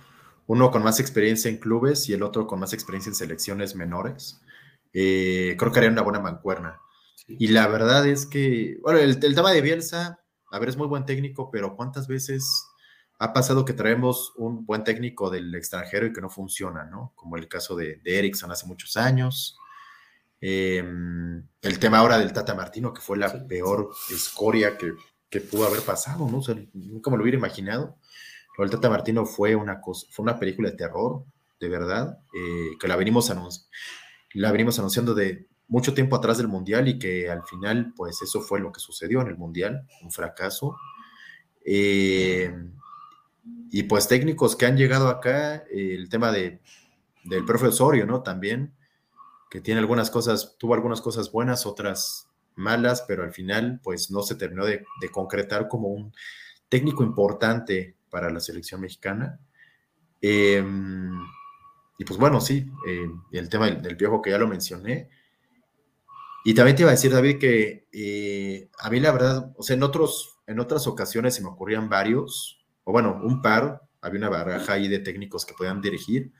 uno 0.46 0.70
con 0.70 0.82
más 0.82 1.00
experiencia 1.00 1.50
en 1.50 1.56
clubes 1.56 2.06
y 2.10 2.12
el 2.12 2.22
otro 2.22 2.46
con 2.46 2.60
más 2.60 2.74
experiencia 2.74 3.08
en 3.08 3.14
selecciones 3.14 3.74
menores. 3.74 4.42
Eh, 4.98 5.56
creo 5.58 5.70
que 5.70 5.78
haría 5.78 5.90
una 5.90 6.00
buena 6.00 6.20
mancuerna. 6.20 6.80
Y 7.28 7.48
la 7.48 7.68
verdad 7.68 8.06
es 8.06 8.24
que, 8.24 8.78
bueno, 8.80 8.98
el, 8.98 9.18
tema 9.18 9.52
de 9.52 9.60
Bielsa, 9.60 10.20
a 10.50 10.58
ver, 10.58 10.70
es 10.70 10.78
muy 10.78 10.86
buen 10.86 11.04
técnico, 11.04 11.50
pero 11.50 11.76
¿cuántas 11.76 12.08
veces 12.08 12.66
ha 13.18 13.34
pasado 13.34 13.66
que 13.66 13.74
traemos 13.74 14.32
un 14.36 14.64
buen 14.64 14.84
técnico 14.84 15.28
del 15.28 15.54
extranjero 15.54 16.06
y 16.06 16.14
que 16.14 16.22
no 16.22 16.30
funciona, 16.30 16.86
¿no? 16.86 17.12
Como 17.14 17.36
el 17.36 17.46
caso 17.46 17.76
de, 17.76 17.96
de 17.96 18.18
Ericsson 18.18 18.50
hace 18.50 18.66
muchos 18.66 18.96
años. 18.96 19.58
Em, 20.40 21.46
el 21.60 21.78
tema 21.78 21.98
ahora 21.98 22.16
del 22.16 22.32
Tata 22.32 22.54
Martino, 22.54 22.94
que 22.94 23.02
fue 23.02 23.18
la 23.18 23.46
peor 23.46 23.90
escoria 24.10 24.78
que, 24.78 24.94
que, 25.28 25.42
pudo 25.42 25.66
haber 25.66 25.82
pasado, 25.82 26.26
¿no? 26.30 26.38
O 26.38 26.42
sea, 26.42 26.56
nunca 26.72 27.10
me 27.10 27.18
lo 27.18 27.22
hubiera 27.22 27.36
imaginado. 27.36 27.98
el 28.56 28.70
Tata 28.70 28.88
Martino 28.88 29.26
fue 29.26 29.56
una, 29.56 29.78
cosa, 29.82 30.06
fue 30.10 30.22
una 30.22 30.38
película 30.38 30.70
de 30.70 30.76
terror, 30.76 31.24
de 31.60 31.68
verdad, 31.68 32.18
eh, 32.32 32.78
que 32.80 32.88
la 32.88 32.96
venimos 32.96 33.30
anunciando 33.30 33.68
la 34.36 34.52
venimos 34.52 34.78
anunciando 34.78 35.14
de 35.14 35.46
mucho 35.68 35.94
tiempo 35.94 36.16
atrás 36.16 36.38
del 36.38 36.48
Mundial 36.48 36.88
y 36.88 36.98
que 36.98 37.28
al 37.30 37.42
final, 37.44 37.92
pues 37.96 38.22
eso 38.22 38.40
fue 38.40 38.60
lo 38.60 38.72
que 38.72 38.80
sucedió 38.80 39.20
en 39.20 39.28
el 39.28 39.36
Mundial, 39.36 39.86
un 40.02 40.10
fracaso. 40.10 40.76
Eh, 41.64 42.54
y 43.70 43.82
pues 43.84 44.08
técnicos 44.08 44.56
que 44.56 44.66
han 44.66 44.76
llegado 44.76 45.08
acá, 45.08 45.64
el 45.70 46.08
tema 46.08 46.30
de, 46.30 46.60
del 47.24 47.44
profe 47.44 47.66
Osorio, 47.66 48.06
¿no? 48.06 48.22
También, 48.22 48.74
que 49.50 49.60
tiene 49.60 49.80
algunas 49.80 50.10
cosas, 50.10 50.56
tuvo 50.58 50.74
algunas 50.74 51.00
cosas 51.00 51.32
buenas, 51.32 51.66
otras 51.66 52.28
malas, 52.54 53.04
pero 53.06 53.24
al 53.24 53.32
final, 53.32 53.80
pues 53.82 54.10
no 54.10 54.22
se 54.22 54.36
terminó 54.36 54.64
de, 54.64 54.84
concretar 55.10 55.68
como 55.68 55.88
un 55.88 56.12
técnico 56.68 57.02
importante 57.02 57.96
para 58.10 58.30
la 58.30 58.40
selección 58.40 58.80
mexicana. 58.80 59.38
Eh, 60.22 60.64
y 61.98 62.04
pues 62.04 62.18
bueno, 62.18 62.40
sí, 62.40 62.70
eh, 62.86 63.08
el 63.32 63.48
tema 63.48 63.70
del, 63.70 63.96
viejo 63.96 64.20
que 64.20 64.30
ya 64.30 64.38
lo 64.38 64.48
mencioné. 64.48 65.08
Y 66.44 66.54
también 66.54 66.76
te 66.76 66.82
iba 66.82 66.90
a 66.90 66.94
decir, 66.94 67.12
David, 67.12 67.38
que 67.38 67.88
eh, 67.90 68.70
a 68.78 68.90
mí 68.90 69.00
la 69.00 69.12
verdad, 69.12 69.52
o 69.56 69.62
sea, 69.62 69.74
en, 69.74 69.82
otros, 69.82 70.38
en 70.46 70.60
otras 70.60 70.86
ocasiones 70.86 71.34
se 71.34 71.42
me 71.42 71.48
ocurrían 71.48 71.88
varios, 71.88 72.64
o 72.84 72.92
bueno, 72.92 73.20
un 73.22 73.42
par, 73.42 73.82
había 74.00 74.18
una 74.18 74.28
baraja 74.28 74.74
ahí 74.74 74.88
de 74.88 75.00
técnicos 75.00 75.44
que 75.44 75.54
podían 75.54 75.80
dirigir 75.80 76.32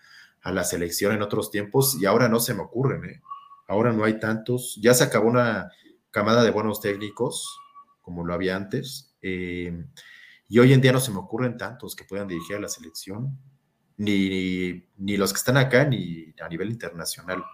a 0.43 0.53
la 0.53 0.63
selección 0.63 1.13
en 1.13 1.23
otros 1.23 1.51
tiempos 1.51 1.97
y 2.01 2.07
ahora 2.07 2.29
no 2.29 2.39
se 2.39 2.55
me 2.55 2.63
ocurren, 2.63 3.05
¿eh? 3.05 3.23
Ahora 3.67 3.93
no 3.93 4.05
hay 4.05 4.21
tantos. 4.21 4.79
Ya 4.81 4.95
se 4.95 5.03
acabó 5.03 5.29
una 5.29 5.73
camada 6.13 6.45
de 6.45 6.53
buenos 6.53 6.81
técnicos, 6.81 7.59
como 8.01 8.25
lo 8.25 8.33
había 8.33 8.55
antes, 8.55 9.17
eh, 9.23 9.85
y 10.49 10.59
hoy 10.61 10.73
en 10.73 10.81
día 10.81 10.93
no 10.93 11.01
se 11.01 11.11
me 11.11 11.19
ocurren 11.19 11.57
tantos 11.57 11.97
que 11.97 12.05
puedan 12.05 12.29
dirigir 12.29 12.57
a 12.57 12.61
la 12.61 12.69
selección 12.69 13.37
ni, 13.99 14.85
ni 14.99 15.17
los 15.17 15.33
que 15.33 15.39
están 15.39 15.57
acá, 15.57 15.85
ni 15.85 16.35
a 16.41 16.49
nivel 16.49 16.71
internacional. 16.71 17.45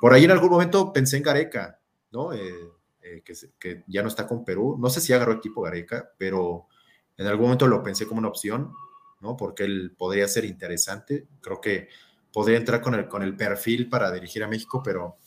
Por 0.00 0.12
ahí 0.12 0.24
en 0.24 0.30
algún 0.30 0.50
momento 0.50 0.92
pensé 0.92 1.16
en 1.16 1.22
Gareca, 1.22 1.80
¿no? 2.12 2.32
Eh, 2.32 2.70
eh, 3.02 3.22
que, 3.24 3.34
que, 3.58 3.84
ya 3.86 4.02
no 4.02 4.08
está 4.08 4.26
con 4.26 4.44
Perú. 4.44 4.76
No 4.78 4.90
sé 4.90 5.00
si 5.00 5.12
agarró 5.12 5.32
equipo 5.32 5.62
Gareca, 5.62 6.12
pero 6.16 6.68
en 7.16 7.26
algún 7.26 7.46
momento 7.46 7.66
lo 7.66 7.82
pensé 7.82 8.06
como 8.06 8.20
una 8.20 8.28
opción, 8.28 8.72
¿no? 9.20 9.36
Porque 9.36 9.64
él 9.64 9.94
podría 9.98 10.28
ser 10.28 10.44
interesante. 10.44 11.26
Creo 11.40 11.60
que 11.60 11.88
podría 12.32 12.58
entrar 12.58 12.80
con 12.80 12.94
el, 12.94 13.08
con 13.08 13.22
el 13.22 13.36
perfil 13.36 13.88
para 13.88 14.12
dirigir 14.12 14.44
a 14.44 14.48
México, 14.48 14.82
pero 14.82 15.18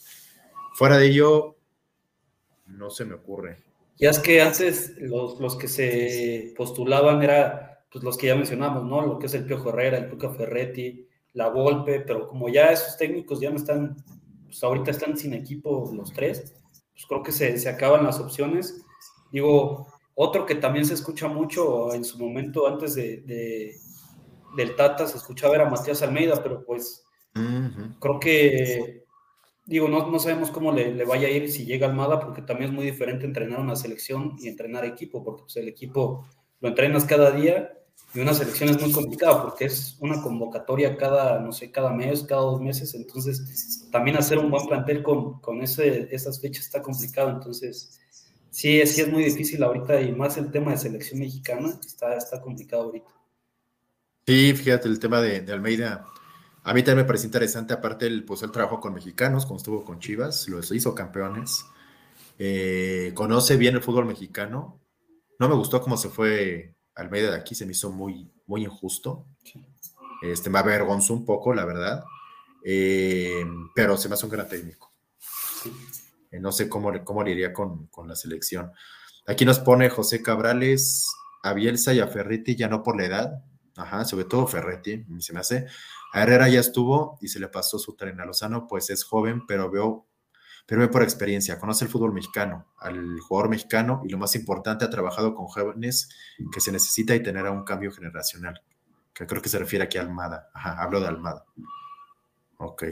fuera 0.73 0.97
de 0.97 1.07
ello, 1.07 1.57
no 2.67 2.89
se 2.89 3.05
me 3.05 3.15
ocurre. 3.15 3.63
Ya 3.97 4.09
es 4.09 4.19
que 4.19 4.41
antes 4.41 4.95
los, 4.97 5.39
los 5.39 5.55
que 5.57 5.67
se 5.67 6.53
postulaban 6.57 7.21
era 7.21 7.70
pues 7.91 8.03
los 8.03 8.17
que 8.17 8.27
ya 8.27 8.35
mencionamos, 8.35 8.85
¿no? 8.85 9.05
Lo 9.05 9.19
que 9.19 9.25
es 9.25 9.33
el 9.33 9.45
Piojo 9.45 9.69
Herrera, 9.69 9.97
el 9.97 10.09
Tuca 10.09 10.29
Ferretti, 10.29 11.07
la 11.33 11.49
Volpe, 11.49 11.99
pero 11.99 12.27
como 12.27 12.47
ya 12.47 12.71
esos 12.71 12.97
técnicos 12.97 13.41
ya 13.41 13.49
no 13.49 13.57
están, 13.57 13.97
pues 14.45 14.63
ahorita 14.63 14.91
están 14.91 15.17
sin 15.17 15.33
equipo 15.33 15.91
los 15.93 16.13
tres, 16.13 16.53
pues 16.93 17.05
creo 17.05 17.21
que 17.21 17.31
se, 17.31 17.57
se 17.57 17.69
acaban 17.69 18.05
las 18.05 18.19
opciones. 18.19 18.81
Digo, 19.31 19.87
otro 20.15 20.45
que 20.45 20.55
también 20.55 20.85
se 20.85 20.93
escucha 20.93 21.27
mucho 21.27 21.93
en 21.93 22.05
su 22.05 22.17
momento 22.17 22.67
antes 22.67 22.95
de, 22.95 23.75
del 24.55 24.75
Tata, 24.75 25.05
se 25.07 25.17
escuchaba 25.17 25.53
ver 25.53 25.61
a 25.61 25.69
Matías 25.69 26.01
Almeida, 26.01 26.41
pero 26.41 26.63
pues 26.63 27.03
creo 27.33 28.19
que, 28.19 29.03
digo, 29.65 29.89
no, 29.89 30.09
no 30.09 30.19
sabemos 30.19 30.49
cómo 30.49 30.71
le, 30.71 30.93
le 30.93 31.05
vaya 31.05 31.27
a 31.27 31.31
ir 31.31 31.49
si 31.51 31.65
llega 31.65 31.87
Almada, 31.87 32.19
porque 32.19 32.41
también 32.41 32.69
es 32.69 32.75
muy 32.75 32.85
diferente 32.85 33.25
entrenar 33.25 33.59
una 33.59 33.75
selección 33.75 34.35
y 34.39 34.47
entrenar 34.47 34.85
equipo, 34.85 35.23
porque 35.23 35.43
pues, 35.43 35.57
el 35.57 35.67
equipo 35.67 36.25
lo 36.59 36.69
entrenas 36.69 37.05
cada 37.05 37.31
día 37.31 37.77
y 38.13 38.19
una 38.19 38.33
selección 38.33 38.69
es 38.69 38.81
muy 38.81 38.91
complicada 38.91 39.41
porque 39.41 39.65
es 39.65 39.97
una 39.99 40.21
convocatoria 40.21 40.97
cada, 40.97 41.39
no 41.39 41.51
sé, 41.51 41.71
cada 41.71 41.91
mes, 41.93 42.23
cada 42.23 42.41
dos 42.41 42.61
meses, 42.61 42.93
entonces 42.93 43.87
también 43.91 44.17
hacer 44.17 44.37
un 44.37 44.51
buen 44.51 44.67
plantel 44.67 45.01
con, 45.03 45.39
con 45.39 45.61
ese, 45.61 46.13
esas 46.13 46.39
fechas 46.41 46.65
está 46.65 46.81
complicado, 46.81 47.29
entonces 47.29 47.99
sí, 48.49 48.85
sí 48.85 49.01
es 49.01 49.11
muy 49.11 49.23
difícil 49.23 49.63
ahorita 49.63 50.01
y 50.01 50.11
más 50.13 50.37
el 50.37 50.51
tema 50.51 50.71
de 50.71 50.77
selección 50.77 51.19
mexicana 51.19 51.79
está, 51.85 52.15
está 52.15 52.41
complicado 52.41 52.83
ahorita. 52.83 53.11
Sí, 54.25 54.53
fíjate, 54.53 54.87
el 54.87 54.99
tema 54.99 55.21
de, 55.21 55.41
de 55.41 55.53
Almeida, 55.53 56.05
a 56.63 56.73
mí 56.73 56.83
también 56.83 57.05
me 57.05 57.05
parece 57.05 57.25
interesante, 57.25 57.73
aparte 57.73 58.07
el, 58.07 58.23
pues, 58.25 58.43
el 58.43 58.51
trabajo 58.51 58.79
con 58.79 58.93
mexicanos, 58.93 59.45
cuando 59.45 59.57
estuvo 59.57 59.83
con 59.85 59.99
Chivas, 59.99 60.47
los 60.49 60.71
hizo 60.71 60.93
campeones, 60.95 61.65
Eh, 62.43 63.11
conoce 63.13 63.55
bien 63.57 63.75
el 63.75 63.83
fútbol 63.83 64.05
mexicano, 64.05 64.81
no 65.39 65.47
me 65.49 65.55
gustó 65.55 65.81
cómo 65.81 65.95
se 65.97 66.09
fue 66.09 66.73
Almeida 66.95 67.31
de 67.31 67.37
aquí, 67.37 67.55
se 67.55 67.65
me 67.65 67.71
hizo 67.71 67.91
muy, 67.91 68.31
muy 68.47 68.63
injusto, 68.63 69.25
este, 70.21 70.49
me 70.49 70.59
avergonzó 70.59 71.13
un 71.13 71.25
poco, 71.25 71.53
la 71.53 71.65
verdad, 71.65 72.03
Eh, 72.63 73.43
pero 73.73 73.97
se 73.97 74.07
me 74.07 74.13
hace 74.13 74.25
un 74.27 74.31
gran 74.31 74.47
técnico. 74.47 74.91
Eh, 76.29 76.39
no 76.39 76.51
sé 76.51 76.69
cómo, 76.69 76.91
cómo 77.03 77.23
le 77.23 77.31
iría 77.31 77.51
con, 77.53 77.87
con 77.87 78.07
la 78.07 78.15
selección. 78.15 78.71
Aquí 79.25 79.45
nos 79.45 79.59
pone 79.59 79.89
José 79.89 80.21
Cabrales, 80.21 81.07
a 81.41 81.53
Bielsa 81.53 81.91
y 81.93 81.99
a 81.99 82.07
Ferretti, 82.07 82.55
ya 82.55 82.67
no 82.67 82.83
por 82.83 82.97
la 82.97 83.05
edad, 83.05 83.43
ajá, 83.75 84.05
sobre 84.05 84.25
todo 84.25 84.45
Ferretti, 84.45 85.05
se 85.19 85.33
me 85.33 85.39
hace. 85.39 85.65
A 86.13 86.21
Herrera 86.21 86.49
ya 86.49 86.59
estuvo 86.59 87.17
y 87.19 87.29
se 87.29 87.39
le 87.39 87.47
pasó 87.47 87.79
su 87.79 87.95
tren 87.95 88.19
a 88.21 88.25
Lozano, 88.25 88.67
pues 88.67 88.91
es 88.91 89.03
joven, 89.03 89.47
pero 89.47 89.71
veo, 89.71 90.05
pero 90.71 90.83
ve 90.83 90.87
por 90.87 91.03
experiencia, 91.03 91.59
conoce 91.59 91.83
el 91.83 91.91
fútbol 91.91 92.13
mexicano, 92.13 92.65
al 92.79 93.19
jugador 93.19 93.49
mexicano 93.49 94.03
y 94.05 94.09
lo 94.09 94.17
más 94.17 94.35
importante, 94.37 94.85
ha 94.85 94.89
trabajado 94.89 95.35
con 95.35 95.47
jóvenes 95.47 96.07
que 96.49 96.61
se 96.61 96.71
necesita 96.71 97.13
y 97.13 97.21
tener 97.21 97.43
un 97.49 97.65
cambio 97.65 97.91
generacional, 97.91 98.61
que 99.13 99.27
creo 99.27 99.41
que 99.41 99.49
se 99.49 99.59
refiere 99.59 99.83
aquí 99.83 99.97
a 99.97 100.01
Almada, 100.03 100.49
ajá, 100.53 100.81
hablo 100.81 101.01
de 101.01 101.09
Almada. 101.09 101.43
Ok. 102.55 102.85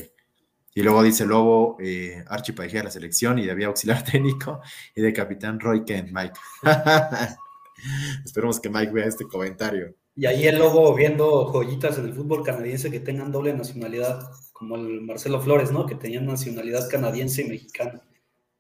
Y 0.74 0.84
luego 0.84 1.02
dice 1.02 1.26
Lobo, 1.26 1.78
eh, 1.80 2.22
Archie 2.28 2.54
Paijea 2.54 2.82
a 2.82 2.84
la 2.84 2.92
selección 2.92 3.40
y 3.40 3.46
de 3.46 3.64
auxiliar 3.64 4.04
técnico 4.12 4.60
y 4.94 5.02
de 5.02 5.14
capitán 5.14 5.58
Roy 5.58 5.86
Kent, 5.86 6.10
Mike. 6.12 6.38
Esperemos 8.26 8.60
que 8.60 8.70
Mike 8.70 8.92
vea 8.92 9.06
este 9.06 9.24
comentario. 9.24 9.96
Y 10.20 10.26
ahí 10.26 10.46
el 10.48 10.60
Lobo 10.60 10.94
viendo 10.96 11.46
joyitas 11.54 11.98
en 11.98 12.06
el 12.08 12.14
fútbol 12.14 12.44
canadiense 12.44 12.92
que 12.92 13.00
tengan 13.00 13.32
doble 13.32 13.54
nacionalidad, 13.54 14.30
como 14.52 14.76
el 14.76 15.00
Marcelo 15.00 15.40
Flores, 15.40 15.72
¿no? 15.72 15.86
Que 15.86 15.96
tenían 15.96 16.26
nacionalidad 16.26 16.90
canadiense 16.90 17.42
y 17.44 17.48
mexicana. 17.48 18.02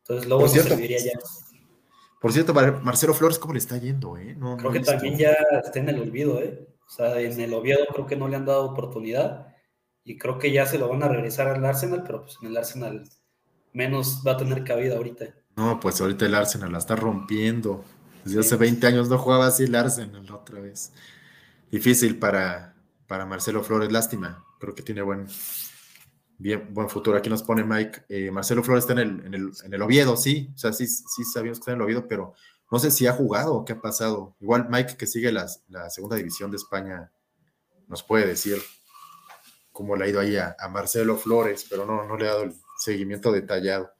Entonces 0.03 0.29
Lobo 0.29 0.47
cierto, 0.47 0.69
serviría 0.69 0.99
ya. 0.99 1.11
Por 2.21 2.31
cierto, 2.31 2.53
Mar- 2.53 2.81
Marcelo 2.81 3.13
Flores, 3.13 3.37
¿cómo 3.39 3.53
le 3.53 3.59
está 3.59 3.77
yendo? 3.77 4.15
Eh? 4.17 4.35
No, 4.37 4.55
Creo 4.55 4.69
no 4.69 4.73
que 4.73 4.79
también 4.79 5.17
ya 5.17 5.35
está 5.61 5.79
en 5.79 5.89
el 5.89 5.99
olvido, 5.99 6.41
¿eh? 6.41 6.65
O 6.87 6.89
sea, 6.89 7.19
en 7.19 7.37
el 7.39 7.53
Oviedo 7.53 7.85
creo 7.93 8.05
que 8.07 8.15
no 8.15 8.29
le 8.29 8.37
han 8.37 8.45
dado 8.45 8.63
oportunidad 8.63 9.47
y 10.05 10.17
creo 10.17 10.39
que 10.39 10.53
ya 10.53 10.65
se 10.65 10.77
lo 10.77 10.87
van 10.87 11.03
a 11.03 11.09
regresar 11.09 11.47
al 11.47 11.63
Arsenal, 11.65 12.03
pero 12.05 12.21
pues 12.21 12.37
en 12.41 12.47
el 12.47 12.55
Arsenal 12.57 13.03
menos 13.73 14.23
va 14.25 14.31
a 14.31 14.37
tener 14.37 14.63
cabida 14.63 14.95
ahorita. 14.95 15.25
No, 15.57 15.77
pues 15.81 15.99
ahorita 15.99 16.25
el 16.25 16.35
Arsenal 16.35 16.71
la 16.71 16.77
está 16.77 16.95
rompiendo. 16.95 17.83
Desde 18.23 18.39
hace 18.39 18.55
20 18.55 18.87
años 18.87 19.09
no 19.09 19.17
jugaba 19.17 19.47
así 19.47 19.63
el 19.65 19.75
Arsenal 19.75 20.29
otra 20.31 20.61
vez. 20.61 20.93
Difícil 21.71 22.17
para, 22.17 22.75
para 23.07 23.25
Marcelo 23.25 23.63
Flores, 23.63 23.91
lástima. 23.91 24.43
Creo 24.59 24.75
que 24.75 24.83
tiene 24.83 25.01
buen, 25.01 25.27
bien, 26.37 26.73
buen 26.73 26.89
futuro. 26.89 27.17
Aquí 27.17 27.29
nos 27.29 27.43
pone 27.43 27.63
Mike. 27.63 28.05
eh, 28.09 28.31
Marcelo 28.31 28.63
Flores 28.63 28.83
está 28.83 28.93
en 28.93 28.99
el, 28.99 29.25
en, 29.25 29.33
el, 29.33 29.51
en 29.63 29.73
el 29.73 29.81
Oviedo, 29.81 30.17
sí. 30.17 30.51
O 30.55 30.57
sea, 30.57 30.73
sí, 30.73 30.87
sí 30.87 31.23
sabíamos 31.23 31.59
que 31.59 31.61
está 31.61 31.71
en 31.71 31.77
el 31.77 31.83
Oviedo, 31.83 32.07
pero 32.07 32.33
no 32.71 32.79
sé 32.79 32.91
si 32.91 33.07
ha 33.07 33.13
jugado 33.13 33.55
o 33.55 33.65
qué 33.65 33.73
ha 33.73 33.81
pasado. 33.81 34.35
Igual 34.39 34.67
Mike, 34.69 34.97
que 34.97 35.07
sigue 35.07 35.31
la 35.31 35.47
segunda 35.89 36.15
división 36.15 36.51
de 36.51 36.57
España, 36.57 37.11
nos 37.87 38.03
puede 38.03 38.27
decir 38.27 38.57
cómo 39.71 39.95
le 39.95 40.05
ha 40.05 40.07
ido 40.09 40.19
ahí 40.19 40.35
a, 40.37 40.55
a 40.59 40.67
Marcelo 40.69 41.15
Flores, 41.15 41.65
pero 41.69 41.85
no, 41.85 42.05
no 42.05 42.17
le 42.17 42.27
ha 42.27 42.31
dado 42.31 42.43
el 42.43 42.53
seguimiento 42.77 43.31
detallado. 43.31 43.91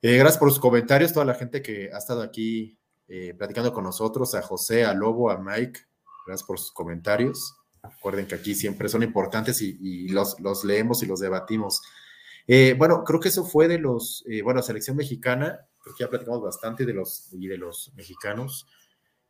Eh, 0.00 0.16
gracias 0.16 0.38
por 0.38 0.50
sus 0.50 0.58
comentarios, 0.58 1.12
toda 1.12 1.26
la 1.26 1.34
gente 1.34 1.62
que 1.62 1.90
ha 1.92 1.98
estado 1.98 2.22
aquí 2.22 2.78
eh, 3.08 3.34
platicando 3.38 3.72
con 3.72 3.84
nosotros, 3.84 4.34
a 4.34 4.42
José, 4.42 4.84
a 4.84 4.94
Lobo, 4.94 5.30
a 5.30 5.38
Mike, 5.38 5.80
gracias 6.26 6.46
por 6.46 6.58
sus 6.58 6.72
comentarios. 6.72 7.56
Recuerden 7.82 8.26
que 8.26 8.36
aquí 8.36 8.54
siempre 8.54 8.88
son 8.88 9.02
importantes 9.02 9.60
y, 9.60 10.08
los, 10.08 10.38
los, 10.40 10.64
leemos 10.64 11.02
y 11.02 11.06
los 11.06 11.20
debatimos. 11.20 11.82
Eh, 12.46 12.74
bueno, 12.78 13.02
creo 13.04 13.18
que 13.20 13.28
eso 13.28 13.44
fue 13.44 13.66
de 13.68 13.78
los, 13.78 14.24
eh, 14.28 14.42
bueno, 14.42 14.62
selección 14.62 14.96
mexicana, 14.96 15.66
creo 15.80 15.94
que 15.96 16.04
ya 16.04 16.10
platicamos 16.10 16.42
bastante 16.42 16.86
de 16.86 16.92
los, 16.92 17.32
y 17.32 17.48
de 17.48 17.58
los 17.58 17.92
mexicanos. 17.96 18.66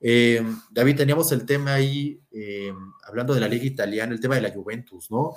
Eh, 0.00 0.42
David, 0.70 0.96
teníamos 0.96 1.30
el 1.32 1.46
tema 1.46 1.74
ahí, 1.74 2.20
eh, 2.30 2.72
hablando 3.04 3.34
de 3.34 3.40
la 3.40 3.48
liga 3.48 3.64
italiana, 3.64 4.12
el 4.12 4.20
tema 4.20 4.34
de 4.34 4.40
la 4.42 4.50
Juventus, 4.50 5.10
¿no? 5.10 5.34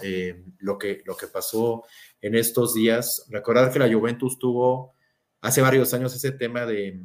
Lo, 0.60 0.78
que, 0.78 1.04
lo 1.06 1.16
que 1.16 1.28
pasó 1.28 1.84
en 2.20 2.36
estos 2.36 2.74
días. 2.74 3.28
Recordar 3.30 3.72
que 3.72 3.80
la 3.80 3.94
Juventus 3.94 4.40
tuvo 4.40 4.96
hace 5.42 5.62
varios 5.62 5.94
años 5.94 6.16
ese 6.16 6.32
tema 6.32 6.66
de, 6.66 7.00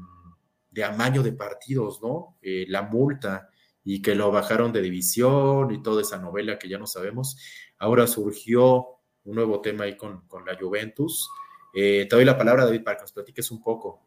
de 0.71 0.85
amaño 0.85 1.23
de 1.23 1.33
partidos, 1.33 2.01
¿no? 2.03 2.39
La 2.41 2.83
multa 2.83 3.50
y 3.85 4.03
que 4.03 4.15
lo 4.15 4.31
bajaron 4.31 4.73
de 4.73 4.83
división 4.83 5.73
y 5.73 5.83
toda 5.83 6.03
esa 6.03 6.19
novela 6.19 6.59
que 6.59 6.69
ya 6.69 6.79
no 6.79 6.87
sabemos. 6.87 7.37
Ahora 7.79 8.07
surgió 8.07 8.87
un 9.25 9.35
nuevo 9.35 9.61
tema 9.61 9.85
ahí 9.85 9.97
con, 9.97 10.27
con 10.27 10.45
la 10.45 10.57
Juventus. 10.59 11.31
Eh, 11.75 12.07
te 12.09 12.17
doy 12.17 12.25
la 12.25 12.37
palabra, 12.37 12.65
David, 12.65 12.83
para 12.83 12.97
que 12.97 13.03
nos 13.03 13.13
platiques 13.13 13.51
un 13.51 13.63
poco. 13.63 14.03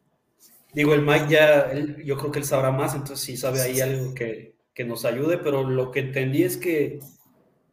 Digo, 0.74 0.94
el 0.94 1.04
Mike 1.04 1.28
ya, 1.30 1.72
él, 1.72 2.04
yo 2.04 2.18
creo 2.18 2.32
que 2.32 2.40
él 2.40 2.46
sabrá 2.46 2.72
más, 2.72 2.96
entonces 2.96 3.20
sí 3.20 3.38
sabe 3.38 3.62
ahí 3.62 3.80
algo 3.80 4.14
que, 4.14 4.56
que, 4.74 4.84
nos 4.84 5.06
ayude, 5.06 5.38
pero 5.38 5.70
lo 5.70 5.92
que 5.92 6.00
entendí 6.00 6.44
es 6.44 6.58
que, 6.58 7.00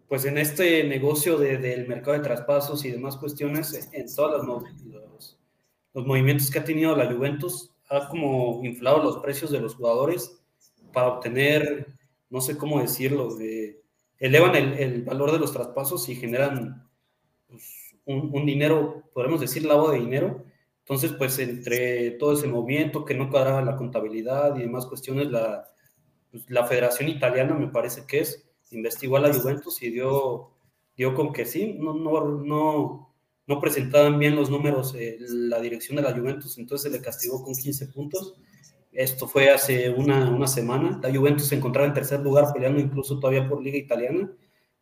pues 0.07 0.27
en 0.27 0.37
este 0.37 0.85
negocio 0.85 1.39
de, 1.39 1.57
del 1.57 1.89
mercado 1.89 2.19
de 2.19 2.23
traspasos 2.23 2.85
y 2.85 2.91
demás 2.91 3.17
cuestiones, 3.17 3.89
en 3.93 4.15
todos 4.15 4.47
los, 4.47 4.63
los, 4.85 5.39
los 5.95 6.07
movimientos 6.07 6.51
que 6.51 6.59
ha 6.59 6.65
tenido 6.65 6.95
la 6.95 7.11
Juventus, 7.11 7.71
ha 7.89 8.07
como 8.09 8.61
inflado 8.65 9.03
los 9.03 9.19
precios 9.19 9.51
de 9.51 9.61
los 9.61 9.75
jugadores 9.75 10.40
para 10.93 11.09
obtener, 11.09 11.95
no 12.29 12.41
sé 12.41 12.57
cómo 12.57 12.81
decirlo, 12.81 13.35
de, 13.35 13.81
elevan 14.19 14.55
el, 14.55 14.73
el, 14.75 15.03
valor 15.03 15.33
de 15.33 15.39
los 15.39 15.53
traspasos 15.53 16.09
y 16.09 16.15
generan 16.15 16.89
pues, 17.49 17.97
un, 18.05 18.31
un, 18.33 18.47
dinero, 18.47 19.05
podemos 19.15 19.41
decir, 19.41 19.65
lavado 19.65 19.93
de 19.93 20.01
dinero. 20.01 20.45
Entonces, 20.81 21.13
pues 21.13 21.39
entre 21.39 22.13
todo 22.13 22.33
ese 22.33 22.49
movimiento 22.49 23.05
que 23.05 23.15
no 23.15 23.31
cuadraba 23.31 23.63
la 23.63 23.77
contabilidad 23.77 24.57
y 24.57 24.61
demás 24.61 24.87
cuestiones, 24.87 25.31
la, 25.31 25.69
pues, 26.31 26.49
la 26.49 26.67
Federación 26.67 27.09
Italiana, 27.09 27.55
me 27.55 27.69
parece 27.69 28.07
que 28.07 28.21
es, 28.21 28.47
investigó 28.71 29.17
a 29.17 29.21
la 29.21 29.33
Juventus 29.33 29.83
y 29.83 29.91
dio, 29.91 30.51
dio 30.97 31.15
con 31.15 31.33
que 31.33 31.45
sí, 31.45 31.77
no, 31.79 31.95
no, 31.95 32.25
no, 32.27 33.15
no 33.47 33.61
presentaban 33.61 34.19
bien 34.19 34.37
los 34.37 34.51
números 34.51 34.95
eh, 34.95 35.17
la 35.19 35.61
dirección 35.61 35.97
de 35.97 36.03
la 36.03 36.13
Juventus, 36.13 36.59
entonces 36.59 36.91
se 36.91 36.97
le 36.97 37.03
castigó 37.03 37.43
con 37.43 37.55
15 37.55 37.89
puntos. 37.89 38.37
Esto 38.93 39.29
fue 39.29 39.51
hace 39.51 39.91
una, 39.91 40.31
una 40.31 40.47
semana. 40.47 41.01
La 41.03 41.15
Juventus 41.15 41.49
se 41.49 41.55
encontraba 41.55 41.87
en 41.87 41.95
tercer 41.95 42.21
lugar, 42.21 42.53
peleando 42.53 42.81
incluso 42.81 43.19
todavía 43.19 43.49
por 43.49 43.63
Liga 43.63 43.79
Italiana, 43.79 44.31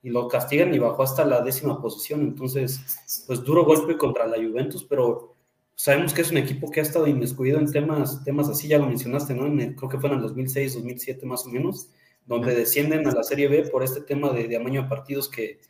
y 0.02 0.10
lo 0.10 0.28
castigan 0.28 0.72
y 0.74 0.78
bajó 0.78 1.02
hasta 1.02 1.24
la 1.24 1.40
décima 1.42 1.80
posición. 1.80 2.22
Entonces, 2.22 3.24
pues 3.26 3.42
duro 3.42 3.64
golpe 3.64 3.96
contra 3.96 4.26
la 4.26 4.36
Juventus, 4.36 4.84
pero 4.84 5.36
sabemos 5.74 6.12
que 6.14 6.22
es 6.22 6.30
un 6.30 6.38
equipo 6.38 6.70
que 6.70 6.80
ha 6.80 6.82
estado 6.82 7.06
inmiscuido 7.06 7.58
en 7.58 7.70
temas, 7.70 8.24
temas 8.24 8.48
así, 8.48 8.68
ya 8.68 8.78
lo 8.78 8.86
mencionaste, 8.86 9.34
¿no? 9.34 9.46
En 9.46 9.60
el, 9.60 9.76
creo 9.76 9.88
que 9.88 9.98
fue 9.98 10.08
en 10.08 10.16
el 10.16 10.22
2006, 10.22 10.74
2007 10.74 11.26
más 11.26 11.46
o 11.46 11.50
menos, 11.50 11.90
donde 12.26 12.54
descienden 12.54 13.06
a 13.06 13.12
la 13.12 13.22
Serie 13.22 13.48
B 13.48 13.68
por 13.68 13.82
este 13.82 14.00
tema 14.00 14.30
de, 14.30 14.48
de 14.48 14.56
amaño 14.56 14.82
de 14.82 14.88
partidos 14.88 15.28
que, 15.28 15.60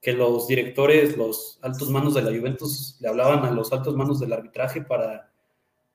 que 0.00 0.12
los 0.12 0.48
directores, 0.48 1.16
los 1.16 1.58
altos 1.62 1.90
manos 1.90 2.14
de 2.14 2.22
la 2.22 2.36
Juventus 2.36 2.96
le 3.00 3.08
hablaban 3.08 3.44
a 3.44 3.50
los 3.50 3.72
altos 3.72 3.96
manos 3.96 4.18
del 4.20 4.32
arbitraje 4.32 4.82
para, 4.82 5.29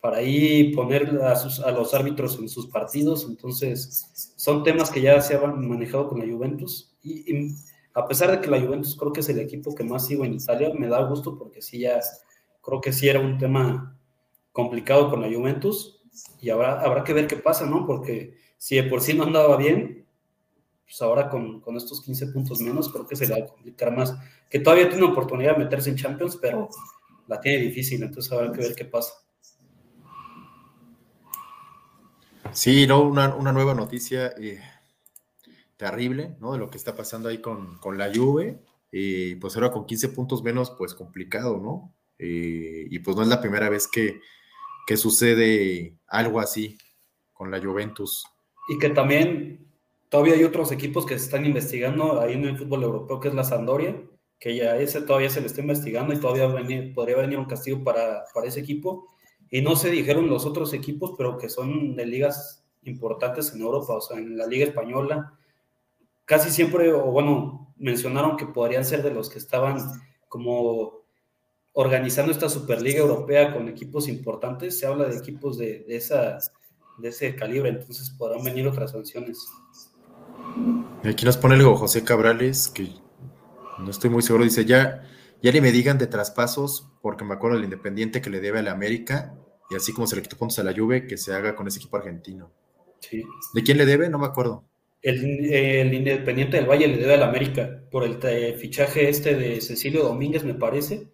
para 0.05 0.17
ahí 0.17 0.71
poner 0.71 1.19
a, 1.23 1.35
sus, 1.35 1.59
a 1.61 1.71
los 1.71 1.95
árbitros 1.95 2.37
en 2.37 2.47
sus 2.47 2.67
partidos. 2.67 3.25
Entonces, 3.27 4.33
son 4.35 4.63
temas 4.63 4.91
que 4.91 5.01
ya 5.01 5.19
se 5.19 5.35
han 5.35 5.67
manejado 5.67 6.09
con 6.09 6.19
la 6.19 6.31
Juventus. 6.31 6.95
Y, 7.01 7.55
a 7.91 8.07
pesar 8.07 8.29
de 8.29 8.39
que 8.39 8.51
la 8.51 8.61
Juventus 8.61 8.95
creo 8.95 9.11
que 9.11 9.21
es 9.21 9.29
el 9.29 9.39
equipo 9.39 9.73
que 9.73 9.83
más 9.83 10.05
sigo 10.05 10.23
en 10.23 10.35
Italia, 10.35 10.69
me 10.77 10.87
da 10.87 11.01
gusto 11.01 11.39
porque 11.39 11.59
sí 11.63 11.79
ya 11.79 11.99
creo 12.61 12.81
que 12.81 12.93
sí 12.93 13.09
era 13.09 13.19
un 13.19 13.39
tema 13.39 13.97
complicado 14.51 15.09
con 15.09 15.21
la 15.21 15.27
Juventus 15.27 15.99
y 16.39 16.51
habrá, 16.51 16.81
habrá 16.81 17.03
que 17.03 17.13
ver 17.13 17.25
qué 17.25 17.37
pasa, 17.37 17.65
¿no? 17.65 17.87
Porque 17.87 18.37
si 18.59 18.75
de 18.75 18.83
por 18.83 19.01
sí 19.01 19.15
no 19.15 19.23
andaba 19.23 19.57
bien, 19.57 20.05
pues 20.83 21.01
ahora 21.01 21.31
con, 21.31 21.61
con 21.61 21.77
estos 21.77 22.03
15 22.03 22.27
puntos 22.27 22.61
menos 22.61 22.89
creo 22.89 23.07
que 23.07 23.15
se 23.15 23.25
le 23.25 23.39
va 23.39 23.43
a 23.47 23.49
complicar 23.49 23.91
más. 23.91 24.15
Que 24.51 24.59
todavía 24.59 24.87
tiene 24.87 25.05
oportunidad 25.05 25.53
de 25.53 25.63
meterse 25.63 25.89
en 25.89 25.95
Champions, 25.95 26.37
pero 26.39 26.69
la 27.25 27.41
tiene 27.41 27.57
difícil, 27.57 28.03
entonces 28.03 28.31
habrá 28.31 28.51
que 28.51 28.59
ver 28.59 28.75
qué 28.75 28.85
pasa. 28.85 29.24
Sí, 32.55 32.87
no, 32.87 33.03
una, 33.03 33.35
una 33.35 33.51
nueva 33.51 33.73
noticia. 33.73 34.33
Eh, 34.39 34.59
terrible, 35.77 36.35
¿no? 36.39 36.53
De 36.53 36.59
lo 36.59 36.69
que 36.69 36.77
está 36.77 36.95
pasando 36.95 37.29
ahí 37.29 37.39
con, 37.39 37.77
con 37.79 37.97
la 37.97 38.11
Juve. 38.13 38.59
Y 38.91 39.35
pues 39.35 39.55
ahora 39.55 39.71
con 39.71 39.85
15 39.85 40.09
puntos 40.09 40.43
menos, 40.43 40.71
pues 40.71 40.93
complicado, 40.93 41.57
¿no? 41.57 41.93
Eh, 42.17 42.87
y 42.89 42.99
pues 42.99 43.17
no 43.17 43.23
es 43.23 43.27
la 43.27 43.41
primera 43.41 43.69
vez 43.69 43.87
que, 43.87 44.21
que 44.87 44.95
sucede 44.95 45.97
algo 46.07 46.39
así 46.39 46.77
con 47.33 47.51
la 47.51 47.61
Juventus. 47.61 48.25
Y 48.69 48.79
que 48.79 48.89
también 48.89 49.67
todavía 50.09 50.35
hay 50.35 50.45
otros 50.45 50.71
equipos 50.71 51.05
que 51.05 51.19
se 51.19 51.25
están 51.25 51.45
investigando 51.45 52.21
ahí 52.21 52.33
en 52.33 52.45
el 52.45 52.57
fútbol 52.57 52.83
europeo, 52.83 53.19
que 53.19 53.27
es 53.27 53.33
la 53.33 53.43
Sandoria, 53.43 54.01
que 54.39 54.55
ya 54.55 54.77
ese 54.77 55.01
todavía 55.01 55.29
se 55.29 55.41
le 55.41 55.47
está 55.47 55.59
investigando 55.59 56.13
y 56.13 56.19
todavía 56.19 56.47
podría 56.93 57.17
venir 57.17 57.37
un 57.37 57.45
castigo 57.45 57.83
para, 57.83 58.23
para 58.33 58.47
ese 58.47 58.61
equipo. 58.61 59.13
Y 59.49 59.61
no 59.61 59.75
se 59.75 59.89
dijeron 59.89 60.29
los 60.29 60.45
otros 60.45 60.73
equipos, 60.73 61.13
pero 61.17 61.37
que 61.37 61.49
son 61.49 61.95
de 61.95 62.05
ligas 62.05 62.63
importantes 62.83 63.53
en 63.53 63.61
Europa, 63.61 63.93
o 63.93 64.01
sea, 64.01 64.17
en 64.17 64.37
la 64.37 64.47
Liga 64.47 64.65
Española. 64.65 65.33
Casi 66.25 66.49
siempre, 66.49 66.91
o 66.91 67.11
bueno, 67.11 67.73
mencionaron 67.77 68.37
que 68.37 68.45
podrían 68.45 68.85
ser 68.85 69.03
de 69.03 69.11
los 69.11 69.29
que 69.29 69.39
estaban 69.39 69.77
como 70.27 71.05
organizando 71.73 72.31
esta 72.31 72.49
Superliga 72.49 72.99
Europea 72.99 73.53
con 73.53 73.67
equipos 73.67 74.07
importantes. 74.07 74.79
Se 74.79 74.87
habla 74.87 75.05
de 75.05 75.17
equipos 75.17 75.57
de, 75.57 75.83
de, 75.87 75.97
esa, 75.97 76.39
de 76.97 77.09
ese 77.09 77.35
calibre, 77.35 77.69
entonces 77.69 78.09
podrán 78.09 78.43
venir 78.43 78.67
otras 78.67 78.91
sanciones. 78.91 79.47
Aquí 81.03 81.25
nos 81.25 81.37
pone 81.37 81.55
algo 81.55 81.75
José 81.75 82.03
Cabrales, 82.03 82.69
que 82.69 82.89
no 83.77 83.91
estoy 83.91 84.09
muy 84.09 84.21
seguro, 84.21 84.43
dice, 84.43 84.65
ya, 84.65 85.03
ya 85.45 85.51
ni 85.51 85.61
me 85.61 85.71
digan 85.71 85.99
de 85.99 86.07
traspasos, 86.07 86.89
porque 87.03 87.23
me 87.23 87.35
acuerdo 87.35 87.57
del 87.57 87.65
Independiente 87.65 88.19
que 88.19 88.31
le 88.31 88.41
debe 88.41 88.57
a 88.57 88.61
la 88.63 88.71
América, 88.71 89.37
y 89.69 89.75
así 89.75 89.93
como 89.93 90.07
se 90.07 90.15
le 90.15 90.23
quitó 90.23 90.37
puntos 90.37 90.57
a 90.57 90.63
la 90.63 90.73
Juve, 90.73 91.05
que 91.05 91.17
se 91.17 91.35
haga 91.35 91.55
con 91.55 91.67
ese 91.67 91.77
equipo 91.77 91.97
argentino. 91.97 92.51
Sí. 92.99 93.23
¿De 93.53 93.61
quién 93.61 93.77
le 93.77 93.85
debe? 93.85 94.09
No 94.09 94.17
me 94.17 94.25
acuerdo. 94.25 94.63
El, 95.03 95.53
el 95.53 95.93
Independiente 95.93 96.57
del 96.57 96.65
Valle 96.65 96.87
le 96.87 96.97
debe 96.97 97.13
a 97.13 97.17
la 97.17 97.27
América 97.27 97.79
por 97.91 98.03
el 98.03 98.15
fichaje 98.55 99.07
este 99.07 99.35
de 99.35 99.61
Cecilio 99.61 100.01
Domínguez, 100.01 100.43
me 100.43 100.55
parece. 100.55 101.09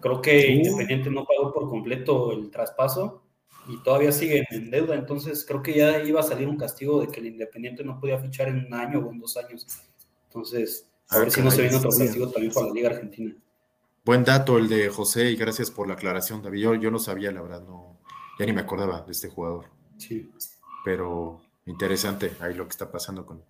Creo 0.00 0.22
que 0.22 0.36
uh. 0.36 0.50
Independiente 0.52 1.10
no 1.10 1.24
pagó 1.24 1.52
por 1.52 1.68
completo 1.68 2.30
el 2.30 2.52
traspaso 2.52 3.24
y 3.68 3.82
todavía 3.82 4.12
siguen 4.12 4.44
en 4.52 4.70
deuda, 4.70 4.94
entonces 4.94 5.44
creo 5.44 5.64
que 5.64 5.74
ya 5.74 6.00
iba 6.04 6.20
a 6.20 6.22
salir 6.22 6.46
un 6.46 6.58
castigo 6.58 7.00
de 7.00 7.08
que 7.08 7.18
el 7.18 7.26
Independiente 7.26 7.82
no 7.82 7.98
podía 7.98 8.20
fichar 8.20 8.46
en 8.50 8.66
un 8.66 8.72
año 8.72 9.00
o 9.00 9.10
en 9.10 9.18
dos 9.18 9.36
años. 9.36 9.66
Entonces, 10.28 10.88
a 11.08 11.16
ah, 11.16 11.18
ver 11.18 11.32
si 11.32 11.40
no 11.40 11.50
se 11.50 11.62
viene 11.62 11.76
otro 11.76 11.90
castigo 11.90 12.28
también 12.28 12.52
para 12.52 12.68
la 12.68 12.72
Liga 12.72 12.90
Argentina. 12.90 13.34
Buen 14.08 14.24
dato 14.24 14.56
el 14.56 14.70
de 14.70 14.88
José 14.88 15.30
y 15.30 15.36
gracias 15.36 15.70
por 15.70 15.86
la 15.86 15.92
aclaración, 15.92 16.40
David. 16.40 16.60
Yo, 16.62 16.74
yo 16.76 16.90
no 16.90 16.98
sabía, 16.98 17.30
la 17.30 17.42
verdad, 17.42 17.60
no, 17.60 18.00
ya 18.38 18.46
ni 18.46 18.54
me 18.54 18.62
acordaba 18.62 19.02
de 19.02 19.12
este 19.12 19.28
jugador. 19.28 19.66
Sí. 19.98 20.32
Pero 20.82 21.42
interesante 21.66 22.34
ahí 22.40 22.54
lo 22.54 22.64
que 22.64 22.70
está 22.70 22.90
pasando 22.90 23.26
con 23.26 23.44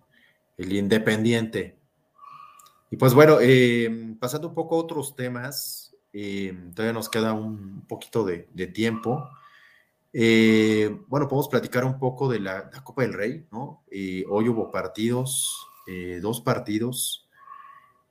el 0.57 0.73
Independiente. 0.73 1.79
Y 2.91 2.97
pues 2.97 3.13
bueno, 3.13 3.37
eh, 3.39 4.17
pasando 4.19 4.49
un 4.49 4.53
poco 4.53 4.75
a 4.75 4.79
otros 4.79 5.15
temas, 5.15 5.95
eh, 6.11 6.53
todavía 6.75 6.91
nos 6.91 7.07
queda 7.07 7.31
un 7.31 7.85
poquito 7.87 8.25
de, 8.25 8.43
tiempo. 8.67 9.29
Eh, 10.11 10.93
bueno, 11.07 11.29
podemos 11.29 11.47
platicar 11.47 11.85
un 11.85 11.97
poco 11.97 12.27
de 12.27 12.41
la, 12.41 12.69
Copa 12.83 13.03
del 13.03 13.13
Rey, 13.13 13.47
¿no? 13.49 13.85
hoy 14.27 14.49
hubo 14.49 14.71
partidos, 14.71 15.69
dos 16.21 16.41
partidos. 16.41 17.28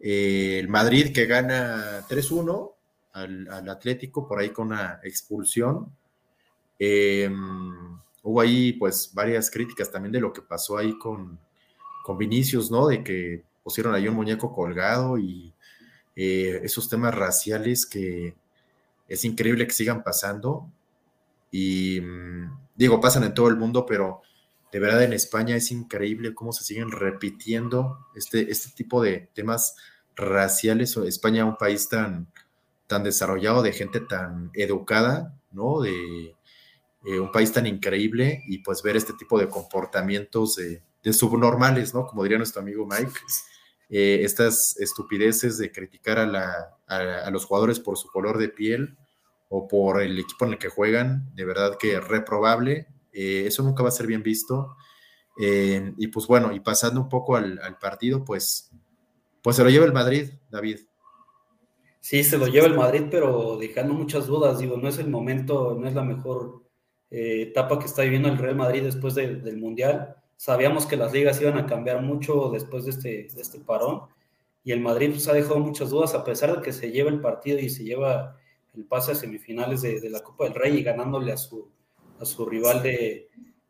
El 0.01 0.69
Madrid 0.69 1.13
que 1.13 1.27
gana 1.27 2.05
3-1 2.09 2.73
al, 3.13 3.69
Atlético, 3.69 4.27
por 4.29 4.39
ahí 4.39 4.51
con 4.51 4.69
una 4.69 5.01
expulsión. 5.03 5.93
hubo 8.23 8.41
ahí 8.41 8.73
pues 8.75 9.11
varias 9.13 9.51
críticas 9.51 9.91
también 9.91 10.13
de 10.13 10.21
lo 10.21 10.33
que 10.33 10.43
pasó 10.43 10.77
ahí 10.79 10.97
con, 10.99 11.39
con 12.05 12.17
Vinicius, 12.19 12.71
¿no? 12.71 12.89
De 12.89 13.03
que 13.03 13.43
pusieron 13.63 13.95
ahí 13.95 14.09
un 14.09 14.15
muñeco 14.15 14.53
colgado 14.55 15.19
y 15.19 15.53
eh, 16.17 16.61
esos 16.65 16.89
temas 16.89 17.15
raciales 17.15 17.87
que 17.87 18.35
es 19.07 19.25
increíble 19.25 19.67
que 19.67 19.75
sigan 19.75 20.03
pasando. 20.03 20.71
Y 21.51 22.01
mm, 22.01 22.59
digo, 22.75 23.01
pasan 23.01 23.25
en 23.25 23.35
todo 23.35 23.49
el 23.49 23.57
mundo, 23.57 23.85
pero 23.87 24.23
de 24.73 24.81
verdad 24.81 25.03
en 25.03 25.13
España 25.13 25.57
es 25.57 25.71
increíble 25.71 26.35
cómo 26.35 26.53
se 26.53 26.65
siguen 26.65 26.91
repitiendo 26.91 28.07
este, 28.15 28.51
este 28.51 28.71
tipo 28.75 29.03
de 29.03 29.31
temas 29.35 29.77
raciales. 30.15 30.97
España, 30.97 31.45
un 31.45 31.57
país 31.57 31.89
tan, 31.89 32.31
tan 32.87 33.05
desarrollado, 33.05 33.63
de 33.63 33.73
gente 33.73 34.01
tan 34.01 34.51
educada, 34.55 35.39
¿no? 35.53 35.81
De 35.81 36.37
eh, 37.05 37.21
un 37.21 37.33
país 37.33 37.53
tan 37.53 37.67
increíble 37.67 38.43
y 38.49 38.59
pues 38.59 38.83
ver 38.83 38.97
este 38.97 39.13
tipo 39.13 39.39
de 39.39 39.49
comportamientos 39.49 40.57
de, 40.57 40.83
subnormales, 41.13 41.95
¿no? 41.95 42.07
Como 42.07 42.23
diría 42.23 42.37
nuestro 42.37 42.61
amigo 42.61 42.87
Mike, 42.87 43.19
eh, 43.89 44.21
estas 44.25 44.77
estupideces 44.79 45.57
de 45.57 45.73
criticar 45.73 46.19
a, 46.19 47.31
los 47.31 47.47
jugadores 47.47 47.81
por 47.81 47.97
su 47.97 48.09
color 48.09 48.37
de 48.37 48.51
piel 48.51 48.99
o 49.49 49.67
por 49.67 50.03
el 50.03 50.19
equipo 50.19 50.45
en 50.45 50.53
el 50.53 50.59
que 50.59 50.69
juegan, 50.69 51.35
de 51.35 51.47
verdad 51.47 51.79
que 51.79 51.99
reprobable, 51.99 52.89
eh, 53.19 53.47
eso 53.47 53.63
nunca 53.63 53.83
va 53.83 53.89
a 53.89 53.93
ser 53.93 54.07
bien 54.07 54.23
visto. 54.23 54.77
Eh, 55.41 55.93
y 55.97 56.09
pues 56.09 56.27
bueno, 56.27 56.53
y 56.53 56.61
pasando 56.61 57.01
un 57.01 57.09
poco 57.09 57.37
al, 57.37 57.79
partido, 57.81 58.25
pues, 58.25 58.71
pues 59.43 59.57
se 59.57 59.65
lo 59.65 59.71
lleva 59.71 59.87
el 59.87 59.93
Madrid, 59.93 60.31
David. 60.51 60.81
Sí, 62.01 62.25
se 62.25 62.39
lo 62.39 62.47
lleva 62.47 62.67
el 62.67 62.75
Madrid, 62.75 63.05
pero 63.11 63.57
dejando 63.59 63.95
muchas 63.95 64.27
dudas, 64.27 64.59
digo, 64.59 64.77
no 64.77 64.89
es 64.89 64.99
el 64.99 65.11
momento, 65.11 65.77
no 65.79 65.87
es 65.87 65.95
la 65.95 66.03
mejor 66.03 66.63
etapa 67.11 67.79
que 67.79 67.87
está 67.87 68.03
viviendo 68.03 68.29
el 68.29 68.37
Real 68.37 68.57
Madrid 68.57 68.83
después 68.83 69.15
del 69.15 69.57
Mundial 69.57 70.19
Sabíamos 70.39 70.87
que 70.87 70.97
las 70.97 71.13
ligas 71.13 71.41
iban 71.41 71.59
a 71.59 71.67
cambiar 71.67 72.01
mucho 72.01 72.49
después 72.51 72.85
de 72.85 72.91
este, 72.91 73.09
de 73.35 73.43
este 73.43 73.59
parón 73.59 74.03
y 74.63 74.71
el 74.71 74.81
Madrid 74.81 75.11
pues, 75.11 75.27
ha 75.27 75.33
dejado 75.33 75.59
muchas 75.59 75.91
dudas 75.91 76.15
a 76.15 76.23
pesar 76.23 76.55
de 76.55 76.63
que 76.63 76.73
se 76.73 76.93
lleva 76.93 77.11
el 77.11 77.21
partido 77.21 77.59
y 77.59 77.69
se 77.69 77.83
lleva 77.83 78.37
el 78.73 78.85
pase 78.85 79.11
a 79.11 79.15
semifinales 79.17 79.83
de, 79.83 80.01
de 80.01 80.09
la 80.09 80.21
Copa 80.21 80.45
del 80.45 80.55
Rey 80.55 80.77
y 80.77 80.85
ganándole 80.85 81.33
a 81.33 81.37
su, 81.37 81.69
a 82.21 82.25
su 82.25 82.45
rival 82.47 82.83
de, 82.83 83.29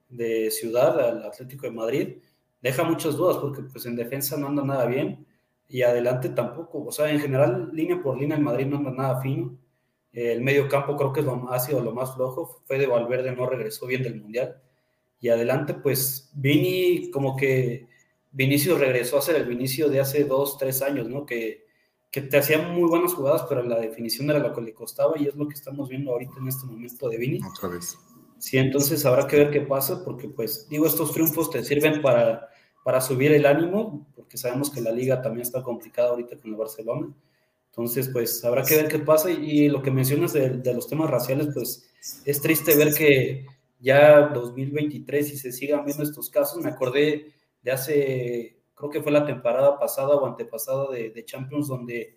de, 0.09 0.51
ciudad, 0.51 0.99
al 1.01 1.24
Atlético 1.24 1.66
de 1.66 1.72
Madrid, 1.72 2.16
deja 2.62 2.84
muchas 2.84 3.16
dudas 3.16 3.36
porque 3.38 3.62
pues 3.62 3.86
en 3.86 3.96
defensa 3.96 4.36
no 4.36 4.49
anda 4.49 4.64
nada 4.64 4.86
bien 4.86 5.26
y 5.68 5.82
adelante 5.82 6.30
tampoco, 6.30 6.84
o 6.84 6.92
sea, 6.92 7.11
en 7.11 7.20
general 7.20 7.70
línea 7.72 8.03
por 8.03 8.18
línea 8.18 8.36
el 8.36 8.42
Madrid 8.42 8.66
no 8.66 8.78
anda 8.78 8.90
nada 8.90 9.20
fino, 9.20 9.57
el 10.12 10.40
medio 10.40 10.68
campo 10.68 10.96
creo 10.96 11.12
que 11.12 11.20
es 11.20 11.26
lo, 11.26 11.53
ha 11.53 11.61
sido 11.61 11.80
lo 11.80 11.92
más 11.92 12.14
flojo, 12.14 12.62
fue 12.64 12.78
de 12.78 12.86
Valverde 12.86 13.32
no 13.32 13.46
regresó 13.46 13.86
bien 13.86 14.03
del 14.03 14.20
Mundial, 14.20 14.61
y 15.20 15.28
adelante, 15.28 15.74
pues 15.74 16.30
Vini, 16.34 17.11
como 17.11 17.36
que 17.36 17.88
Vinicius 18.30 18.78
regresó 18.78 19.18
a 19.18 19.22
ser 19.22 19.36
el 19.36 19.46
Vinicio 19.46 19.88
de 19.88 20.01
hace 20.01 20.24
dos, 20.24 20.59
tres 20.59 20.80
años, 20.82 21.09
¿no? 21.09 21.26
Que, 21.26 21.66
que 22.11 22.22
te 22.22 22.38
hacía 22.38 22.59
muy 22.59 22.88
buenas 22.88 23.14
jugadas, 23.14 23.44
pero 23.49 23.62
la 23.62 23.80
definición 23.80 24.30
era 24.30 24.38
lo 24.38 24.55
que 24.55 24.61
le 24.61 24.74
costaba 24.74 25.18
y 25.18 25.26
es 25.26 25.34
lo 25.34 25.49
que 25.49 25.55
estamos 25.55 25.88
viendo 25.88 26.12
ahorita 26.12 26.34
en 26.38 26.49
este 26.49 26.66
momento 26.66 27.09
de 27.09 27.18
Vini. 27.18 27.40
Otra 27.44 27.68
vez. 27.68 27.99
Sí, 28.39 28.59
entonces 28.59 29.05
habrá 29.05 29.26
que 29.26 29.36
ver 29.36 29.51
qué 29.51 29.61
pasa, 29.61 30.05
porque 30.05 30.28
pues 30.28 30.68
digo, 30.68 30.86
estos 30.86 31.12
triunfos 31.12 31.51
te 31.51 31.64
sirven 31.64 32.01
para, 32.01 32.49
para 32.84 33.01
subir 33.01 33.32
el 33.32 33.47
ánimo, 33.47 34.07
porque 34.14 34.36
sabemos 34.36 34.70
que 34.70 34.80
la 34.80 34.93
liga 34.93 35.20
también 35.20 35.43
está 35.43 35.62
complicada 35.62 36.11
ahorita 36.11 36.36
con 36.36 36.51
el 36.51 36.57
Barcelona. 36.57 37.12
Entonces, 37.70 38.09
pues 38.09 38.45
habrá 38.45 38.62
que 38.62 38.76
ver 38.76 38.89
qué 38.89 38.99
pasa. 38.99 39.30
Y 39.30 39.68
lo 39.68 39.82
que 39.82 39.91
mencionas 39.91 40.32
de, 40.32 40.51
de 40.51 40.74
los 40.74 40.89
temas 40.89 41.11
raciales, 41.11 41.49
pues 41.53 41.91
es 42.24 42.41
triste 42.41 42.76
ver 42.76 42.95
que 42.95 43.47
ya 43.80 44.28
2023 44.28 45.32
y 45.32 45.36
se 45.36 45.53
sigan 45.53 45.84
viendo 45.84 46.03
estos 46.03 46.30
casos. 46.30 46.62
Me 46.62 46.70
acordé 46.70 47.32
de 47.62 47.70
hace, 47.70 48.57
creo 48.74 48.91
que 48.91 49.03
fue 49.03 49.12
la 49.12 49.24
temporada 49.24 49.78
pasada 49.78 50.16
o 50.16 50.26
antepasada 50.26 50.91
de, 50.91 51.24
Champions, 51.24 51.68
donde 51.68 52.16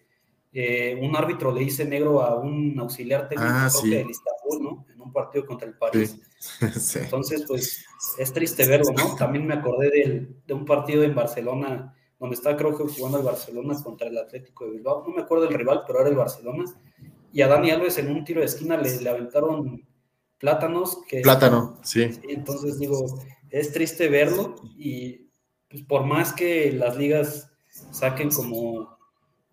eh, 0.53 0.97
un 1.01 1.15
árbitro 1.15 1.51
le 1.51 1.61
dice 1.61 1.86
negro 1.86 2.22
a 2.22 2.36
un 2.36 2.80
auxiliar 2.80 3.28
técnico 3.30 3.51
ah, 3.51 3.69
del 3.84 4.09
Istanbul, 4.09 4.63
¿no? 4.63 4.86
Un 5.12 5.14
partido 5.14 5.45
contra 5.45 5.68
el 5.68 5.76
París. 5.76 6.18
Entonces, 6.95 7.43
pues 7.47 7.86
es 8.18 8.34
triste 8.34 8.68
verlo, 8.68 8.91
¿no? 8.93 9.16
También 9.16 9.45
me 9.45 9.55
acordé 9.55 10.36
de 10.45 10.53
un 10.53 10.66
partido 10.66 11.03
en 11.03 11.14
Barcelona, 11.14 11.95
donde 12.20 12.36
estaba 12.36 12.55
creo 12.55 12.76
que 12.78 12.91
jugando 12.91 13.20
el 13.20 13.26
Barcelona 13.26 13.76
contra 13.84 14.07
el 14.07 14.18
Atlético 14.18 14.66
de 14.66 14.72
Bilbao. 14.72 15.03
No 15.05 15.14
me 15.14 15.22
acuerdo 15.22 15.45
del 15.45 15.53
rival, 15.53 15.84
pero 15.86 15.99
era 15.99 16.09
el 16.09 16.16
Barcelona. 16.16 16.66
Y 17.34 17.41
a 17.41 17.47
Dani 17.47 17.72
Alves 17.72 17.97
en 17.97 18.12
un 18.12 18.24
tiro 18.24 18.39
de 18.39 18.45
esquina 18.45 18.78
le, 18.78 19.01
le 19.01 19.09
aventaron 19.09 19.86
plátanos. 20.38 20.99
Que, 21.07 21.22
Plátano, 21.22 21.80
sí. 21.84 22.20
Entonces 22.28 22.80
digo, 22.80 23.22
es 23.49 23.72
triste 23.72 24.09
verlo 24.09 24.55
y 24.78 25.30
pues, 25.70 25.84
por 25.84 26.05
más 26.05 26.34
que 26.34 26.72
las 26.72 26.97
ligas 26.97 27.49
saquen 27.91 28.30
como 28.30 28.97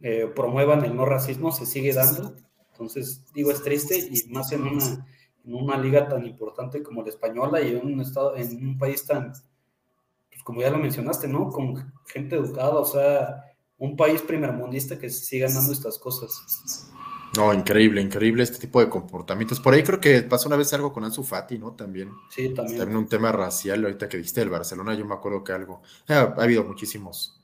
eh, 0.01 0.31
promuevan 0.35 0.85
el 0.85 0.97
no 0.97 1.05
racismo, 1.05 1.53
se 1.53 1.67
sigue 1.67 1.93
dando. 1.93 2.35
Entonces 2.73 3.25
digo, 3.35 3.51
es 3.53 3.63
triste 3.63 3.97
y 3.99 4.29
más 4.31 4.51
en 4.53 4.63
una, 4.63 5.07
en 5.49 5.55
una 5.55 5.79
liga 5.79 6.07
tan 6.07 6.27
importante 6.27 6.83
como 6.83 7.03
la 7.03 7.09
española 7.09 7.61
y 7.63 7.75
en 7.75 7.87
un, 7.87 8.01
estado, 8.01 8.37
en 8.37 8.67
un 8.67 8.79
país 8.79 9.07
tan, 9.07 9.33
pues 9.33 10.43
como 10.45 10.61
ya 10.61 10.71
lo 10.71 10.79
mencionaste, 10.79 11.27
¿no? 11.27 11.49
Con 11.49 11.93
gente 12.07 12.37
educada, 12.37 12.75
o 12.75 12.85
sea, 12.85 13.45
un 13.79 13.97
país 13.97 14.21
primermundista 14.21 14.99
que 14.99 15.09
se 15.09 15.25
sigan 15.25 15.55
dando 15.55 15.73
estas 15.73 15.99
cosas. 15.99 16.93
No, 17.37 17.55
increíble, 17.55 18.03
increíble 18.03 18.43
este 18.43 18.59
tipo 18.59 18.81
de 18.81 18.91
comportamientos. 18.91 19.59
Por 19.61 19.73
ahí 19.73 19.83
creo 19.83 20.01
que 20.01 20.23
pasó 20.23 20.49
una 20.49 20.57
vez 20.57 20.73
algo 20.75 20.93
con 20.93 21.05
Ansu 21.05 21.23
Fati, 21.23 21.59
¿no? 21.59 21.73
También. 21.73 22.11
Sí, 22.29 22.53
también. 22.55 22.79
También 22.79 22.99
un 22.99 23.09
tema 23.09 23.33
racial, 23.33 23.85
ahorita 23.85 24.09
que 24.09 24.19
dijiste 24.19 24.41
del 24.41 24.51
Barcelona, 24.51 24.95
yo 24.95 25.07
me 25.07 25.15
acuerdo 25.15 25.45
que 25.45 25.53
algo. 25.53 25.81
ha 26.09 26.35
habido 26.37 26.65
muchísimos 26.65 27.38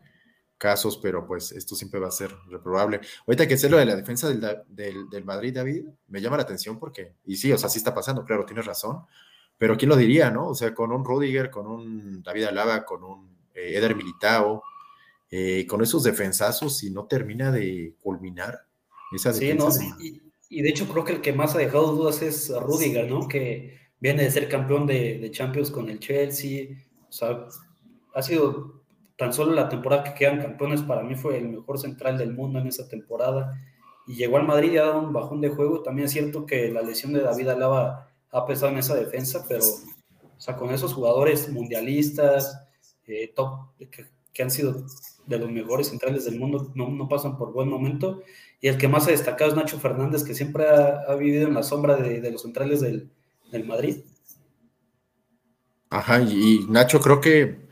casos, 0.64 0.96
pero 0.96 1.26
pues 1.26 1.52
esto 1.52 1.74
siempre 1.74 2.00
va 2.00 2.08
a 2.08 2.10
ser 2.10 2.34
reprobable. 2.48 2.98
Ahorita 3.26 3.46
que 3.46 3.58
sé 3.58 3.68
lo 3.68 3.76
de 3.76 3.84
la 3.84 3.96
defensa 3.96 4.30
del, 4.30 4.40
del, 4.66 5.10
del, 5.10 5.22
Madrid, 5.22 5.54
David, 5.54 5.84
me 6.08 6.22
llama 6.22 6.38
la 6.38 6.44
atención 6.44 6.78
porque, 6.78 7.12
y 7.26 7.36
sí, 7.36 7.52
o 7.52 7.58
sea, 7.58 7.68
sí 7.68 7.76
está 7.76 7.92
pasando, 7.92 8.24
claro, 8.24 8.46
tienes 8.46 8.64
razón, 8.64 9.02
pero 9.58 9.76
¿quién 9.76 9.90
lo 9.90 9.96
diría, 9.96 10.30
no? 10.30 10.48
O 10.48 10.54
sea, 10.54 10.72
con 10.72 10.90
un 10.90 11.04
Rudiger, 11.04 11.50
con 11.50 11.66
un 11.66 12.22
David 12.22 12.44
Alaba, 12.44 12.86
con 12.86 13.04
un 13.04 13.36
eh, 13.52 13.76
Eder 13.76 13.94
Militao, 13.94 14.62
eh, 15.30 15.66
con 15.66 15.82
esos 15.82 16.02
defensazos 16.02 16.82
y 16.82 16.90
no 16.90 17.04
termina 17.04 17.52
de 17.52 17.96
culminar 18.00 18.64
esa 19.12 19.32
defensa. 19.32 19.70
Sí, 19.70 19.90
no, 19.90 20.22
y, 20.48 20.62
de 20.62 20.68
hecho 20.70 20.88
creo 20.88 21.04
que 21.04 21.12
el 21.12 21.20
que 21.20 21.34
más 21.34 21.54
ha 21.54 21.58
dejado 21.58 21.92
dudas 21.92 22.22
es 22.22 22.48
Rudiger, 22.48 23.10
¿no? 23.10 23.28
Que 23.28 23.80
viene 24.00 24.22
de 24.22 24.30
ser 24.30 24.48
campeón 24.48 24.86
de, 24.86 25.18
de 25.18 25.30
Champions 25.30 25.70
con 25.70 25.90
el 25.90 26.00
Chelsea, 26.00 26.68
o 27.06 27.12
sea, 27.12 27.48
ha 28.14 28.22
sido 28.22 28.73
tan 29.16 29.32
solo 29.32 29.52
la 29.52 29.68
temporada 29.68 30.04
que 30.04 30.14
quedan 30.14 30.40
campeones 30.40 30.82
para 30.82 31.02
mí 31.02 31.14
fue 31.14 31.38
el 31.38 31.48
mejor 31.48 31.78
central 31.78 32.18
del 32.18 32.32
mundo 32.32 32.58
en 32.58 32.66
esa 32.66 32.88
temporada 32.88 33.52
y 34.06 34.16
llegó 34.16 34.36
al 34.36 34.46
Madrid 34.46 34.72
y 34.72 34.78
ha 34.78 34.86
dado 34.86 35.00
un 35.00 35.12
bajón 35.12 35.40
de 35.40 35.48
juego. 35.48 35.82
También 35.82 36.06
es 36.06 36.12
cierto 36.12 36.46
que 36.46 36.70
la 36.70 36.82
lesión 36.82 37.12
de 37.12 37.22
David 37.22 37.48
Alaba 37.48 38.08
ha 38.30 38.46
pesado 38.46 38.72
en 38.72 38.78
esa 38.78 38.94
defensa, 38.94 39.44
pero 39.48 39.64
o 39.64 40.40
sea, 40.40 40.56
con 40.56 40.70
esos 40.70 40.92
jugadores 40.92 41.48
mundialistas, 41.48 42.66
eh, 43.06 43.32
top, 43.34 43.70
que, 44.32 44.42
han 44.42 44.50
sido 44.50 44.84
de 45.26 45.38
los 45.38 45.50
mejores 45.50 45.88
centrales 45.88 46.24
del 46.24 46.38
mundo, 46.38 46.72
no, 46.74 46.88
no, 46.90 47.08
pasan 47.08 47.38
por 47.38 47.52
buen 47.52 47.68
momento. 47.68 48.22
Y 48.60 48.68
el 48.68 48.76
que 48.76 48.88
más 48.88 49.06
ha 49.06 49.12
destacado 49.12 49.50
es 49.50 49.56
Nacho 49.56 49.78
Fernández, 49.78 50.24
que 50.24 50.34
siempre 50.34 50.66
ha, 50.68 51.14
vivido 51.14 51.46
en 51.46 51.54
la 51.54 51.62
sombra 51.62 51.96
de, 51.96 52.20
de 52.20 52.30
los 52.32 52.42
centrales 52.42 52.80
del, 52.80 53.10
del, 53.52 53.64
Madrid. 53.64 53.98
Ajá, 55.88 56.20
y 56.20 56.66
Nacho 56.68 57.00
creo 57.00 57.20
que 57.20 57.63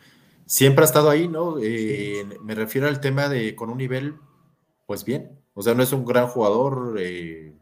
siempre 0.53 0.83
ha 0.83 0.85
estado 0.85 1.09
ahí, 1.09 1.29
¿no? 1.29 1.57
Eh, 1.63 2.27
me 2.43 2.55
refiero 2.55 2.87
al 2.87 3.01
tema 3.01 3.31
de 3.31 3.57
con 3.57 3.71
un 3.71 3.79
nivel, 3.79 4.17
pues 4.87 5.03
bien. 5.03 5.41
O 5.55 5.63
sea, 5.63 5.73
no 5.73 5.83
es 5.83 5.95
un 5.95 6.05
gran 6.05 6.29
jugador, 6.29 6.97
eh, 6.99 7.55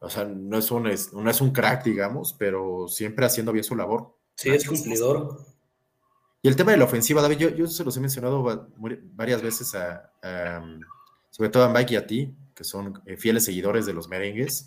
o 0.00 0.10
sea, 0.10 0.24
no 0.24 0.58
es, 0.58 0.72
un, 0.72 0.82
no 0.82 1.30
es 1.30 1.40
un 1.40 1.52
crack, 1.52 1.84
digamos, 1.84 2.34
pero 2.36 2.88
siempre 2.88 3.26
haciendo 3.26 3.52
bien 3.52 3.62
su 3.62 3.76
labor. 3.76 4.16
Sí, 4.34 4.50
es 4.50 4.66
cumplidor. 4.66 5.38
Y 6.42 6.48
el 6.48 6.56
tema 6.56 6.72
de 6.72 6.78
la 6.78 6.86
ofensiva, 6.86 7.22
David, 7.22 7.38
yo, 7.38 7.48
yo 7.50 7.68
se 7.68 7.84
los 7.84 7.96
he 7.96 8.00
mencionado 8.00 8.68
varias 9.14 9.40
veces, 9.40 9.72
a, 9.76 10.10
sobre 11.30 11.50
todo 11.50 11.62
a 11.62 11.68
Mike 11.68 11.94
y 11.94 11.96
a 11.96 12.06
ti, 12.08 12.34
que 12.56 12.64
son 12.64 13.00
eh, 13.06 13.18
fieles 13.18 13.44
seguidores 13.44 13.86
de 13.86 13.92
los 13.92 14.08
merengues, 14.08 14.66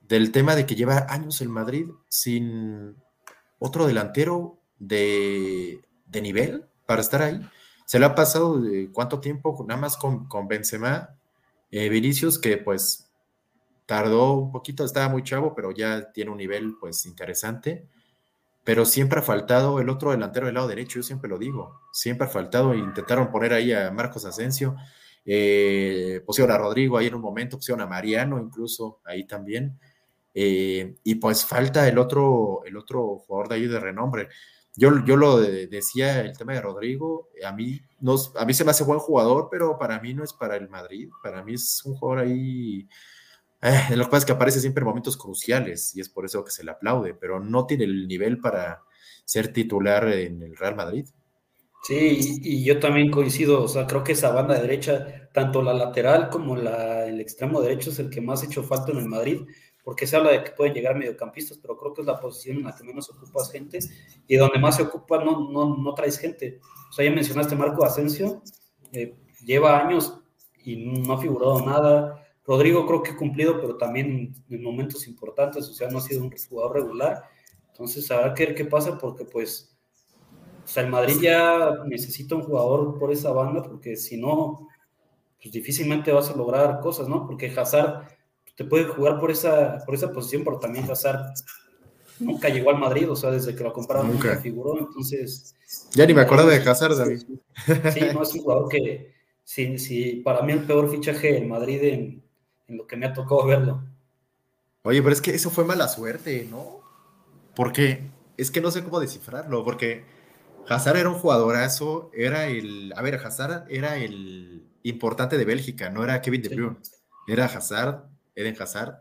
del 0.00 0.32
tema 0.32 0.56
de 0.56 0.64
que 0.64 0.76
lleva 0.76 1.08
años 1.10 1.42
el 1.42 1.50
Madrid 1.50 1.90
sin 2.08 2.96
otro 3.58 3.86
delantero 3.86 4.60
de, 4.78 5.82
de 6.14 6.22
nivel 6.22 6.64
para 6.86 7.02
estar 7.02 7.22
ahí. 7.22 7.40
Se 7.84 7.98
le 7.98 8.06
ha 8.06 8.14
pasado 8.14 8.60
de 8.60 8.90
cuánto 8.90 9.20
tiempo, 9.20 9.64
nada 9.66 9.80
más 9.80 9.96
con, 9.96 10.26
con 10.26 10.48
Benzema, 10.48 11.10
eh, 11.70 11.88
Vinicius, 11.88 12.38
que 12.38 12.56
pues 12.56 13.10
tardó 13.86 14.34
un 14.34 14.52
poquito, 14.52 14.84
estaba 14.84 15.08
muy 15.08 15.22
chavo, 15.22 15.54
pero 15.54 15.70
ya 15.72 16.10
tiene 16.12 16.30
un 16.30 16.38
nivel 16.38 16.76
pues 16.80 17.04
interesante. 17.06 17.86
Pero 18.64 18.86
siempre 18.86 19.18
ha 19.20 19.22
faltado 19.22 19.78
el 19.78 19.90
otro 19.90 20.12
delantero 20.12 20.46
del 20.46 20.54
lado 20.54 20.68
derecho, 20.68 21.00
yo 21.00 21.02
siempre 21.02 21.28
lo 21.28 21.36
digo, 21.36 21.80
siempre 21.92 22.26
ha 22.26 22.30
faltado. 22.30 22.74
Intentaron 22.74 23.30
poner 23.30 23.52
ahí 23.52 23.72
a 23.74 23.90
Marcos 23.90 24.24
Asensio, 24.24 24.74
eh, 25.26 26.22
pusieron 26.24 26.54
a 26.54 26.58
Rodrigo 26.58 26.96
ahí 26.96 27.08
en 27.08 27.14
un 27.14 27.20
momento, 27.20 27.58
pusieron 27.58 27.82
a 27.82 27.86
Mariano 27.86 28.40
incluso 28.40 29.00
ahí 29.04 29.26
también. 29.26 29.78
Eh, 30.32 30.96
y 31.04 31.14
pues 31.16 31.44
falta 31.44 31.86
el 31.86 31.98
otro, 31.98 32.62
el 32.64 32.76
otro 32.76 33.18
jugador 33.18 33.48
de 33.48 33.54
ahí 33.56 33.66
de 33.66 33.80
renombre. 33.80 34.28
Yo, 34.76 35.04
yo 35.04 35.16
lo 35.16 35.40
decía, 35.40 36.20
el 36.20 36.36
tema 36.36 36.54
de 36.54 36.60
Rodrigo, 36.60 37.28
a 37.44 37.52
mí, 37.52 37.80
no, 38.00 38.16
a 38.36 38.44
mí 38.44 38.54
se 38.54 38.64
me 38.64 38.72
hace 38.72 38.82
buen 38.82 38.98
jugador, 38.98 39.48
pero 39.50 39.78
para 39.78 40.00
mí 40.00 40.14
no 40.14 40.24
es 40.24 40.32
para 40.32 40.56
el 40.56 40.68
Madrid, 40.68 41.08
para 41.22 41.44
mí 41.44 41.54
es 41.54 41.82
un 41.84 41.94
jugador 41.94 42.24
ahí, 42.24 42.88
eh, 43.62 43.96
lo 43.96 44.04
que 44.04 44.10
pasa 44.10 44.18
es 44.18 44.24
que 44.26 44.32
aparece 44.32 44.60
siempre 44.60 44.82
en 44.82 44.88
momentos 44.88 45.16
cruciales 45.16 45.96
y 45.96 46.00
es 46.00 46.10
por 46.10 46.26
eso 46.26 46.44
que 46.44 46.50
se 46.50 46.64
le 46.64 46.72
aplaude, 46.72 47.14
pero 47.14 47.40
no 47.40 47.66
tiene 47.66 47.84
el 47.84 48.06
nivel 48.06 48.38
para 48.38 48.82
ser 49.24 49.52
titular 49.52 50.06
en 50.08 50.42
el 50.42 50.56
Real 50.56 50.76
Madrid. 50.76 51.06
Sí, 51.82 52.40
y, 52.42 52.64
yo 52.64 52.78
también 52.80 53.10
coincido, 53.10 53.62
o 53.62 53.68
sea, 53.68 53.86
creo 53.86 54.04
que 54.04 54.12
esa 54.12 54.30
banda 54.30 54.58
derecha, 54.58 55.30
tanto 55.32 55.62
la 55.62 55.74
lateral 55.74 56.30
como 56.30 56.56
la, 56.56 57.06
el 57.06 57.20
extremo 57.20 57.60
derecho 57.60 57.90
es 57.90 57.98
el 57.98 58.10
que 58.10 58.22
más 58.22 58.42
ha 58.42 58.46
hecho 58.46 58.62
falta 58.62 58.92
en 58.92 58.98
el 58.98 59.06
Madrid, 59.06 59.42
porque 59.84 60.06
se 60.06 60.16
habla 60.16 60.30
de 60.30 60.42
que 60.42 60.50
pueden 60.52 60.72
llegar 60.72 60.96
mediocampistas, 60.96 61.58
pero 61.58 61.76
creo 61.76 61.92
que 61.92 62.00
es 62.00 62.06
la 62.06 62.18
posición 62.18 62.56
en 62.56 62.64
la 62.64 62.74
que 62.74 62.84
menos 62.84 63.10
ocupas 63.10 63.52
gente 63.52 63.78
y 64.26 64.36
donde 64.36 64.58
más 64.58 64.76
se 64.76 64.82
ocupa 64.82 65.22
no, 65.22 65.50
no, 65.50 65.76
no 65.76 65.94
traes 65.94 66.18
gente. 66.18 66.58
O 66.88 66.92
sea, 66.92 67.04
ya 67.04 67.10
mencionaste 67.10 67.54
Marco 67.54 67.84
Asensio, 67.84 68.42
eh, 68.92 69.14
lleva 69.44 69.78
años 69.78 70.18
y 70.64 70.76
no 70.76 71.12
ha 71.12 71.20
figurado 71.20 71.60
nada. 71.60 72.26
Rodrigo 72.46 72.86
creo 72.86 73.02
que 73.02 73.10
ha 73.10 73.16
cumplido, 73.16 73.60
pero 73.60 73.76
también 73.76 74.34
en 74.48 74.62
momentos 74.62 75.06
importantes, 75.06 75.68
o 75.68 75.74
sea, 75.74 75.90
no 75.90 75.98
ha 75.98 76.00
sido 76.00 76.22
un 76.22 76.30
jugador 76.48 76.76
regular. 76.76 77.24
Entonces 77.68 78.10
habrá 78.10 78.32
que 78.32 78.46
ver 78.46 78.54
qué 78.54 78.64
pasa 78.64 78.96
porque 78.96 79.26
pues, 79.26 79.76
o 80.64 80.66
sea, 80.66 80.82
el 80.82 80.90
Madrid 80.90 81.16
ya 81.20 81.74
necesita 81.84 82.34
un 82.34 82.42
jugador 82.42 82.98
por 82.98 83.12
esa 83.12 83.32
banda 83.32 83.62
porque 83.62 83.96
si 83.96 84.16
no, 84.16 84.66
pues 85.42 85.52
difícilmente 85.52 86.10
vas 86.10 86.30
a 86.30 86.36
lograr 86.36 86.80
cosas, 86.80 87.06
¿no? 87.06 87.26
Porque 87.26 87.52
Hazard 87.54 88.13
te 88.54 88.64
puede 88.64 88.84
jugar 88.84 89.18
por 89.20 89.30
esa, 89.30 89.78
por 89.84 89.94
esa 89.94 90.12
posición, 90.12 90.44
pero 90.44 90.58
también 90.58 90.90
Hazard 90.90 91.34
nunca 92.20 92.48
llegó 92.48 92.70
al 92.70 92.78
Madrid, 92.78 93.10
o 93.10 93.16
sea, 93.16 93.30
desde 93.30 93.54
que 93.54 93.64
lo 93.64 93.72
compraron 93.72 94.12
nunca, 94.12 94.36
figuró, 94.38 94.78
entonces... 94.78 95.54
Ya 95.92 96.06
ni 96.06 96.14
me 96.14 96.20
acuerdo 96.20 96.46
de 96.46 96.56
Hazard, 96.56 96.96
David. 96.96 97.22
Sí, 97.92 98.00
no, 98.12 98.22
es 98.22 98.34
un 98.34 98.42
jugador 98.42 98.68
que, 98.68 99.14
sí, 99.42 99.78
sí, 99.78 100.22
para 100.24 100.42
mí 100.42 100.52
el 100.52 100.64
peor 100.64 100.88
fichaje 100.90 101.32
del 101.32 101.46
Madrid 101.46 101.82
en, 101.82 102.24
en 102.68 102.76
lo 102.76 102.86
que 102.86 102.96
me 102.96 103.06
ha 103.06 103.12
tocado 103.12 103.46
verlo. 103.46 103.82
Oye, 104.82 105.02
pero 105.02 105.12
es 105.12 105.20
que 105.20 105.34
eso 105.34 105.50
fue 105.50 105.64
mala 105.64 105.88
suerte, 105.88 106.46
¿no? 106.50 106.80
Porque 107.56 108.10
es 108.36 108.50
que 108.50 108.60
no 108.60 108.70
sé 108.70 108.84
cómo 108.84 109.00
descifrarlo, 109.00 109.64
porque 109.64 110.04
Hazard 110.68 110.98
era 110.98 111.08
un 111.08 111.16
jugadorazo, 111.16 112.10
era 112.14 112.46
el, 112.46 112.92
a 112.96 113.02
ver, 113.02 113.16
Hazard 113.16 113.66
era 113.68 113.96
el 113.96 114.68
importante 114.82 115.38
de 115.38 115.44
Bélgica, 115.44 115.90
no 115.90 116.04
era 116.04 116.20
Kevin 116.20 116.42
De 116.42 116.48
Bruyne, 116.50 116.76
era 117.26 117.46
Hazard, 117.46 118.04
Eden 118.34 118.56
Hazard, 118.60 119.00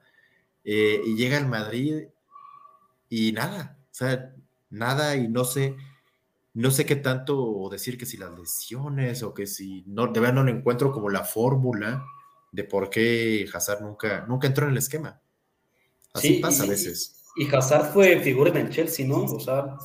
eh, 0.63 1.01
y 1.05 1.15
llega 1.15 1.37
al 1.37 1.47
Madrid 1.47 2.05
y 3.09 3.31
nada, 3.31 3.77
o 3.83 3.93
sea, 3.93 4.33
nada 4.69 5.15
y 5.15 5.27
no 5.27 5.43
sé, 5.43 5.75
no 6.53 6.71
sé 6.71 6.85
qué 6.85 6.95
tanto 6.95 7.67
decir 7.71 7.97
que 7.97 8.05
si 8.05 8.17
las 8.17 8.37
lesiones 8.37 9.23
o 9.23 9.33
que 9.33 9.47
si 9.47 9.83
no, 9.87 10.07
de 10.07 10.19
verdad 10.19 10.43
no 10.43 10.49
encuentro 10.49 10.91
como 10.91 11.09
la 11.09 11.23
fórmula 11.23 12.05
de 12.51 12.63
por 12.63 12.89
qué 12.89 13.47
Hazard 13.51 13.81
nunca, 13.81 14.25
nunca 14.27 14.47
entró 14.47 14.65
en 14.65 14.71
el 14.71 14.77
esquema. 14.77 15.19
Así 16.13 16.35
pasa 16.35 16.63
a 16.63 16.67
veces. 16.67 17.23
Y 17.35 17.53
Hazard 17.53 17.91
fue 17.91 18.19
figura 18.19 18.51
en 18.51 18.57
el 18.57 18.69
Chelsea, 18.69 19.07
¿no? 19.07 19.23
O 19.23 19.39
sea, 19.39 19.77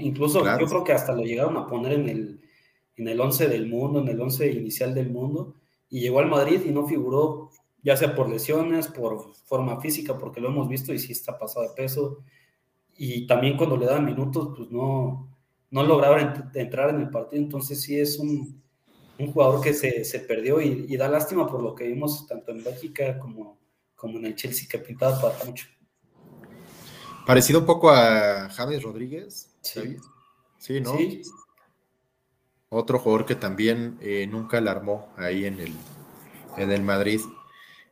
incluso 0.00 0.44
yo 0.44 0.66
creo 0.66 0.84
que 0.84 0.92
hasta 0.92 1.14
lo 1.14 1.22
llegaron 1.22 1.56
a 1.56 1.66
poner 1.66 1.92
en 1.92 2.08
el, 2.08 2.40
en 2.96 3.08
el 3.08 3.20
11 3.20 3.48
del 3.48 3.68
mundo, 3.68 4.00
en 4.00 4.08
el 4.08 4.20
11 4.20 4.50
inicial 4.50 4.94
del 4.94 5.10
mundo, 5.10 5.54
y 5.88 6.00
llegó 6.00 6.18
al 6.18 6.28
Madrid 6.28 6.62
y 6.66 6.70
no 6.70 6.86
figuró 6.86 7.50
ya 7.82 7.96
sea 7.96 8.14
por 8.14 8.28
lesiones, 8.28 8.88
por 8.88 9.34
forma 9.44 9.80
física, 9.80 10.18
porque 10.18 10.40
lo 10.40 10.48
hemos 10.48 10.68
visto 10.68 10.92
y 10.92 10.98
sí 10.98 11.12
está 11.12 11.38
pasado 11.38 11.68
de 11.68 11.74
peso. 11.74 12.22
Y 12.96 13.26
también 13.26 13.56
cuando 13.56 13.76
le 13.76 13.86
dan 13.86 14.04
minutos, 14.04 14.54
pues 14.56 14.70
no, 14.70 15.28
no 15.70 15.82
lograba 15.82 16.50
entrar 16.54 16.90
en 16.90 17.00
el 17.02 17.10
partido. 17.10 17.42
Entonces 17.42 17.80
sí 17.80 17.98
es 17.98 18.18
un, 18.18 18.60
un 19.18 19.32
jugador 19.32 19.60
que 19.60 19.74
se, 19.74 20.04
se 20.04 20.20
perdió 20.20 20.60
y, 20.60 20.96
da 20.96 21.08
lástima 21.08 21.46
por 21.46 21.62
lo 21.62 21.74
que 21.74 21.86
vimos 21.86 22.26
tanto 22.26 22.52
en 22.52 22.62
Bélgica 22.62 23.18
como, 23.18 23.58
como 23.94 24.18
en 24.18 24.26
el 24.26 24.34
Chelsea, 24.34 24.68
que 24.68 24.78
pintaba 24.78 25.20
para 25.20 25.44
mucho. 25.44 25.66
Parecido 27.26 27.60
un 27.60 27.66
poco 27.66 27.90
a 27.90 28.48
James 28.50 28.82
Rodríguez. 28.82 29.54
Sí, 29.60 29.96
sí 30.58 30.80
¿no? 30.80 30.96
Sí. 30.96 31.22
Otro 32.70 32.98
jugador 32.98 33.26
que 33.26 33.34
también 33.34 33.98
eh, 34.00 34.26
nunca 34.26 34.58
alarmó 34.58 35.08
ahí 35.16 35.44
en 35.44 35.58
el, 35.60 35.72
en 36.56 36.70
el 36.70 36.82
Madrid. 36.82 37.20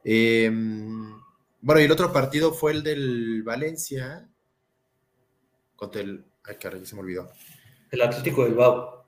Em, 0.09 1.21
bueno, 1.61 1.81
y 1.81 1.85
el 1.85 1.91
otro 1.91 2.13
partido 2.13 2.53
fue 2.53 2.71
el 2.71 2.85
del 2.85 3.43
Valencia 3.43 4.29
contra 5.75 6.01
el. 6.01 6.25
Ay, 6.45 6.57
caray, 6.61 6.87
se 6.87 6.95
me 6.95 7.01
olvidó. 7.01 7.29
El 7.91 8.03
Atlético 8.03 8.45
Bilbao. 8.45 9.05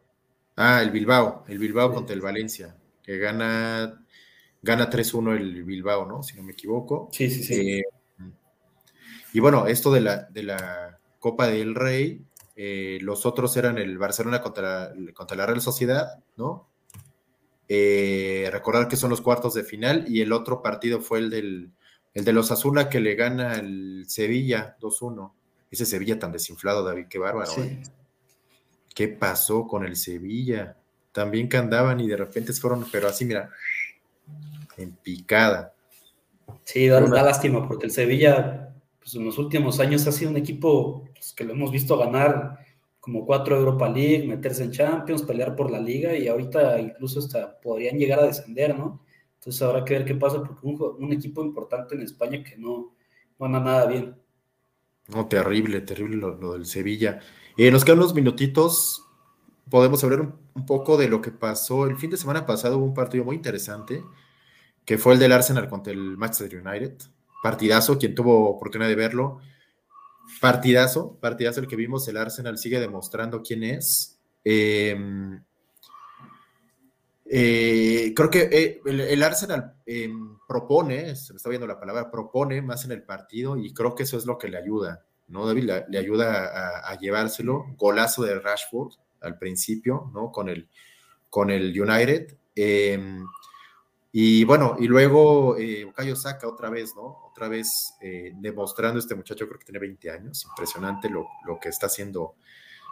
Ah, 0.56 0.82
el 0.82 0.90
Bilbao, 0.90 1.44
el 1.46 1.58
Bilbao 1.60 1.94
contra 1.94 2.14
el 2.14 2.20
Valencia, 2.20 2.76
que 3.04 3.16
gana, 3.18 4.04
gana 4.60 4.90
3-1 4.90 5.36
el 5.36 5.62
Bilbao, 5.62 6.04
¿no? 6.04 6.24
Si 6.24 6.36
no 6.36 6.42
me 6.42 6.50
equivoco. 6.50 7.08
Sí, 7.12 7.30
sí, 7.30 7.44
sí. 7.44 7.78
Eh, 7.78 7.84
y 9.32 9.38
bueno, 9.38 9.68
esto 9.68 9.92
de 9.92 10.00
la, 10.00 10.24
de 10.24 10.42
la 10.42 10.98
Copa 11.20 11.46
del 11.46 11.76
Rey, 11.76 12.24
eh, 12.56 12.98
los 13.02 13.24
otros 13.24 13.56
eran 13.56 13.78
el 13.78 13.98
Barcelona 13.98 14.42
contra, 14.42 14.92
contra 15.14 15.36
la 15.36 15.46
Real 15.46 15.60
Sociedad, 15.60 16.24
¿no? 16.36 16.67
Eh, 17.68 18.48
recordar 18.50 18.88
que 18.88 18.96
son 18.96 19.10
los 19.10 19.20
cuartos 19.20 19.54
de 19.54 19.62
final 19.62 20.06
y 20.08 20.22
el 20.22 20.32
otro 20.32 20.62
partido 20.62 21.00
fue 21.00 21.18
el 21.18 21.30
del 21.30 21.72
el 22.14 22.24
de 22.24 22.32
los 22.32 22.50
Azula 22.50 22.88
que 22.88 23.00
le 23.00 23.14
gana 23.14 23.54
el 23.54 24.04
Sevilla 24.08 24.76
2-1. 24.80 25.32
Ese 25.70 25.86
Sevilla 25.86 26.18
tan 26.18 26.32
desinflado, 26.32 26.82
David, 26.82 27.06
qué 27.08 27.18
bárbaro. 27.18 27.52
¿eh? 27.62 27.80
¿Qué 28.92 29.06
pasó 29.06 29.68
con 29.68 29.84
el 29.84 29.94
Sevilla? 29.94 30.76
También 31.12 31.48
que 31.48 31.58
andaban 31.58 32.00
y 32.00 32.08
de 32.08 32.16
repente 32.16 32.52
fueron, 32.54 32.86
pero 32.90 33.06
así, 33.06 33.24
mira, 33.24 33.50
en 34.76 34.92
picada. 34.92 35.74
Sí, 36.64 36.88
da, 36.88 37.00
lástima 37.00 37.68
porque 37.68 37.86
el 37.86 37.92
Sevilla, 37.92 38.74
pues 38.98 39.14
en 39.14 39.24
los 39.24 39.38
últimos 39.38 39.78
años 39.78 40.06
ha 40.06 40.12
sido 40.12 40.30
un 40.30 40.38
equipo 40.38 41.04
pues, 41.14 41.32
que 41.32 41.44
lo 41.44 41.52
hemos 41.52 41.70
visto 41.70 41.96
ganar 41.98 42.58
como 43.08 43.24
cuatro 43.24 43.56
Europa 43.56 43.88
League, 43.88 44.28
meterse 44.28 44.64
en 44.64 44.70
Champions, 44.70 45.22
pelear 45.22 45.56
por 45.56 45.70
la 45.70 45.80
liga 45.80 46.14
y 46.14 46.28
ahorita 46.28 46.78
incluso 46.78 47.20
hasta 47.20 47.58
podrían 47.58 47.96
llegar 47.96 48.20
a 48.20 48.26
descender, 48.26 48.76
¿no? 48.76 49.02
Entonces 49.36 49.62
habrá 49.62 49.82
que 49.82 49.94
ver 49.94 50.04
qué 50.04 50.14
pasa 50.14 50.42
porque 50.42 50.66
un, 50.66 51.10
equipo 51.10 51.42
importante 51.42 51.94
en 51.94 52.02
España 52.02 52.44
que 52.44 52.58
no, 52.58 52.94
no 53.38 53.46
anda 53.46 53.60
nada 53.60 53.86
bien. 53.86 54.14
No, 55.06 55.26
terrible, 55.26 55.80
terrible 55.80 56.18
lo, 56.18 56.52
del 56.52 56.66
Sevilla. 56.66 57.20
Eh, 57.56 57.70
nos 57.70 57.82
quedan 57.82 58.00
unos 58.00 58.12
minutitos. 58.12 59.02
Podemos 59.70 60.04
hablar 60.04 60.20
un, 60.20 60.34
un, 60.52 60.66
poco 60.66 60.98
de 60.98 61.08
lo 61.08 61.22
que 61.22 61.30
pasó. 61.30 61.86
El 61.86 61.96
fin 61.96 62.10
de 62.10 62.18
semana 62.18 62.44
pasado 62.44 62.76
hubo 62.76 62.84
un 62.84 62.94
partido 62.94 63.24
muy 63.24 63.36
interesante, 63.36 64.04
que 64.84 64.98
fue 64.98 65.14
el 65.14 65.18
del 65.18 65.32
Arsenal 65.32 65.70
contra 65.70 65.94
el 65.94 66.18
Manchester 66.18 66.62
United. 66.62 66.98
Partidazo, 67.42 67.96
quien 67.96 68.14
tuvo 68.14 68.50
oportunidad 68.50 68.90
de 68.90 68.96
verlo. 68.96 69.40
Partidazo, 70.40 71.18
partidazo 71.20 71.60
el 71.60 71.66
que 71.66 71.76
vimos, 71.76 72.06
el 72.08 72.16
Arsenal 72.16 72.58
sigue 72.58 72.80
demostrando 72.80 73.42
quién 73.42 73.64
es. 73.64 74.20
Em, 74.44 75.42
eh, 77.24 78.12
creo 78.14 78.30
que 78.30 78.48
eh, 78.50 78.80
el, 78.86 79.22
Arsenal 79.22 79.74
em, 79.84 80.38
propone, 80.46 81.16
se 81.16 81.32
me 81.32 81.36
está 81.36 81.48
viendo 81.48 81.66
la 81.66 81.78
palabra, 81.78 82.10
propone 82.10 82.62
más 82.62 82.84
en 82.84 82.92
el 82.92 83.02
partido 83.02 83.56
y 83.56 83.74
creo 83.74 83.94
que 83.94 84.04
eso 84.04 84.16
es 84.16 84.26
lo 84.26 84.38
que 84.38 84.48
le 84.48 84.58
ayuda, 84.58 85.04
¿no, 85.28 85.46
David? 85.46 85.70
Le, 85.88 85.98
ayuda 85.98 86.88
a, 86.88 86.98
llevárselo. 86.98 87.66
Golazo 87.76 88.22
de 88.22 88.38
Rashford 88.38 88.92
al 89.20 89.38
principio, 89.38 90.10
¿no? 90.14 90.30
Con 90.30 90.48
el, 90.48 90.68
con 91.28 91.50
el 91.50 91.78
United. 91.78 92.36
Em, 92.54 93.26
y 94.12 94.44
bueno, 94.44 94.76
y 94.78 94.86
luego 94.86 95.56
eh, 95.58 95.84
Okayo 95.84 96.16
Saka 96.16 96.48
otra 96.48 96.70
vez, 96.70 96.94
¿no? 96.96 97.27
Otra 97.38 97.48
vez 97.48 97.94
eh, 98.00 98.32
demostrando 98.34 98.98
este 98.98 99.14
muchacho, 99.14 99.46
creo 99.46 99.60
que 99.60 99.64
tiene 99.64 99.78
20 99.78 100.10
años, 100.10 100.44
impresionante 100.44 101.08
lo, 101.08 101.28
lo 101.46 101.60
que 101.60 101.68
está 101.68 101.86
haciendo 101.86 102.34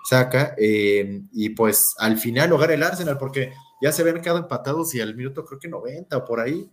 Saka. 0.09 0.55
Eh, 0.57 1.23
y 1.33 1.49
pues 1.49 1.97
al 1.99 2.17
final 2.17 2.51
lograr 2.51 2.71
el 2.71 2.85
Arsenal, 2.85 3.19
porque 3.19 3.53
ya 3.83 3.91
se 3.91 4.03
habían 4.03 4.21
quedado 4.21 4.39
empatados 4.39 4.95
y 4.95 5.01
al 5.01 5.17
minuto 5.17 5.45
creo 5.45 5.59
que 5.59 5.67
90 5.67 6.17
o 6.17 6.25
por 6.25 6.39
ahí 6.39 6.71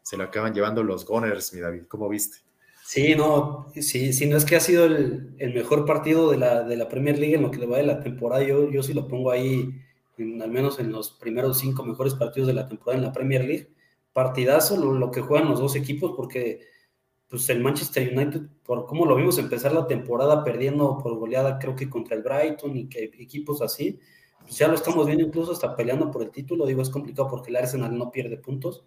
se 0.00 0.16
lo 0.16 0.24
acaban 0.24 0.54
llevando 0.54 0.82
los 0.82 1.04
Gunners, 1.04 1.52
mi 1.52 1.60
David, 1.60 1.82
¿cómo 1.88 2.08
viste? 2.08 2.38
Sí, 2.86 3.14
no, 3.14 3.70
sí, 3.74 4.14
sí, 4.14 4.24
no 4.24 4.38
es 4.38 4.46
que 4.46 4.56
ha 4.56 4.60
sido 4.60 4.86
el, 4.86 5.34
el, 5.36 5.52
mejor 5.52 5.84
partido 5.84 6.30
de 6.30 6.38
la, 6.38 6.62
de 6.62 6.76
la 6.78 6.88
Premier 6.88 7.18
League 7.18 7.34
en 7.34 7.42
lo 7.42 7.50
que 7.50 7.58
le 7.58 7.66
va 7.66 7.76
de 7.76 7.82
la 7.82 8.00
temporada, 8.00 8.42
yo, 8.42 8.70
yo 8.70 8.82
sí 8.82 8.94
lo 8.94 9.06
pongo 9.06 9.30
ahí, 9.30 9.78
al 10.18 10.50
menos 10.50 10.80
en 10.80 10.90
los 10.90 11.10
primeros 11.10 11.58
cinco 11.58 11.84
mejores 11.84 12.14
partidos 12.14 12.46
de 12.46 12.54
la 12.54 12.66
temporada 12.66 12.96
en 12.96 13.04
la 13.04 13.12
Premier 13.12 13.44
League 13.44 13.68
partidazo 14.12 14.76
lo, 14.76 15.10
que 15.10 15.20
juegan 15.20 15.48
los 15.48 15.60
dos 15.60 15.76
equipos, 15.76 16.12
porque 16.16 16.60
pues 17.30 17.48
el 17.48 17.60
Manchester 17.60 18.12
United, 18.12 18.42
por 18.64 18.86
cómo 18.86 19.06
lo 19.06 19.14
vimos 19.14 19.38
empezar 19.38 19.72
la 19.72 19.86
temporada 19.86 20.42
perdiendo 20.42 20.98
por 20.98 21.16
goleada, 21.16 21.60
creo 21.60 21.76
que 21.76 21.88
contra 21.88 22.16
el 22.16 22.22
Brighton 22.22 22.76
y 22.76 22.88
que 22.88 23.04
equipos 23.04 23.62
así, 23.62 24.00
pues 24.40 24.58
ya 24.58 24.66
lo 24.66 24.74
estamos 24.74 25.06
viendo 25.06 25.24
incluso 25.24 25.52
hasta 25.52 25.76
peleando 25.76 26.10
por 26.10 26.22
el 26.22 26.30
título. 26.30 26.66
Digo, 26.66 26.82
es 26.82 26.90
complicado 26.90 27.28
porque 27.28 27.50
el 27.50 27.56
Arsenal 27.56 27.96
no 27.96 28.10
pierde 28.10 28.36
puntos, 28.36 28.84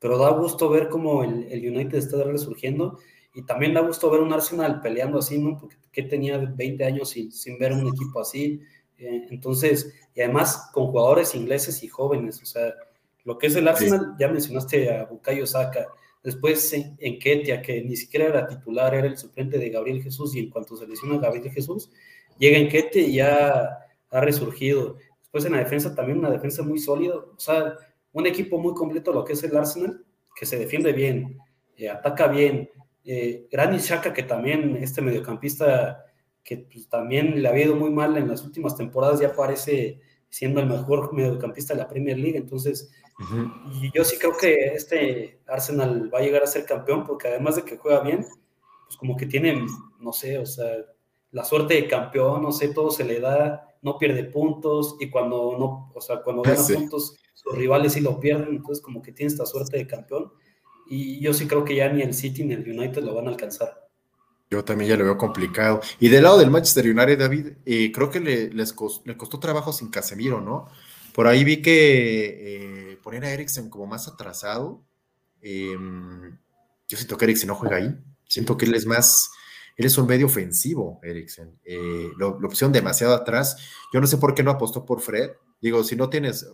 pero 0.00 0.18
da 0.18 0.30
gusto 0.30 0.68
ver 0.68 0.88
cómo 0.88 1.22
el, 1.22 1.46
United 1.52 1.96
está 1.96 2.24
resurgiendo 2.24 2.98
y 3.32 3.42
también 3.42 3.74
da 3.74 3.80
gusto 3.80 4.10
ver 4.10 4.20
un 4.20 4.32
Arsenal 4.32 4.80
peleando 4.80 5.20
así, 5.20 5.38
¿no? 5.38 5.56
Porque 5.56 5.76
que 5.92 6.02
tenía 6.02 6.38
20 6.38 6.84
años 6.84 7.10
sin, 7.10 7.30
sin 7.30 7.58
ver 7.58 7.72
un 7.72 7.86
equipo 7.86 8.20
así. 8.20 8.60
Eh, 8.98 9.26
entonces, 9.30 9.94
y 10.16 10.20
además 10.20 10.68
con 10.72 10.88
jugadores 10.88 11.34
ingleses 11.36 11.84
y 11.84 11.88
jóvenes, 11.88 12.42
o 12.42 12.46
sea, 12.46 12.74
lo 13.22 13.38
que 13.38 13.46
es 13.46 13.54
el 13.54 13.68
Arsenal, 13.68 14.16
ya 14.18 14.28
mencionaste 14.28 14.92
a 14.92 15.04
Bukayo 15.04 15.46
Saka, 15.46 15.86
después 16.24 16.72
en, 16.72 17.18
Ketia, 17.18 17.60
que 17.60 17.82
ni 17.82 17.96
siquiera 17.96 18.26
era 18.26 18.46
titular, 18.48 18.94
era 18.94 19.06
el 19.06 19.16
suplente 19.16 19.58
de 19.58 19.68
Gabriel 19.68 20.02
Jesús, 20.02 20.34
y 20.34 20.40
en 20.40 20.50
cuanto 20.50 20.74
se 20.76 20.86
lesiona 20.86 21.18
Gabriel 21.18 21.52
Jesús, 21.52 21.90
llega 22.38 22.58
en 22.58 22.68
Ketia 22.68 23.02
y 23.02 23.14
ya 23.16 23.78
ha 24.10 24.20
resurgido. 24.20 24.96
Después 25.20 25.44
en 25.44 25.52
la 25.52 25.58
defensa 25.58 25.94
también 25.94 26.18
una 26.18 26.30
defensa 26.30 26.62
muy 26.62 26.78
sólida, 26.78 27.14
o 27.16 27.38
sea, 27.38 27.76
un 28.12 28.26
equipo 28.26 28.58
muy 28.58 28.74
completo 28.74 29.12
lo 29.12 29.24
que 29.24 29.34
es 29.34 29.42
el 29.44 29.56
Arsenal, 29.56 30.02
que 30.34 30.46
se 30.46 30.58
defiende 30.58 30.92
bien, 30.92 31.38
eh, 31.76 31.90
ataca 31.90 32.26
bien. 32.28 32.70
Eh, 33.04 33.46
Granit 33.50 33.82
que 34.14 34.22
también 34.22 34.76
este 34.76 35.02
mediocampista 35.02 36.06
que 36.42 36.58
pues, 36.58 36.88
también 36.88 37.42
le 37.42 37.48
ha 37.48 37.58
ido 37.58 37.76
muy 37.76 37.90
mal 37.90 38.16
en 38.16 38.28
las 38.28 38.42
últimas 38.44 38.76
temporadas, 38.76 39.20
ya 39.20 39.34
parece 39.34 40.00
siendo 40.30 40.60
el 40.60 40.66
mejor 40.66 41.12
mediocampista 41.12 41.74
de 41.74 41.80
la 41.80 41.88
Premier 41.88 42.18
League, 42.18 42.38
entonces 42.38 42.90
y 43.80 43.92
yo 43.92 44.04
sí 44.04 44.16
creo 44.18 44.36
que 44.36 44.74
este 44.74 45.40
Arsenal 45.46 46.12
va 46.12 46.18
a 46.18 46.22
llegar 46.22 46.42
a 46.42 46.48
ser 46.48 46.64
campeón 46.64 47.04
porque 47.04 47.28
además 47.28 47.56
de 47.56 47.62
que 47.62 47.76
juega 47.76 48.00
bien, 48.00 48.26
pues 48.86 48.96
como 48.96 49.16
que 49.16 49.26
tiene, 49.26 49.64
no 50.00 50.12
sé, 50.12 50.38
o 50.38 50.46
sea, 50.46 50.68
la 51.30 51.44
suerte 51.44 51.74
de 51.74 51.88
campeón, 51.88 52.42
no 52.42 52.52
sé, 52.52 52.68
todo 52.68 52.90
se 52.90 53.04
le 53.04 53.20
da, 53.20 53.68
no 53.82 53.98
pierde 53.98 54.24
puntos 54.24 54.96
y 54.98 55.10
cuando 55.10 55.56
no, 55.58 55.92
o 55.94 56.00
sea, 56.00 56.22
cuando 56.22 56.42
gana 56.42 56.56
puntos, 56.74 57.16
sus 57.34 57.56
rivales 57.56 57.92
sí 57.92 58.00
lo 58.00 58.18
pierden, 58.18 58.56
entonces 58.56 58.82
como 58.82 59.00
que 59.00 59.12
tiene 59.12 59.32
esta 59.32 59.46
suerte 59.46 59.76
de 59.76 59.86
campeón 59.86 60.32
y 60.88 61.20
yo 61.20 61.32
sí 61.32 61.46
creo 61.46 61.64
que 61.64 61.76
ya 61.76 61.88
ni 61.88 62.02
el 62.02 62.14
City 62.14 62.44
ni 62.44 62.54
el 62.54 62.68
United 62.68 63.02
lo 63.02 63.14
van 63.14 63.26
a 63.28 63.30
alcanzar. 63.30 63.84
Yo 64.50 64.64
también 64.64 64.90
ya 64.90 64.96
lo 64.96 65.04
veo 65.04 65.16
complicado. 65.16 65.80
Y 65.98 66.08
del 66.08 66.24
lado 66.24 66.38
del 66.38 66.50
Manchester 66.50 66.84
United, 66.84 67.18
David, 67.18 67.46
eh, 67.64 67.90
creo 67.90 68.10
que 68.10 68.20
le, 68.20 68.50
les 68.50 68.74
le 69.04 69.16
costó 69.16 69.40
trabajo 69.40 69.72
sin 69.72 69.90
Casemiro, 69.90 70.40
¿no? 70.40 70.68
Por 71.14 71.28
ahí 71.28 71.44
vi 71.44 71.62
que 71.62 72.90
eh, 72.92 72.96
poner 72.96 73.24
a 73.24 73.30
Eriksen 73.30 73.70
como 73.70 73.86
más 73.86 74.08
atrasado. 74.08 74.84
Em, 75.40 76.36
yo 76.88 76.96
siento 76.96 77.16
que 77.16 77.26
Eriksen 77.26 77.46
no 77.46 77.54
juega 77.54 77.76
ahí. 77.76 77.96
Siento 78.26 78.56
que 78.56 78.64
él 78.64 78.74
es 78.74 78.84
más, 78.84 79.30
él 79.76 79.86
es 79.86 79.96
un 79.96 80.08
medio 80.08 80.26
ofensivo, 80.26 80.98
Eriksen. 81.04 81.56
Eh, 81.64 82.10
lo, 82.18 82.36
pusieron 82.40 82.72
demasiado 82.72 83.14
atrás. 83.14 83.56
Yo 83.92 84.00
no 84.00 84.08
sé 84.08 84.18
por 84.18 84.34
qué 84.34 84.42
no 84.42 84.50
apostó 84.50 84.84
por 84.84 85.00
Fred. 85.00 85.30
Digo, 85.60 85.84
si 85.84 85.94
no 85.94 86.10
tienes 86.10 86.50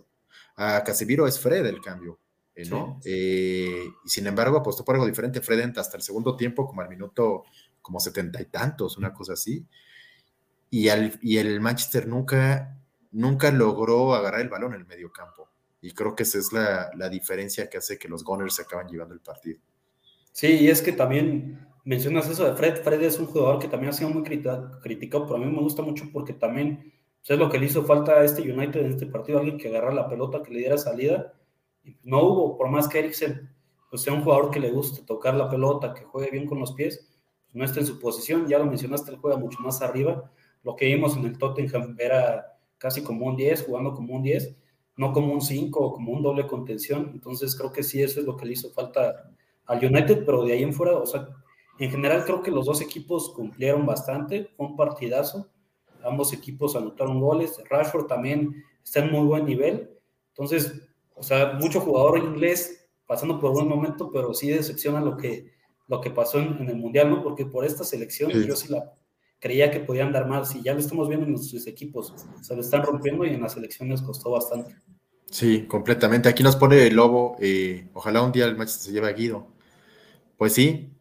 a 0.55 0.83
Casemiro, 0.83 1.25
es 1.25 1.39
Fred 1.39 1.65
el 1.65 1.81
cambio, 1.81 2.19
eh, 2.53 2.69
¿no? 2.69 2.99
y 3.03 3.89
sin 4.05 4.27
embargo, 4.27 4.57
apostó 4.57 4.85
por 4.85 4.93
algo 4.93 5.07
diferente. 5.07 5.41
Fred 5.41 5.61
entra 5.61 5.81
hasta 5.81 5.97
el 5.97 6.03
segundo 6.03 6.35
tiempo, 6.35 6.67
como 6.67 6.81
al 6.81 6.89
minuto 6.89 7.45
como 7.81 7.99
setenta 7.99 8.39
y 8.39 8.45
tantos, 8.45 8.95
una 8.95 9.11
cosa 9.11 9.33
así. 9.33 9.65
Y, 10.69 10.89
al, 10.89 11.17
y 11.23 11.37
el 11.37 11.59
Manchester 11.61 12.07
nunca 12.07 12.77
nunca 13.11 13.51
logró 13.51 14.13
agarrar 14.13 14.41
el 14.41 14.49
balón 14.49 14.73
en 14.73 14.81
el 14.81 14.87
medio 14.87 15.11
campo. 15.11 15.49
Y 15.81 15.91
creo 15.91 16.15
que 16.15 16.23
esa 16.23 16.37
es 16.37 16.51
la, 16.53 17.09
diferencia 17.09 17.69
que 17.69 17.77
hace 17.77 17.97
que 17.97 18.07
los 18.07 18.23
Gunners 18.23 18.55
se 18.55 18.61
acaban 18.61 18.87
llevando 18.87 19.13
el 19.13 19.19
partido. 19.19 19.59
Sí, 20.31 20.47
y 20.47 20.69
es 20.69 20.81
que 20.81 20.91
también 20.91 21.67
mencionas 21.83 22.29
eso 22.29 22.45
de 22.45 22.55
Fred. 22.55 22.83
Fred 22.83 23.01
es 23.01 23.19
un 23.19 23.25
jugador 23.25 23.59
que 23.59 23.67
también 23.67 23.89
ha 23.89 23.93
sido 23.93 24.09
muy 24.09 24.23
criticado, 24.23 25.25
pero 25.25 25.35
a 25.35 25.39
mí 25.39 25.45
me 25.45 25.61
gusta 25.61 25.81
mucho 25.81 26.05
porque 26.13 26.33
también 26.33 26.93
pues, 27.19 27.31
es 27.31 27.39
lo 27.39 27.49
que 27.49 27.57
le 27.57 27.65
hizo 27.65 27.83
falta 27.83 28.13
a 28.13 28.23
este 28.23 28.43
United 28.43 28.79
en 28.79 28.91
este 28.91 29.07
partido, 29.07 29.39
alguien 29.39 29.57
que 29.57 29.69
agarra 29.69 29.93
la 29.93 30.07
pelota, 30.07 30.43
que 30.43 30.53
le 30.53 30.59
diera 30.59 30.77
salida. 30.77 31.33
No 32.03 32.21
hubo, 32.21 32.57
por 32.57 32.69
más 32.69 32.87
que 32.87 32.99
Eriksen 32.99 33.49
pues, 33.89 34.03
sea 34.03 34.13
un 34.13 34.23
jugador 34.23 34.51
que 34.51 34.59
le 34.59 34.71
guste 34.71 35.03
tocar 35.03 35.33
la 35.33 35.49
pelota, 35.49 35.95
que 35.95 36.03
juegue 36.03 36.29
bien 36.29 36.45
con 36.45 36.59
los 36.59 36.73
pies, 36.73 37.09
pues, 37.45 37.55
no 37.55 37.65
está 37.65 37.79
en 37.79 37.87
su 37.87 37.99
posición. 37.99 38.47
Ya 38.47 38.59
lo 38.59 38.67
mencionaste, 38.67 39.09
él 39.09 39.17
juega 39.17 39.37
mucho 39.37 39.59
más 39.61 39.81
arriba. 39.81 40.31
Lo 40.63 40.75
que 40.75 40.85
vimos 40.85 41.17
en 41.17 41.25
el 41.25 41.39
Tottenham 41.39 41.95
era 41.97 42.50
casi 42.81 43.03
como 43.03 43.27
un 43.27 43.35
10, 43.35 43.67
jugando 43.67 43.93
como 43.93 44.15
un 44.15 44.23
10, 44.23 44.55
no 44.97 45.13
como 45.13 45.33
un 45.33 45.41
5 45.41 45.79
o 45.79 45.93
como 45.93 46.13
un 46.13 46.23
doble 46.23 46.47
contención. 46.47 47.11
Entonces 47.13 47.55
creo 47.55 47.71
que 47.71 47.83
sí, 47.83 48.01
eso 48.01 48.19
es 48.19 48.25
lo 48.25 48.35
que 48.35 48.47
le 48.47 48.53
hizo 48.53 48.71
falta 48.71 49.31
al 49.67 49.85
United, 49.85 50.25
pero 50.25 50.43
de 50.43 50.53
ahí 50.53 50.63
en 50.63 50.73
fuera, 50.73 50.97
o 50.97 51.05
sea, 51.05 51.29
en 51.77 51.91
general 51.91 52.25
creo 52.25 52.41
que 52.41 52.49
los 52.49 52.65
dos 52.65 52.81
equipos 52.81 53.29
cumplieron 53.35 53.85
bastante, 53.85 54.49
fue 54.57 54.65
un 54.65 54.75
partidazo, 54.75 55.47
ambos 56.03 56.33
equipos 56.33 56.75
anotaron 56.75 57.19
goles, 57.19 57.61
Rashford 57.69 58.07
también 58.07 58.63
está 58.83 59.01
en 59.01 59.11
muy 59.11 59.27
buen 59.27 59.45
nivel, 59.45 59.91
entonces, 60.29 60.81
o 61.13 61.21
sea, 61.21 61.53
mucho 61.53 61.81
jugador 61.81 62.17
inglés 62.17 62.89
pasando 63.05 63.39
por 63.39 63.53
buen 63.53 63.67
momento, 63.67 64.09
pero 64.11 64.33
sí 64.33 64.49
decepciona 64.49 65.01
lo 65.01 65.17
que, 65.17 65.51
lo 65.87 66.01
que 66.01 66.09
pasó 66.09 66.39
en, 66.39 66.67
el 66.67 66.77
Mundial, 66.77 67.11
¿no? 67.11 67.21
Porque 67.21 67.45
por 67.45 67.63
esta 67.63 67.83
selección 67.83 68.31
yo 68.31 68.55
sí 68.55 68.69
la, 68.69 68.91
creía 69.41 69.71
que 69.71 69.79
podían 69.79 70.13
dar 70.13 70.27
más 70.27 70.55
y 70.55 70.61
ya 70.61 70.73
lo 70.73 70.79
estamos 70.79 71.09
viendo 71.09 71.25
en 71.25 71.33
nuestros 71.33 71.65
equipos, 71.65 72.13
se 72.41 72.55
lo 72.55 72.61
están 72.61 72.83
rompiendo 72.83 73.25
y 73.25 73.29
en 73.29 73.41
las 73.41 73.57
elecciones 73.57 74.01
costó 74.01 74.31
bastante. 74.31 74.75
Sí, 75.31 75.65
completamente. 75.65 76.29
Aquí 76.29 76.43
nos 76.43 76.55
pone 76.55 76.85
el 76.85 76.95
lobo, 76.95 77.35
eh, 77.39 77.89
ojalá 77.93 78.21
un 78.21 78.31
día 78.31 78.45
el 78.45 78.55
Manchester 78.55 78.85
se 78.85 78.91
lleve 78.93 79.07
a 79.07 79.13
Guido. 79.13 79.47
Pues 80.37 80.53
sí, 80.53 80.93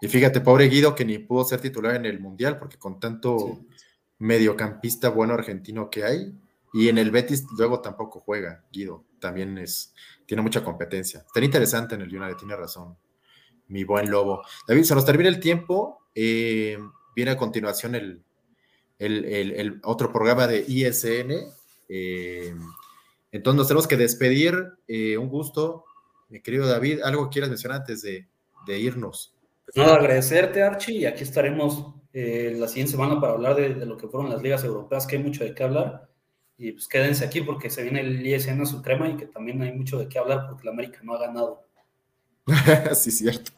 y 0.00 0.08
fíjate, 0.08 0.40
pobre 0.40 0.68
Guido 0.68 0.94
que 0.94 1.04
ni 1.04 1.18
pudo 1.18 1.44
ser 1.44 1.60
titular 1.60 1.96
en 1.96 2.06
el 2.06 2.20
Mundial, 2.20 2.58
porque 2.58 2.78
con 2.78 3.00
tanto 3.00 3.58
mediocampista 4.18 5.08
bueno 5.08 5.34
argentino 5.34 5.90
que 5.90 6.04
hay, 6.04 6.38
y 6.72 6.88
en 6.88 6.98
el 6.98 7.10
Betis 7.10 7.46
luego 7.56 7.80
tampoco 7.80 8.20
juega 8.20 8.64
Guido, 8.70 9.06
también 9.18 9.58
es, 9.58 9.92
tiene 10.24 10.42
mucha 10.42 10.62
competencia. 10.62 11.24
Está 11.26 11.44
interesante 11.44 11.96
en 11.96 12.02
el 12.02 12.14
United, 12.14 12.36
tiene 12.36 12.54
razón. 12.54 12.96
mi 13.66 13.82
buen 13.82 14.08
lobo. 14.08 14.42
David, 14.68 14.84
se 14.84 14.94
nos 14.94 15.04
termina 15.04 15.28
el 15.28 15.40
tiempo. 15.40 16.02
Eh, 16.14 16.78
viene 17.18 17.32
a 17.32 17.36
continuación 17.36 17.96
el, 17.96 18.22
el, 19.00 19.80
otro 19.82 20.12
programa 20.12 20.46
de 20.46 20.64
ISN. 20.68 21.52
Eh, 21.88 22.54
entonces 23.32 23.56
nos 23.56 23.66
tenemos 23.66 23.88
que 23.88 23.96
despedir. 23.96 24.54
Eh, 24.86 25.18
un 25.18 25.28
gusto, 25.28 25.84
mi 26.28 26.40
querido 26.40 26.68
David. 26.68 27.00
¿Algo 27.02 27.28
quieras 27.28 27.50
mencionar 27.50 27.80
antes 27.80 28.02
de, 28.02 28.28
irnos? 28.68 29.34
Pues 29.64 29.76
nada, 29.76 29.96
agradecerte, 29.96 30.62
Archie, 30.62 30.94
y 30.94 31.06
aquí 31.06 31.24
estaremos 31.24 31.92
la 32.12 32.68
siguiente 32.68 32.92
semana 32.92 33.20
para 33.20 33.32
hablar 33.32 33.56
de, 33.56 33.84
lo 33.84 33.96
que 33.96 34.06
fueron 34.06 34.30
las 34.30 34.40
ligas 34.40 34.62
europeas, 34.62 35.04
que 35.04 35.16
hay 35.16 35.22
mucho 35.22 35.42
de 35.42 35.54
qué 35.56 35.64
hablar. 35.64 36.08
Y 36.56 36.70
pues 36.70 36.86
quédense 36.86 37.24
aquí 37.24 37.40
porque 37.40 37.68
se 37.68 37.82
viene 37.82 38.00
el 38.00 38.24
ISN 38.24 38.60
a 38.60 38.66
su 38.66 38.80
crema 38.80 39.08
y 39.08 39.16
que 39.16 39.26
también 39.26 39.60
hay 39.62 39.72
mucho 39.72 39.98
de 39.98 40.08
qué 40.08 40.20
hablar 40.20 40.46
porque 40.48 40.64
la 40.66 40.70
América 40.70 41.00
no 41.02 41.14
ha 41.14 41.18
ganado. 41.18 41.66
sí, 42.94 43.10
cierto. 43.10 43.50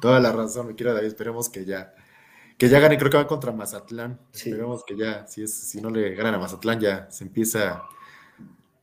Toda 0.00 0.20
la 0.20 0.30
razón, 0.30 0.68
me 0.68 0.74
quiero 0.76 0.94
David. 0.94 1.08
Esperemos 1.08 1.48
que 1.48 1.64
ya, 1.64 1.94
que 2.58 2.68
ya 2.68 2.80
gane. 2.80 2.98
Creo 2.98 3.10
que 3.10 3.16
va 3.16 3.26
contra 3.26 3.52
Mazatlán. 3.52 4.20
Esperemos 4.32 4.84
que 4.84 4.96
ya, 4.96 5.26
si, 5.26 5.42
es, 5.42 5.54
si 5.54 5.80
no 5.80 5.88
le 5.90 6.14
ganan 6.14 6.34
a 6.34 6.38
Mazatlán, 6.38 6.80
ya 6.80 7.10
se 7.10 7.24
empieza 7.24 7.84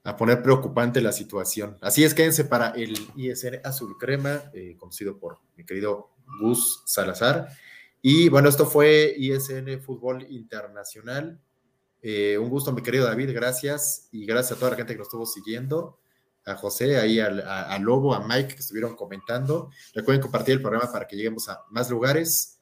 a 0.04 0.16
poner 0.16 0.42
preocupante 0.42 1.02
la 1.02 1.12
situación. 1.12 1.78
Así 1.82 2.04
es, 2.04 2.14
quédense 2.14 2.46
para 2.46 2.70
el 2.70 2.96
ISN 3.16 3.60
Azul 3.64 3.98
Crema, 4.00 4.44
eh, 4.54 4.76
conocido 4.78 5.20
por 5.20 5.40
mi 5.58 5.66
querido 5.66 6.12
Gus 6.40 6.84
Salazar. 6.86 7.50
Y 8.02 8.30
bueno, 8.30 8.48
esto 8.48 8.68
fue 8.68 9.14
ISN 9.18 9.82
Fútbol 9.82 10.28
Internacional. 10.30 11.42
Eh, 12.04 12.38
un 12.38 12.50
gusto, 12.50 12.72
mi 12.72 12.84
querido 12.84 13.06
David, 13.06 13.34
gracias. 13.34 14.10
Y 14.12 14.28
gracias 14.28 14.54
a 14.54 14.60
toda 14.60 14.72
la 14.72 14.78
gente 14.78 14.94
que 14.94 15.00
nos 15.00 15.08
estuvo 15.08 15.26
siguiendo 15.26 16.00
a 16.46 16.56
José, 16.56 16.98
ahí 16.98 17.20
a, 17.20 17.80
Lobo, 17.80 18.14
a 18.14 18.28
Mike 18.28 18.54
que 18.54 18.60
estuvieron 18.60 18.96
comentando. 18.96 19.72
Recuerden 19.96 20.22
compartir 20.22 20.54
el 20.54 20.62
programa 20.62 20.92
para 20.92 21.08
que 21.08 21.16
lleguemos 21.16 21.50
a 21.50 21.64
más 21.72 21.90
lugares. 21.90 22.55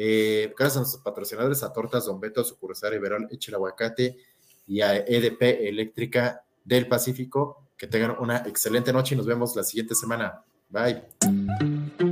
Eh, 0.00 0.54
gracias 0.56 0.76
a 0.76 0.80
nuestros 0.80 1.02
patrocinadores, 1.02 1.64
a 1.64 1.72
Tortas 1.72 2.06
Don 2.06 2.20
Beto, 2.20 2.44
Sucursal 2.44 2.94
Iberol, 2.94 3.26
Eche 3.32 3.50
el 3.50 3.56
Aguacate 3.56 4.16
y 4.68 4.80
a 4.80 4.96
EDP 4.96 5.68
Eléctrica 5.68 6.44
del 6.64 6.86
Pacífico. 6.86 7.64
Que 7.76 7.88
tengan 7.88 8.16
una 8.20 8.38
excelente 8.46 8.92
noche 8.92 9.14
y 9.14 9.18
nos 9.18 9.26
vemos 9.26 9.56
la 9.56 9.64
siguiente 9.64 9.96
semana. 9.96 10.44
Bye. 10.68 12.07